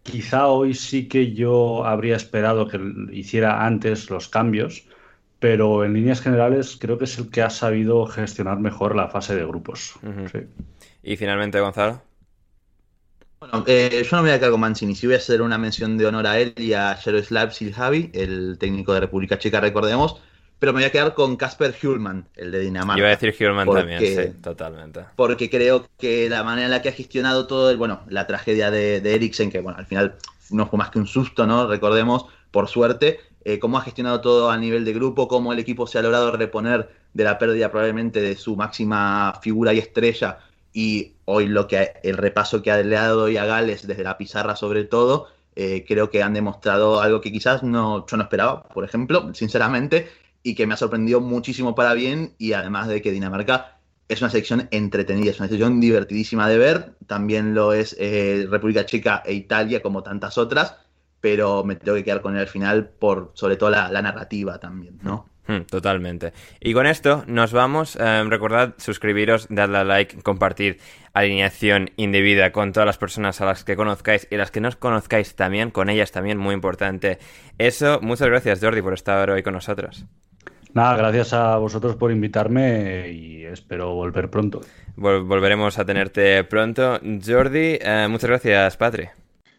Quizá 0.03 0.47
hoy 0.47 0.73
sí 0.73 1.07
que 1.07 1.33
yo 1.33 1.85
habría 1.85 2.15
esperado 2.15 2.67
que 2.67 2.79
hiciera 3.11 3.65
antes 3.65 4.09
los 4.09 4.29
cambios, 4.29 4.87
pero 5.39 5.83
en 5.85 5.93
líneas 5.93 6.21
generales 6.21 6.77
creo 6.79 6.97
que 6.97 7.05
es 7.05 7.17
el 7.17 7.29
que 7.29 7.41
ha 7.41 7.49
sabido 7.49 8.05
gestionar 8.05 8.59
mejor 8.59 8.95
la 8.95 9.07
fase 9.09 9.35
de 9.35 9.45
grupos. 9.45 9.95
Sí. 10.31 10.39
Y 11.03 11.17
finalmente, 11.17 11.59
Gonzalo. 11.59 12.01
Bueno, 13.41 13.63
eh, 13.65 14.03
yo 14.07 14.17
no 14.17 14.21
me 14.21 14.29
voy 14.29 14.35
a 14.35 14.37
quedar 14.37 14.51
con 14.51 14.59
Mancini, 14.59 14.93
sí 14.93 15.07
voy 15.07 15.15
a 15.15 15.17
hacer 15.17 15.41
una 15.41 15.57
mención 15.57 15.97
de 15.97 16.05
honor 16.05 16.27
a 16.27 16.39
él 16.39 16.53
y 16.57 16.73
a 16.73 16.93
Jaroslav 16.93 17.51
Silhavi, 17.51 18.11
el 18.13 18.57
técnico 18.59 18.93
de 18.93 18.99
República 18.99 19.39
Checa, 19.39 19.59
recordemos, 19.59 20.21
pero 20.59 20.73
me 20.73 20.81
voy 20.81 20.83
a 20.83 20.91
quedar 20.91 21.15
con 21.15 21.37
Kasper 21.37 21.73
Hjulman, 21.73 22.27
el 22.35 22.51
de 22.51 22.59
Dinamarca. 22.59 22.99
Iba 22.99 23.07
a 23.07 23.17
decir 23.17 23.35
porque- 23.65 23.79
también, 23.81 23.99
sí, 23.99 24.39
totalmente. 24.43 25.05
porque 25.15 25.49
creo 25.49 25.87
que 25.97 26.29
la 26.29 26.43
manera 26.43 26.65
en 26.65 26.71
la 26.71 26.83
que 26.83 26.89
ha 26.89 26.91
gestionado 26.91 27.47
todo, 27.47 27.71
el, 27.71 27.77
bueno, 27.77 28.01
la 28.09 28.27
tragedia 28.27 28.69
de, 28.69 29.01
de 29.01 29.15
Eriksen, 29.15 29.49
que 29.49 29.59
bueno, 29.59 29.79
al 29.79 29.87
final 29.87 30.17
no 30.51 30.67
fue 30.67 30.77
más 30.77 30.91
que 30.91 30.99
un 30.99 31.07
susto, 31.07 31.47
¿no? 31.47 31.65
Recordemos, 31.65 32.25
por 32.51 32.67
suerte, 32.67 33.21
eh, 33.43 33.57
cómo 33.57 33.79
ha 33.79 33.81
gestionado 33.81 34.21
todo 34.21 34.51
a 34.51 34.57
nivel 34.59 34.85
de 34.85 34.93
grupo, 34.93 35.27
cómo 35.27 35.51
el 35.51 35.57
equipo 35.57 35.87
se 35.87 35.97
ha 35.97 36.03
logrado 36.03 36.31
reponer 36.31 36.91
de 37.15 37.23
la 37.23 37.39
pérdida 37.39 37.71
probablemente 37.71 38.21
de 38.21 38.35
su 38.35 38.55
máxima 38.55 39.33
figura 39.41 39.73
y 39.73 39.79
estrella, 39.79 40.37
y 40.73 41.13
hoy 41.25 41.47
lo 41.47 41.67
que 41.67 41.93
el 42.03 42.17
repaso 42.17 42.61
que 42.61 42.71
ha- 42.71 42.81
le 42.83 42.97
ha 42.97 43.03
dado 43.03 43.23
hoy 43.23 43.37
a 43.37 43.45
Gales 43.45 43.87
desde 43.87 44.03
la 44.03 44.17
pizarra 44.17 44.55
sobre 44.55 44.83
todo, 44.85 45.27
eh, 45.55 45.83
creo 45.87 46.09
que 46.09 46.23
han 46.23 46.33
demostrado 46.33 47.01
algo 47.01 47.21
que 47.21 47.31
quizás 47.31 47.63
no, 47.63 48.05
yo 48.07 48.17
no 48.17 48.23
esperaba, 48.23 48.63
por 48.63 48.83
ejemplo, 48.85 49.33
sinceramente, 49.33 50.09
y 50.43 50.55
que 50.55 50.65
me 50.67 50.73
ha 50.73 50.77
sorprendido 50.77 51.19
muchísimo 51.21 51.75
para 51.75 51.93
bien, 51.93 52.33
y 52.37 52.53
además 52.53 52.87
de 52.87 53.01
que 53.01 53.11
Dinamarca 53.11 53.77
es 54.07 54.21
una 54.21 54.29
selección 54.29 54.67
entretenida, 54.71 55.31
es 55.31 55.39
una 55.39 55.47
selección 55.47 55.79
divertidísima 55.79 56.49
de 56.49 56.57
ver, 56.57 56.93
también 57.07 57.53
lo 57.53 57.73
es 57.73 57.95
eh, 57.99 58.45
República 58.49 58.85
Checa 58.85 59.23
e 59.25 59.33
Italia 59.33 59.81
como 59.81 60.03
tantas 60.03 60.37
otras, 60.37 60.75
pero 61.21 61.63
me 61.63 61.75
tengo 61.75 61.95
que 61.97 62.03
quedar 62.03 62.21
con 62.21 62.33
él 62.35 62.41
al 62.41 62.47
final 62.47 62.87
por 62.89 63.31
sobre 63.35 63.55
todo 63.57 63.69
la 63.69 64.01
narrativa 64.01 64.59
también, 64.59 64.99
¿no? 65.03 65.30
Hmm, 65.47 65.61
Totalmente. 65.63 66.33
Y 66.59 66.73
con 66.73 66.85
esto 66.85 67.23
nos 67.27 67.51
vamos. 67.51 67.97
Eh, 67.99 68.23
recordad 68.27 68.73
suscribiros, 68.77 69.47
darle 69.49 69.79
a 69.79 69.83
like, 69.83 70.21
compartir 70.21 70.79
alineación 71.13 71.89
indebida 71.97 72.51
con 72.51 72.71
todas 72.71 72.85
las 72.87 72.97
personas 72.97 73.41
a 73.41 73.45
las 73.45 73.63
que 73.63 73.75
conozcáis 73.75 74.27
y 74.31 74.37
las 74.37 74.51
que 74.51 74.61
no 74.61 74.69
os 74.69 74.75
conozcáis 74.75 75.35
también, 75.35 75.71
con 75.71 75.89
ellas 75.89 76.11
también, 76.11 76.37
muy 76.37 76.53
importante. 76.53 77.17
Eso, 77.57 77.99
muchas 78.01 78.27
gracias 78.29 78.59
Jordi 78.61 78.81
por 78.81 78.93
estar 78.93 79.29
hoy 79.29 79.43
con 79.43 79.53
nosotros. 79.53 80.05
Nada, 80.73 80.95
gracias 80.95 81.33
a 81.33 81.57
vosotros 81.57 81.97
por 81.97 82.11
invitarme 82.11 83.09
y 83.09 83.43
espero 83.43 83.93
volver 83.93 84.29
pronto. 84.29 84.61
Vol- 84.95 85.25
volveremos 85.27 85.77
a 85.79 85.83
tenerte 85.85 86.43
pronto. 86.45 86.97
Jordi, 87.25 87.77
eh, 87.81 88.07
muchas 88.09 88.29
gracias, 88.29 88.77
Patri. 88.77 89.09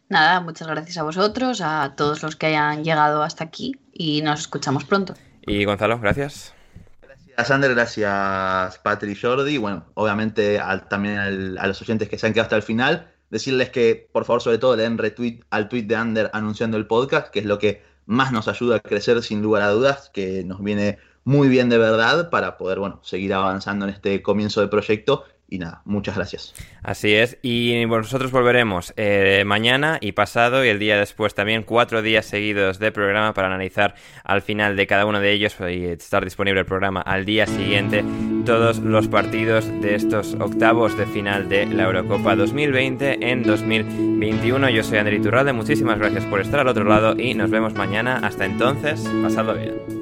Nada, 0.08 0.40
muchas 0.40 0.68
gracias 0.68 0.96
a 0.96 1.02
vosotros, 1.02 1.60
a 1.62 1.94
todos 1.96 2.22
los 2.22 2.36
que 2.36 2.46
hayan 2.46 2.82
llegado 2.84 3.22
hasta 3.22 3.44
aquí 3.44 3.74
y 3.92 4.22
nos 4.22 4.40
escuchamos 4.40 4.84
pronto. 4.84 5.14
Y 5.46 5.64
Gonzalo, 5.64 5.98
gracias. 5.98 6.54
Gracias, 7.00 7.50
Ander, 7.50 7.74
gracias, 7.74 8.78
Patri 8.78 9.12
y 9.12 9.16
Jordi. 9.16 9.58
Bueno, 9.58 9.86
obviamente 9.94 10.58
al- 10.58 10.88
también 10.88 11.18
al- 11.18 11.58
a 11.58 11.66
los 11.66 11.80
oyentes 11.82 12.08
que 12.08 12.18
se 12.18 12.26
han 12.26 12.32
quedado 12.32 12.44
hasta 12.46 12.56
el 12.56 12.62
final, 12.62 13.12
decirles 13.30 13.70
que, 13.70 14.08
por 14.12 14.24
favor, 14.24 14.42
sobre 14.42 14.58
todo, 14.58 14.76
le 14.76 14.82
den 14.84 14.98
retweet 14.98 15.40
al 15.50 15.68
tweet 15.68 15.84
de 15.84 15.96
Ander 15.96 16.30
anunciando 16.32 16.76
el 16.76 16.86
podcast, 16.86 17.28
que 17.30 17.40
es 17.40 17.46
lo 17.46 17.58
que 17.58 17.82
más 18.06 18.32
nos 18.32 18.48
ayuda 18.48 18.76
a 18.76 18.80
crecer, 18.80 19.22
sin 19.22 19.42
lugar 19.42 19.62
a 19.62 19.70
dudas, 19.70 20.10
que 20.12 20.44
nos 20.44 20.62
viene 20.62 20.98
muy 21.24 21.48
bien 21.48 21.68
de 21.68 21.78
verdad 21.78 22.30
para 22.30 22.56
poder, 22.58 22.78
bueno, 22.80 23.00
seguir 23.02 23.32
avanzando 23.32 23.86
en 23.86 23.94
este 23.94 24.22
comienzo 24.22 24.60
de 24.60 24.68
proyecto. 24.68 25.24
Y 25.52 25.58
nada, 25.58 25.82
muchas 25.84 26.16
gracias. 26.16 26.54
Así 26.82 27.12
es, 27.12 27.36
y 27.42 27.84
nosotros 27.86 28.30
volveremos 28.30 28.94
eh, 28.96 29.42
mañana 29.44 29.98
y 30.00 30.12
pasado 30.12 30.64
y 30.64 30.68
el 30.68 30.78
día 30.78 30.96
después 30.96 31.34
también, 31.34 31.62
cuatro 31.62 32.00
días 32.00 32.24
seguidos 32.24 32.78
de 32.78 32.90
programa 32.90 33.34
para 33.34 33.48
analizar 33.48 33.94
al 34.24 34.40
final 34.40 34.76
de 34.76 34.86
cada 34.86 35.04
uno 35.04 35.20
de 35.20 35.30
ellos 35.30 35.54
y 35.60 35.84
estar 35.84 36.24
disponible 36.24 36.60
el 36.60 36.66
programa 36.66 37.02
al 37.02 37.26
día 37.26 37.46
siguiente 37.46 38.02
todos 38.46 38.78
los 38.78 39.08
partidos 39.08 39.66
de 39.82 39.94
estos 39.94 40.32
octavos 40.40 40.96
de 40.96 41.04
final 41.04 41.50
de 41.50 41.66
la 41.66 41.82
Eurocopa 41.82 42.34
2020 42.34 43.30
en 43.30 43.42
2021. 43.42 44.70
Yo 44.70 44.82
soy 44.82 44.96
André 44.96 45.20
Turralde, 45.20 45.52
muchísimas 45.52 45.98
gracias 45.98 46.24
por 46.24 46.40
estar 46.40 46.60
al 46.60 46.68
otro 46.68 46.84
lado 46.84 47.14
y 47.14 47.34
nos 47.34 47.50
vemos 47.50 47.74
mañana. 47.74 48.20
Hasta 48.22 48.46
entonces, 48.46 49.06
pasadlo 49.22 49.54
bien. 49.54 50.01